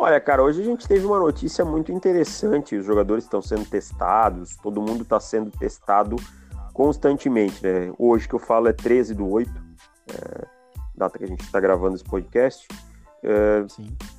Olha, 0.06 0.22
cara, 0.22 0.43
hoje 0.43 0.62
a 0.62 0.64
gente 0.64 0.88
teve 0.88 1.03
uma 1.03 1.18
notícia 1.18 1.66
muito 1.66 1.91
interessante. 1.91 2.76
Os 2.76 2.86
jogadores 2.86 3.24
estão 3.24 3.41
sendo 3.41 3.66
testados, 3.66 4.56
todo 4.56 4.80
mundo 4.80 5.01
está 5.01 5.20
sendo 5.20 5.49
testado 5.49 6.16
constantemente, 6.74 7.64
né? 7.64 7.91
Hoje 7.97 8.28
que 8.28 8.36
eu 8.36 8.39
falo 8.39 8.68
é 8.68 8.72
13 8.72 9.16
do 9.16 9.28
8, 9.28 9.49
é, 10.12 10.47
data 10.95 11.18
que 11.18 11.24
a 11.24 11.28
gente 11.28 11.41
está 11.41 11.60
gravando 11.60 11.95
esse 11.95 12.03
podcast. 12.03 12.68
É, 13.24 13.66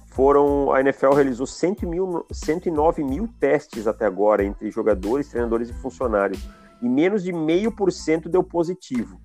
foram, 0.09 0.73
a 0.73 0.81
NFL 0.81 1.13
realizou 1.13 1.47
100 1.47 1.77
mil, 1.83 2.27
109 2.33 3.05
mil 3.05 3.29
testes 3.39 3.87
até 3.87 4.07
agora 4.07 4.43
entre 4.43 4.69
jogadores, 4.73 5.29
treinadores 5.29 5.71
e 5.71 5.73
funcionários. 5.73 6.45
E 6.83 6.89
menos 6.89 7.23
de 7.23 7.33
meio 7.33 7.71
por 7.71 7.93
cento 7.93 8.29
deu 8.29 8.43
positivo, 8.43 9.21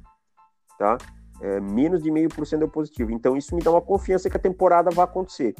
tá? 0.77 0.99
É, 1.41 1.59
menos 1.59 2.03
de 2.03 2.11
meio 2.11 2.29
por 2.29 2.45
cento 2.45 2.59
deu 2.59 2.69
positivo. 2.69 3.09
Então 3.09 3.35
isso 3.35 3.55
me 3.55 3.63
dá 3.63 3.71
uma 3.71 3.81
confiança 3.81 4.29
que 4.29 4.37
a 4.37 4.39
temporada 4.39 4.91
vai 4.91 5.05
acontecer 5.05 5.55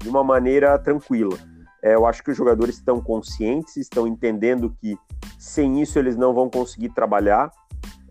de 0.00 0.08
uma 0.08 0.24
maneira 0.24 0.78
tranquila. 0.78 1.36
É, 1.82 1.94
eu 1.94 2.06
acho 2.06 2.22
que 2.22 2.30
os 2.30 2.36
jogadores 2.36 2.76
estão 2.76 3.00
conscientes, 3.00 3.76
estão 3.76 4.06
entendendo 4.06 4.74
que 4.80 4.98
sem 5.38 5.80
isso 5.80 5.98
eles 5.98 6.16
não 6.16 6.34
vão 6.34 6.50
conseguir 6.50 6.90
trabalhar. 6.90 7.50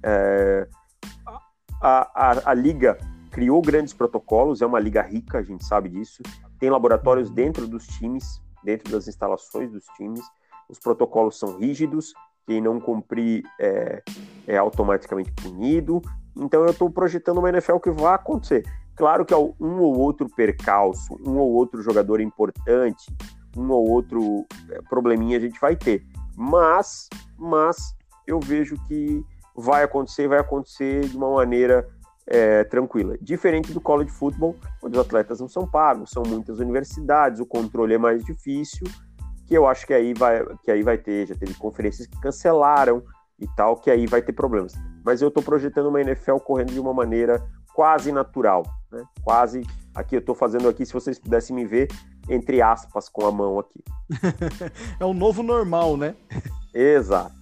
É, 0.04 0.68
a, 1.82 2.10
a, 2.14 2.52
a, 2.52 2.54
liga 2.54 2.98
criou 3.32 3.62
grandes 3.62 3.94
protocolos, 3.94 4.62
é 4.62 4.66
uma 4.66 4.80
liga 4.80 5.02
rica, 5.02 5.38
a 5.38 5.44
gente 5.44 5.66
sabe 5.66 5.90
disso. 5.90 6.24
Tem 6.60 6.70
laboratórios 6.70 7.30
dentro 7.30 7.68
dos 7.68 7.86
times, 7.86 8.42
dentro 8.64 8.92
das 8.92 9.08
instalações 9.08 9.72
dos 9.72 9.86
times. 9.96 10.22
Os 10.68 10.80
protocolos 10.80 11.38
são 11.38 11.58
rígidos, 11.58 12.14
quem 12.46 12.62
não 12.62 12.80
cumprir 12.80 13.44
é, 13.60 14.02
é 14.48 14.58
automaticamente 14.58 15.32
punido. 15.32 16.02
Então 16.36 16.64
eu 16.64 16.72
estou 16.72 16.90
projetando 16.90 17.38
uma 17.38 17.50
NFL 17.50 17.78
que 17.78 17.92
vai 17.92 18.16
acontecer. 18.16 18.64
Claro 19.00 19.26
que 19.26 19.34
um 19.34 19.80
ou 19.80 19.97
outro 19.97 20.28
percalço, 20.28 21.18
um 21.26 21.38
ou 21.38 21.54
outro 21.54 21.82
jogador 21.82 22.20
importante, 22.20 23.06
um 23.56 23.72
ou 23.72 23.89
outro 23.89 24.45
é, 24.70 24.82
probleminha 24.89 25.38
a 25.38 25.39
gente 25.39 25.58
vai 25.58 25.74
ter. 25.74 26.06
Mas, 26.36 27.08
mas 27.38 27.95
eu 28.28 28.41
vejo 28.41 28.76
que 28.89 29.24
vai 29.56 29.84
acontecer, 29.84 30.28
vai 30.28 30.39
acontecer 30.39 31.06
de 31.06 31.16
uma 31.16 31.34
maneira 31.34 31.88
é, 32.28 32.66
tranquila. 32.66 33.18
Diferente 33.22 33.72
do 33.72 33.80
college 33.80 34.12
football, 34.12 34.58
onde 34.84 34.97
os 34.97 35.06
atletas 35.06 35.39
não 35.39 35.47
são 35.47 35.66
pagos, 35.66 36.10
são 36.10 36.24
muitas 36.28 36.60
universidades, 36.60 37.39
o 37.39 37.45
controle 37.45 37.93
é 37.93 37.97
mais 37.97 38.22
difícil, 38.26 38.86
que 39.47 39.58
eu 39.58 39.66
acho 39.66 39.88
que 39.88 39.93
aí 39.93 40.14
vai, 40.14 40.45
que 40.62 40.72
aí 40.72 40.84
vai 40.84 40.97
ter, 40.97 41.26
já 41.26 41.36
teve 41.36 41.54
conferências 41.54 42.06
que 42.06 42.20
cancelaram 42.20 43.02
e 43.39 43.47
tal, 43.56 43.78
que 43.78 43.89
aí 43.89 44.06
vai 44.06 44.22
ter 44.22 44.34
problemas. 44.34 44.74
Mas 45.06 45.22
eu 45.22 45.30
estou 45.30 45.41
projetando 45.41 45.88
uma 45.88 46.02
NFL 46.02 46.36
correndo 46.39 46.74
de 46.74 46.82
uma 46.82 46.93
maneira 46.93 47.41
quase 47.80 48.12
natural, 48.12 48.64
né? 48.92 49.06
Quase. 49.24 49.66
Aqui 49.96 50.14
eu 50.14 50.20
estou 50.20 50.36
fazendo 50.36 50.68
aqui, 50.68 50.86
se 50.86 50.92
vocês 50.92 51.18
pudessem 51.18 51.56
me 51.56 51.66
ver, 51.66 51.88
entre 52.30 52.62
aspas, 52.62 53.08
com 53.08 53.26
a 53.26 53.32
mão 53.32 53.58
aqui. 53.58 53.82
é 55.00 55.06
o 55.06 55.14
novo 55.14 55.42
normal, 55.42 55.96
né? 55.96 56.14
Exato. 56.74 57.34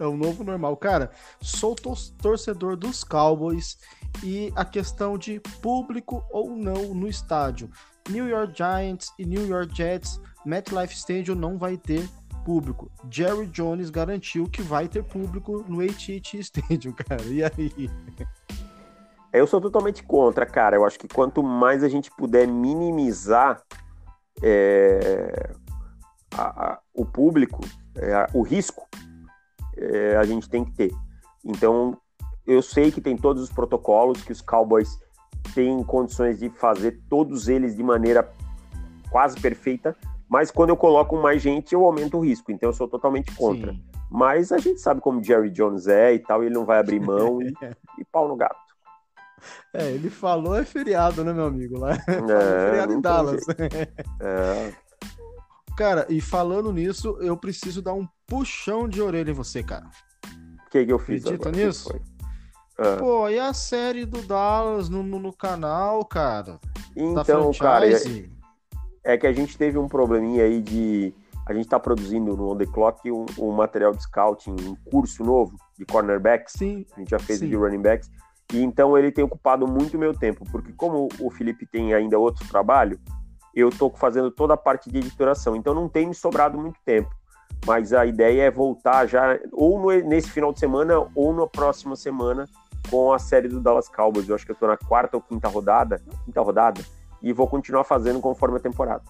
É 0.00 0.06
o 0.06 0.16
novo 0.16 0.42
normal. 0.44 0.78
Cara, 0.78 1.10
sou 1.42 1.76
torcedor 1.76 2.74
dos 2.74 3.04
Cowboys 3.04 3.76
e 4.24 4.50
a 4.56 4.64
questão 4.64 5.18
de 5.18 5.40
público 5.60 6.24
ou 6.30 6.56
não 6.56 6.94
no 6.94 7.06
estádio. 7.06 7.70
New 8.08 8.26
York 8.26 8.54
Giants 8.56 9.12
e 9.18 9.26
New 9.26 9.46
York 9.46 9.76
Jets, 9.76 10.18
MetLife 10.46 10.94
Stadium 10.94 11.34
não 11.34 11.58
vai 11.58 11.76
ter 11.76 12.08
público. 12.46 12.90
Jerry 13.10 13.46
Jones 13.48 13.90
garantiu 13.90 14.48
que 14.48 14.62
vai 14.62 14.88
ter 14.88 15.04
público 15.04 15.62
no 15.68 15.82
AT&T 15.82 16.38
Stadium, 16.38 16.94
cara. 17.06 17.22
E 17.24 17.44
aí? 17.44 17.90
Eu 19.32 19.46
sou 19.46 19.60
totalmente 19.60 20.02
contra, 20.02 20.44
cara. 20.44 20.76
Eu 20.76 20.84
acho 20.84 20.98
que 20.98 21.08
quanto 21.08 21.42
mais 21.42 21.84
a 21.84 21.88
gente 21.88 22.10
puder 22.10 22.48
minimizar 22.48 23.62
é, 24.42 25.50
a, 26.32 26.72
a, 26.72 26.78
o 26.94 27.04
público, 27.04 27.60
é, 27.96 28.26
o 28.34 28.42
risco, 28.42 28.88
é, 29.76 30.16
a 30.16 30.24
gente 30.24 30.48
tem 30.48 30.64
que 30.64 30.72
ter. 30.72 30.90
Então, 31.44 31.96
eu 32.46 32.60
sei 32.60 32.90
que 32.90 33.00
tem 33.00 33.16
todos 33.16 33.42
os 33.42 33.50
protocolos, 33.50 34.22
que 34.22 34.32
os 34.32 34.40
Cowboys 34.40 34.98
têm 35.54 35.82
condições 35.84 36.38
de 36.38 36.50
fazer 36.50 37.00
todos 37.08 37.48
eles 37.48 37.76
de 37.76 37.82
maneira 37.82 38.30
quase 39.10 39.40
perfeita, 39.40 39.96
mas 40.28 40.50
quando 40.50 40.70
eu 40.70 40.76
coloco 40.76 41.16
mais 41.16 41.40
gente, 41.40 41.72
eu 41.72 41.84
aumento 41.84 42.18
o 42.18 42.20
risco. 42.20 42.50
Então, 42.50 42.68
eu 42.68 42.72
sou 42.72 42.88
totalmente 42.88 43.34
contra. 43.34 43.72
Sim. 43.72 43.82
Mas 44.10 44.50
a 44.50 44.58
gente 44.58 44.80
sabe 44.80 45.00
como 45.00 45.22
Jerry 45.22 45.50
Jones 45.50 45.86
é 45.86 46.14
e 46.14 46.18
tal, 46.18 46.42
ele 46.42 46.54
não 46.54 46.64
vai 46.64 46.80
abrir 46.80 47.00
mão 47.00 47.40
e, 47.40 47.52
e 47.98 48.04
pau 48.04 48.26
no 48.26 48.36
gato. 48.36 48.69
É, 49.72 49.90
ele 49.90 50.10
falou 50.10 50.56
é 50.56 50.64
feriado, 50.64 51.24
né, 51.24 51.32
meu 51.32 51.46
amigo? 51.46 51.78
Lá. 51.78 51.92
É, 51.92 51.96
feriado 52.70 52.92
em 52.92 53.00
Dallas. 53.00 53.44
É. 54.20 54.72
Cara, 55.76 56.06
e 56.08 56.20
falando 56.20 56.72
nisso, 56.72 57.16
eu 57.20 57.36
preciso 57.36 57.80
dar 57.80 57.94
um 57.94 58.06
puxão 58.26 58.88
de 58.88 59.00
orelha 59.00 59.30
em 59.30 59.34
você, 59.34 59.62
cara. 59.62 59.86
O 60.66 60.70
que, 60.70 60.84
que 60.84 60.92
eu 60.92 60.98
fiz? 60.98 61.24
Acredita 61.24 61.48
agora? 61.48 61.66
nisso? 61.66 62.00
É. 62.78 62.96
Pô, 62.96 63.28
e 63.28 63.38
a 63.38 63.52
série 63.52 64.04
do 64.04 64.22
Dallas 64.22 64.88
no, 64.88 65.02
no, 65.02 65.18
no 65.18 65.32
canal, 65.32 66.04
cara? 66.04 66.58
Então, 66.96 67.52
cara, 67.52 67.86
é, 67.86 67.96
é, 69.04 69.18
que 69.18 69.26
a 69.26 69.32
gente 69.32 69.56
teve 69.56 69.78
um 69.78 69.88
probleminha 69.88 70.44
aí 70.44 70.60
de, 70.60 71.14
a 71.46 71.52
gente 71.52 71.64
está 71.64 71.80
produzindo 71.80 72.36
no 72.36 72.52
On 72.52 72.56
The 72.56 72.66
Clock 72.66 73.10
um, 73.10 73.26
um, 73.38 73.50
material 73.50 73.92
de 73.92 74.02
scouting, 74.02 74.52
um 74.52 74.76
curso 74.90 75.24
novo 75.24 75.56
de 75.76 75.84
cornerbacks. 75.84 76.54
Sim. 76.56 76.86
A 76.94 77.00
gente 77.00 77.10
já 77.10 77.18
fez 77.18 77.40
de 77.40 77.54
running 77.56 77.82
backs. 77.82 78.10
E 78.52 78.62
então 78.62 78.96
ele 78.96 79.12
tem 79.12 79.24
ocupado 79.24 79.66
muito 79.66 79.98
meu 79.98 80.12
tempo, 80.12 80.44
porque 80.50 80.72
como 80.72 81.08
o 81.20 81.30
Felipe 81.30 81.66
tem 81.66 81.94
ainda 81.94 82.18
outro 82.18 82.46
trabalho, 82.48 82.98
eu 83.54 83.68
estou 83.68 83.90
fazendo 83.90 84.30
toda 84.30 84.54
a 84.54 84.56
parte 84.56 84.90
de 84.90 84.98
editoração, 84.98 85.56
então 85.56 85.74
não 85.74 85.88
tem 85.88 86.06
me 86.06 86.14
sobrado 86.14 86.58
muito 86.58 86.78
tempo. 86.84 87.10
Mas 87.66 87.92
a 87.92 88.06
ideia 88.06 88.42
é 88.44 88.50
voltar 88.50 89.06
já, 89.06 89.38
ou 89.52 89.78
no, 89.78 90.08
nesse 90.08 90.30
final 90.30 90.52
de 90.52 90.58
semana, 90.58 91.06
ou 91.14 91.32
na 91.34 91.46
próxima 91.46 91.94
semana, 91.94 92.48
com 92.90 93.12
a 93.12 93.18
série 93.18 93.48
do 93.48 93.60
Dallas 93.60 93.88
Cowboys. 93.88 94.28
Eu 94.28 94.34
acho 94.34 94.44
que 94.44 94.52
eu 94.52 94.54
estou 94.54 94.68
na 94.68 94.76
quarta 94.76 95.16
ou 95.16 95.22
quinta 95.22 95.48
rodada, 95.48 96.00
quinta 96.24 96.40
rodada, 96.40 96.80
e 97.20 97.32
vou 97.32 97.46
continuar 97.46 97.84
fazendo 97.84 98.20
conforme 98.20 98.56
a 98.56 98.60
temporada. 98.60 99.02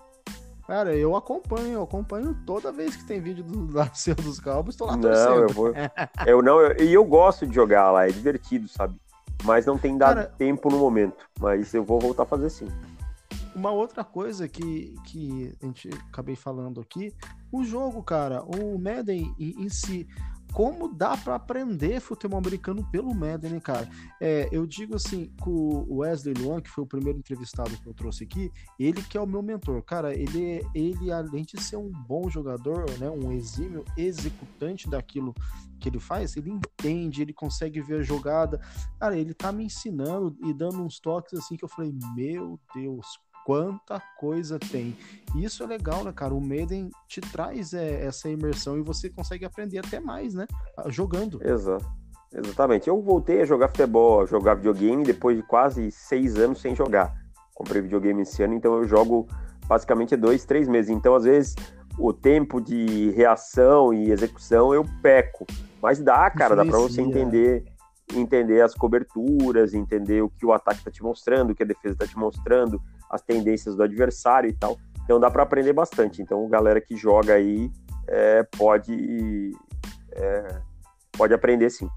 Cara, 0.67 0.95
eu 0.95 1.17
acompanho, 1.17 1.75
eu 1.75 1.83
acompanho 1.83 2.37
toda 2.47 2.71
vez 2.71 2.95
que 2.95 3.05
tem 3.05 3.21
vídeo 3.21 3.43
do 3.43 3.67
Darcy 3.67 4.15
dos 4.15 4.39
Cowboys, 4.39 4.77
tô 4.77 4.87
lá 4.87 4.97
não, 4.97 5.03
torcendo. 5.03 5.43
Eu 5.43 5.49
vou, 5.49 5.73
eu 6.27 6.43
não, 6.43 6.61
eu, 6.61 6.85
e 6.85 6.93
eu 6.93 7.05
gosto 7.05 7.47
de 7.47 7.55
jogar 7.55 7.91
lá, 7.91 8.07
é 8.07 8.11
divertido, 8.11 8.69
sabe? 8.69 8.95
Mas 9.45 9.67
não 9.67 9.79
tem 9.79 9.97
dado 9.97 10.17
Cara, 10.17 10.35
tempo 10.37 10.71
no 10.71 10.79
momento, 10.79 11.29
mas 11.39 11.73
eu 11.73 11.85
vou 11.85 11.99
voltar 11.99 12.25
a 12.25 12.27
fazer 12.27 12.51
sim. 12.51 12.69
Uma 13.55 13.71
outra 13.73 14.05
coisa 14.05 14.49
que, 14.49 14.95
que 15.07 15.53
a 15.61 15.67
gente 15.67 15.91
acabei 16.09 16.37
falando 16.37 16.81
aqui, 16.81 17.13
o 17.51 17.65
jogo, 17.65 18.03
cara, 18.03 18.43
o 18.43 18.79
Madden 18.79 19.35
em, 19.39 19.65
em 19.65 19.69
si, 19.69 20.07
como 20.53 20.93
dá 20.93 21.17
para 21.17 21.35
aprender 21.35 22.01
futebol 22.01 22.39
americano 22.39 22.87
pelo 22.91 23.15
Madden, 23.15 23.59
cara? 23.61 23.89
É, 24.21 24.49
eu 24.51 24.67
digo 24.67 24.97
assim, 24.97 25.33
com 25.41 25.51
o 25.51 25.99
Wesley 25.99 26.35
Luan, 26.35 26.61
que 26.61 26.71
foi 26.71 26.85
o 26.85 26.87
primeiro 26.87 27.19
entrevistado 27.19 27.77
que 27.77 27.87
eu 27.87 27.95
trouxe 27.95 28.25
aqui, 28.25 28.53
ele 28.79 29.03
que 29.03 29.17
é 29.17 29.21
o 29.21 29.27
meu 29.27 29.43
mentor. 29.43 29.83
Cara, 29.83 30.15
ele, 30.15 30.65
ele 30.75 31.13
além 31.13 31.45
de 31.45 31.61
ser 31.61 31.77
um 31.77 31.91
bom 31.91 32.29
jogador, 32.29 32.91
né, 32.99 33.09
um 33.09 33.33
exímio 33.33 33.85
executante 33.97 34.89
daquilo 34.89 35.35
que 35.79 35.89
ele 35.89 35.99
faz, 35.99 36.37
ele 36.37 36.51
entende, 36.51 37.23
ele 37.23 37.33
consegue 37.33 37.81
ver 37.81 38.01
a 38.01 38.03
jogada. 38.03 38.61
Cara, 38.99 39.17
ele 39.17 39.33
tá 39.33 39.51
me 39.51 39.65
ensinando 39.65 40.37
e 40.45 40.53
dando 40.53 40.83
uns 40.83 41.01
toques 41.01 41.35
assim 41.35 41.57
que 41.57 41.65
eu 41.65 41.69
falei, 41.69 41.93
meu 42.15 42.61
Deus, 42.75 43.07
quanta 43.45 44.01
coisa 44.19 44.59
tem. 44.59 44.97
E 45.35 45.45
isso 45.45 45.63
é 45.63 45.67
legal, 45.67 46.05
né, 46.05 46.13
cara? 46.13 46.35
O 46.35 46.41
Maiden 46.41 46.91
te 47.09 47.21
traz 47.21 47.73
é, 47.73 48.05
essa 48.05 48.29
imersão 48.29 48.79
e 48.79 48.83
você 48.83 49.09
consegue 49.09 49.45
aprender 49.45 49.79
até 49.79 50.01
mais, 50.01 50.35
né? 50.35 50.47
Jogando. 50.87 51.41
Exato. 51.43 51.87
Exatamente. 52.33 52.89
Eu 52.89 53.01
voltei 53.03 53.43
a 53.43 53.45
jogar 53.45 53.69
futebol, 53.69 54.23
a 54.23 54.27
jogar 54.27 54.55
videogame 54.55 55.05
depois 55.05 55.37
de 55.37 55.43
quase 55.43 55.91
seis 55.91 56.37
anos 56.37 56.61
sem 56.61 56.75
jogar. 56.75 57.15
Comprei 57.55 57.83
videogame 57.83 58.23
esse 58.23 58.43
ano, 58.43 58.55
então 58.55 58.75
eu 58.77 58.85
jogo 58.85 59.27
basicamente 59.67 60.17
dois, 60.17 60.45
três 60.45 60.69
meses. 60.69 60.91
Então, 60.91 61.15
às 61.15 61.25
vezes, 61.25 61.57
o 61.99 62.13
tempo 62.13 62.61
de 62.61 63.11
reação 63.11 63.93
e 63.93 64.11
execução 64.11 64.73
eu 64.73 64.85
peco. 65.03 65.47
Mas 65.83 65.99
dá, 66.01 66.31
cara, 66.31 66.55
dá 66.55 66.65
para 66.65 66.79
você 66.79 67.03
entender 67.03 67.65
entender 68.13 68.61
as 68.61 68.75
coberturas, 68.75 69.73
entender 69.73 70.21
o 70.21 70.29
que 70.29 70.45
o 70.45 70.53
ataque 70.53 70.79
está 70.79 70.91
te 70.91 71.03
mostrando, 71.03 71.51
o 71.51 71.55
que 71.55 71.63
a 71.63 71.67
defesa 71.67 71.95
está 71.95 72.07
te 72.07 72.19
mostrando, 72.19 72.83
as 73.11 73.23
tendências 73.23 73.75
do 73.75 73.83
adversário 73.83 74.49
e 74.49 74.53
tal. 74.53 74.79
Então 75.05 75.19
dá 75.19 75.29
para 75.31 75.43
aprender 75.43 75.73
bastante. 75.73 76.23
Então, 76.23 76.49
galera 76.49 76.81
que 76.81 76.97
joga 76.97 77.35
aí 77.35 77.71
é, 78.07 78.45
pode, 78.57 79.53
é, 80.13 80.61
pode 81.13 81.35
aprender 81.35 81.69
sim. 81.69 81.89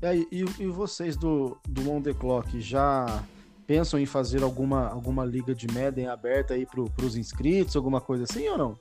E, 0.00 0.28
e, 0.30 0.44
e, 0.62 0.66
vocês 0.66 1.16
do, 1.16 1.56
do 1.68 1.90
On 1.90 2.00
The 2.00 2.12
Clock 2.12 2.60
já 2.60 3.22
pensam 3.66 3.98
em 4.00 4.06
fazer 4.06 4.42
alguma, 4.42 4.88
alguma 4.88 5.24
liga 5.24 5.54
de 5.54 5.66
Madden 5.72 6.08
aberta 6.08 6.54
aí 6.54 6.66
para 6.66 7.04
os 7.04 7.16
inscritos, 7.16 7.76
alguma 7.76 8.00
coisa 8.00 8.24
assim 8.24 8.48
ou 8.48 8.58
não? 8.58 8.76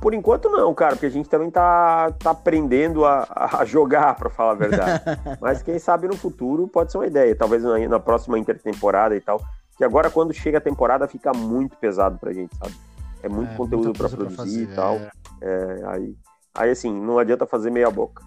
Por 0.00 0.14
enquanto 0.14 0.48
não, 0.48 0.72
cara, 0.74 0.94
porque 0.94 1.06
a 1.06 1.10
gente 1.10 1.28
também 1.28 1.50
tá, 1.50 2.10
tá 2.12 2.30
aprendendo 2.30 3.04
a, 3.04 3.26
a 3.60 3.64
jogar, 3.64 4.14
para 4.16 4.30
falar 4.30 4.52
a 4.52 4.54
verdade. 4.54 5.04
Mas 5.40 5.62
quem 5.62 5.78
sabe 5.78 6.08
no 6.08 6.16
futuro 6.16 6.66
pode 6.66 6.90
ser 6.90 6.98
uma 6.98 7.06
ideia, 7.06 7.36
talvez 7.36 7.62
na, 7.62 7.78
na 7.78 8.00
próxima 8.00 8.38
intertemporada 8.38 9.14
e 9.14 9.20
tal 9.20 9.40
que 9.82 9.84
agora 9.84 10.08
quando 10.08 10.32
chega 10.32 10.58
a 10.58 10.60
temporada 10.60 11.08
fica 11.08 11.32
muito 11.32 11.76
pesado 11.76 12.16
pra 12.16 12.32
gente, 12.32 12.54
sabe? 12.56 12.72
É 13.20 13.28
muito 13.28 13.50
é, 13.50 13.56
conteúdo 13.56 13.92
para 13.92 14.08
produzir 14.08 14.36
pra 14.36 14.44
fazer, 14.44 14.62
e 14.62 14.66
tal. 14.68 14.94
É. 14.94 15.10
É, 15.40 15.82
aí, 15.88 16.16
aí, 16.54 16.70
assim, 16.70 16.92
não 16.92 17.18
adianta 17.18 17.46
fazer 17.46 17.70
meia 17.70 17.90
boca. 17.90 18.24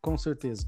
Com 0.00 0.16
certeza. 0.16 0.64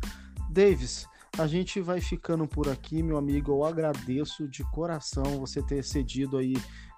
Davis, 0.51 1.07
a 1.39 1.47
gente 1.47 1.81
vai 1.81 2.01
ficando 2.01 2.49
por 2.49 2.69
aqui, 2.69 3.01
meu 3.01 3.17
amigo. 3.17 3.53
Eu 3.53 3.65
agradeço 3.65 4.49
de 4.49 4.65
coração 4.73 5.39
você 5.39 5.63
ter 5.63 5.85
cedido 5.85 6.37
aí 6.37 6.55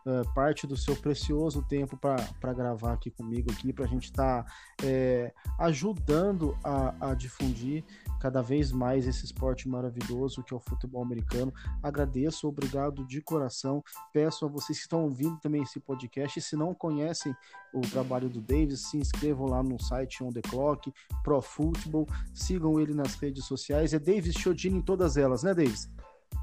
uh, 0.07 0.35
parte 0.35 0.67
do 0.67 0.77
seu 0.77 0.97
precioso 0.97 1.63
tempo 1.63 1.97
para 1.97 2.53
gravar 2.53 2.93
aqui 2.93 3.11
comigo 3.11 3.51
aqui, 3.51 3.73
para 3.73 3.85
a 3.85 3.89
gente 3.89 4.05
estar 4.05 4.45
tá, 4.45 4.53
é, 4.85 5.33
ajudando 5.59 6.57
a, 6.63 7.11
a 7.11 7.15
difundir 7.15 7.85
cada 8.21 8.43
vez 8.43 8.71
mais 8.71 9.07
esse 9.07 9.25
esporte 9.25 9.69
maravilhoso 9.69 10.43
que 10.43 10.53
é 10.53 10.57
o 10.57 10.61
futebol 10.61 11.03
americano. 11.03 11.53
Agradeço, 11.83 12.47
obrigado 12.47 13.07
de 13.07 13.21
coração. 13.23 13.83
Peço 14.13 14.45
a 14.45 14.49
vocês 14.49 14.79
que 14.79 14.85
estão 14.85 15.05
ouvindo 15.05 15.39
também 15.41 15.63
esse 15.63 15.81
podcast, 15.81 16.39
e 16.39 16.43
se 16.43 16.55
não 16.55 16.75
conhecem 16.75 17.35
o 17.73 17.81
trabalho 17.81 18.29
do 18.29 18.41
Davis, 18.41 18.91
se 18.91 18.99
inscrevam 18.99 19.47
lá 19.47 19.63
no 19.63 19.81
site 19.81 20.23
On 20.23 20.31
The 20.31 20.43
Clock, 20.43 20.93
Pro 21.25 21.41
Football, 21.41 22.07
sigam 22.35 22.79
ele 22.79 22.93
nas 22.95 23.15
redes 23.15 23.45
sociais. 23.45 23.95
É 23.95 23.99
Davis 23.99 24.35
Chodini 24.35 24.79
em 24.79 24.83
todas 24.83 25.17
elas, 25.17 25.43
né, 25.43 25.55
Davis? 25.55 25.89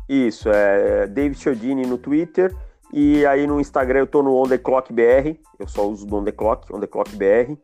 Isso, 0.07 0.49
é 0.49 1.05
Davis 1.05 1.39
Chodini 1.39 1.85
no 1.85 1.97
Twitter. 1.97 2.55
E 2.93 3.25
aí 3.25 3.45
no 3.45 3.59
Instagram 3.59 3.99
eu 3.99 4.07
tô 4.07 4.23
no 4.23 4.35
On 4.35 4.47
The 4.47 4.57
Clock 4.57 4.93
BR, 4.93 5.37
eu 5.59 5.67
só 5.67 5.87
uso 5.87 6.05
do 6.05 6.15
On 6.15 6.23
The 6.23 6.31
Clock, 6.31 6.73
On 6.73 6.79
The 6.79 6.87
Clock 6.87 7.15
BR. 7.15 7.57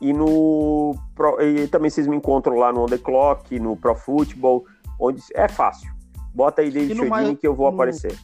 E 0.00 0.12
no 0.12 0.94
e 1.40 1.66
também 1.66 1.90
vocês 1.90 2.06
me 2.06 2.16
encontram 2.16 2.56
lá 2.56 2.72
no 2.72 2.82
On 2.82 2.86
The 2.86 2.98
Clock, 2.98 3.58
no 3.58 3.76
Pro 3.76 3.94
Football, 3.96 4.64
onde 5.00 5.22
é 5.34 5.48
fácil. 5.48 5.90
Bota 6.32 6.62
aí 6.62 6.70
David 6.70 6.96
Chodini 6.96 7.36
que 7.36 7.46
eu 7.46 7.54
vou 7.54 7.68
no, 7.68 7.74
aparecer. 7.74 8.16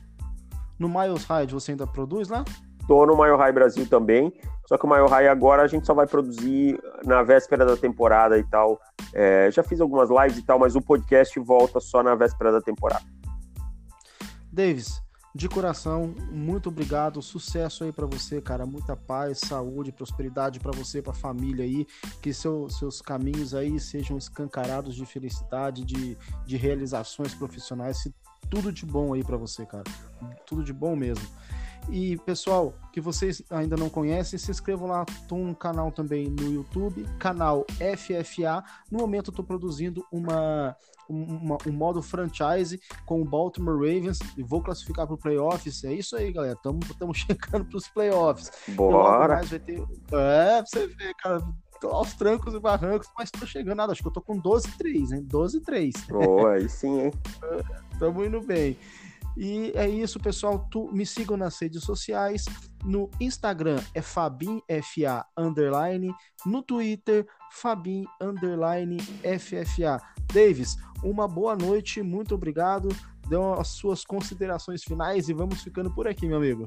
No 0.79 0.89
Miles 0.89 1.25
High 1.25 1.47
você 1.49 1.73
ainda 1.73 1.87
produz 1.87 2.29
lá? 2.29 2.45
Tô 2.87 3.07
no 3.07 3.17
Mile 3.17 3.37
High 3.37 3.53
Brasil 3.53 3.89
também, 3.89 4.33
só 4.67 4.77
que 4.77 4.85
o 4.85 4.89
Mile 4.89 5.09
High 5.09 5.29
agora 5.29 5.63
a 5.63 5.67
gente 5.67 5.87
só 5.87 5.95
vai 5.95 6.07
produzir 6.07 6.79
na 7.05 7.23
véspera 7.23 7.65
da 7.65 7.77
temporada 7.77 8.39
e 8.39 8.45
tal. 8.45 8.79
É, 9.13 9.51
já 9.51 9.63
fiz 9.63 9.81
algumas 9.81 10.11
lives 10.11 10.39
e 10.39 10.43
tal, 10.43 10.59
mas 10.59 10.77
o 10.77 10.83
podcast 10.83 11.39
volta 11.41 11.81
só 11.81 12.03
na 12.03 12.15
véspera 12.15 12.53
da 12.53 12.61
temporada. 12.61 13.05
Davis, 14.53 15.03
de 15.35 15.49
coração, 15.49 16.14
muito 16.30 16.68
obrigado, 16.68 17.20
sucesso 17.20 17.82
aí 17.82 17.91
para 17.91 18.07
você, 18.07 18.41
cara, 18.41 18.64
muita 18.64 18.95
paz, 18.95 19.41
saúde, 19.41 19.91
prosperidade 19.91 20.61
para 20.61 20.70
você, 20.70 21.03
para 21.03 21.11
a 21.11 21.16
família 21.16 21.64
aí, 21.64 21.85
que 22.22 22.32
seu, 22.32 22.70
seus 22.70 23.03
caminhos 23.03 23.53
aí 23.53 23.80
sejam 23.80 24.16
escancarados 24.16 24.95
de 24.95 25.05
felicidade, 25.05 25.85
de, 25.85 26.16
de 26.47 26.57
realizações 26.57 27.35
profissionais, 27.35 28.09
tudo 28.49 28.70
de 28.70 28.87
bom 28.87 29.12
aí 29.12 29.24
para 29.24 29.37
você, 29.37 29.66
cara, 29.66 29.82
tudo 30.47 30.62
de 30.62 30.72
bom 30.72 30.95
mesmo. 30.95 31.26
E 31.91 32.16
pessoal, 32.18 32.72
que 32.93 33.01
vocês 33.01 33.43
ainda 33.51 33.76
não 33.76 33.91
conhecem, 33.91 34.39
se 34.39 34.51
inscrevam 34.51 34.89
lá. 34.89 35.05
Tô 35.28 35.35
um 35.35 35.53
canal 35.53 35.93
também 35.93 36.30
no 36.30 36.51
YouTube, 36.51 37.05
canal 37.18 37.66
FFA. 37.99 38.64
No 38.91 38.99
momento 38.99 39.30
eu 39.30 39.35
tô 39.35 39.45
produzindo 39.45 40.03
uma 40.11 40.74
uma, 41.09 41.59
um 41.67 41.73
modo 41.73 42.03
franchise 42.03 42.81
com 43.07 43.21
o 43.21 43.25
Baltimore 43.25 43.77
Ravens 43.77 44.19
e 44.37 44.43
vou 44.43 44.63
classificar 44.63 45.07
para 45.07 45.15
o 45.15 45.19
playoffs. 45.19 45.85
É 45.85 45.93
isso 45.93 46.17
aí, 46.17 46.33
galera. 46.33 46.55
Estamos 46.55 47.19
chegando 47.19 47.65
para 47.65 47.77
os 47.77 47.89
playoffs. 47.89 48.51
Bora! 48.69 49.43
Vai 49.43 49.59
ter... 49.59 49.81
É, 49.81 50.63
pra 50.63 50.67
você 50.67 50.87
ver, 50.87 51.15
cara. 51.17 51.43
Aos 51.83 52.15
trancos 52.15 52.55
e 52.55 52.61
barrancos, 52.61 53.09
mas 53.19 53.31
tô 53.31 53.45
chegando 53.45 53.77
nada. 53.77 53.93
Acho 53.93 54.01
que 54.01 54.09
eu 54.09 54.13
tô 54.13 54.23
com 54.23 54.41
12-3, 54.41 55.13
hein? 55.13 55.27
12-3. 55.29 55.93
Boa, 56.09 56.53
aí 56.57 56.69
sim, 56.69 57.01
hein? 57.03 57.13
Tamo 57.99 58.25
indo 58.25 58.41
bem. 58.41 58.79
E 59.37 59.73
é 59.75 59.89
isso, 59.89 60.21
pessoal. 60.21 60.67
Tu, 60.71 60.91
me 60.93 61.05
sigam 61.05 61.37
nas 61.37 61.59
redes 61.59 61.83
sociais. 61.83 62.45
No 62.85 63.11
Instagram 63.21 63.81
é 63.93 64.01
Fabin 64.01 64.63
FA 64.83 65.27
underline. 65.37 66.15
No 66.47 66.63
Twitter, 66.63 67.27
Fabin 67.51 68.05
underline 68.21 68.99
FFA. 69.39 70.01
Davis, 70.33 70.77
uma 71.03 71.29
boa 71.29 71.57
noite, 71.57 72.03
muito 72.03 72.35
obrigado. 72.35 72.89
Dê 73.29 73.37
as 73.59 73.68
suas 73.68 74.05
considerações 74.05 74.83
finais 74.83 75.29
e 75.29 75.33
vamos 75.33 75.62
ficando 75.62 75.91
por 75.91 76.07
aqui, 76.07 76.27
meu 76.27 76.37
amigo. 76.37 76.66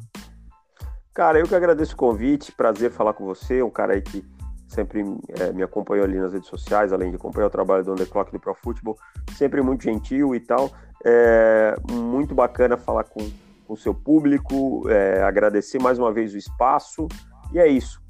Cara, 1.13 1.39
eu 1.39 1.47
que 1.47 1.55
agradeço 1.55 1.93
o 1.93 1.97
convite, 1.97 2.51
prazer 2.51 2.91
falar 2.91 3.13
com 3.13 3.25
você, 3.25 3.61
um 3.63 3.69
cara 3.69 3.93
aí 3.93 4.01
que 4.01 4.23
sempre 4.67 5.03
é, 5.29 5.51
me 5.51 5.63
acompanhou 5.63 6.05
ali 6.05 6.19
nas 6.19 6.33
redes 6.33 6.49
sociais, 6.49 6.91
além 6.91 7.09
de 7.09 7.15
acompanhar 7.15 7.47
o 7.47 7.49
trabalho 7.49 7.83
do 7.83 7.91
Underclock 7.93 8.31
do 8.31 8.39
Pro 8.39 8.53
Football, 8.53 8.97
sempre 9.33 9.61
muito 9.61 9.83
gentil 9.83 10.35
e 10.35 10.39
tal. 10.39 10.71
É 11.05 11.75
muito 11.91 12.35
bacana 12.35 12.75
falar 12.77 13.05
com 13.05 13.27
o 13.67 13.75
seu 13.75 13.93
público, 13.93 14.87
é, 14.89 15.23
agradecer 15.23 15.81
mais 15.81 15.97
uma 15.97 16.11
vez 16.11 16.33
o 16.33 16.37
espaço, 16.37 17.07
e 17.51 17.59
é 17.59 17.67
isso. 17.67 18.01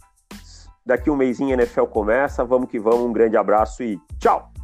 Daqui 0.85 1.09
um 1.09 1.15
mêsinho 1.15 1.51
a 1.51 1.61
NFL 1.61 1.85
começa, 1.85 2.43
vamos 2.45 2.69
que 2.69 2.79
vamos, 2.79 3.01
um 3.01 3.13
grande 3.13 3.37
abraço 3.37 3.83
e 3.83 3.99
tchau! 4.19 4.56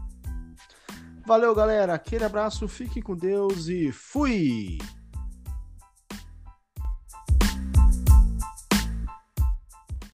Valeu, 1.26 1.56
galera, 1.56 1.94
aquele 1.94 2.26
abraço, 2.26 2.68
fiquem 2.68 3.02
com 3.02 3.16
Deus 3.16 3.68
e 3.68 3.92
fui! 3.94 4.78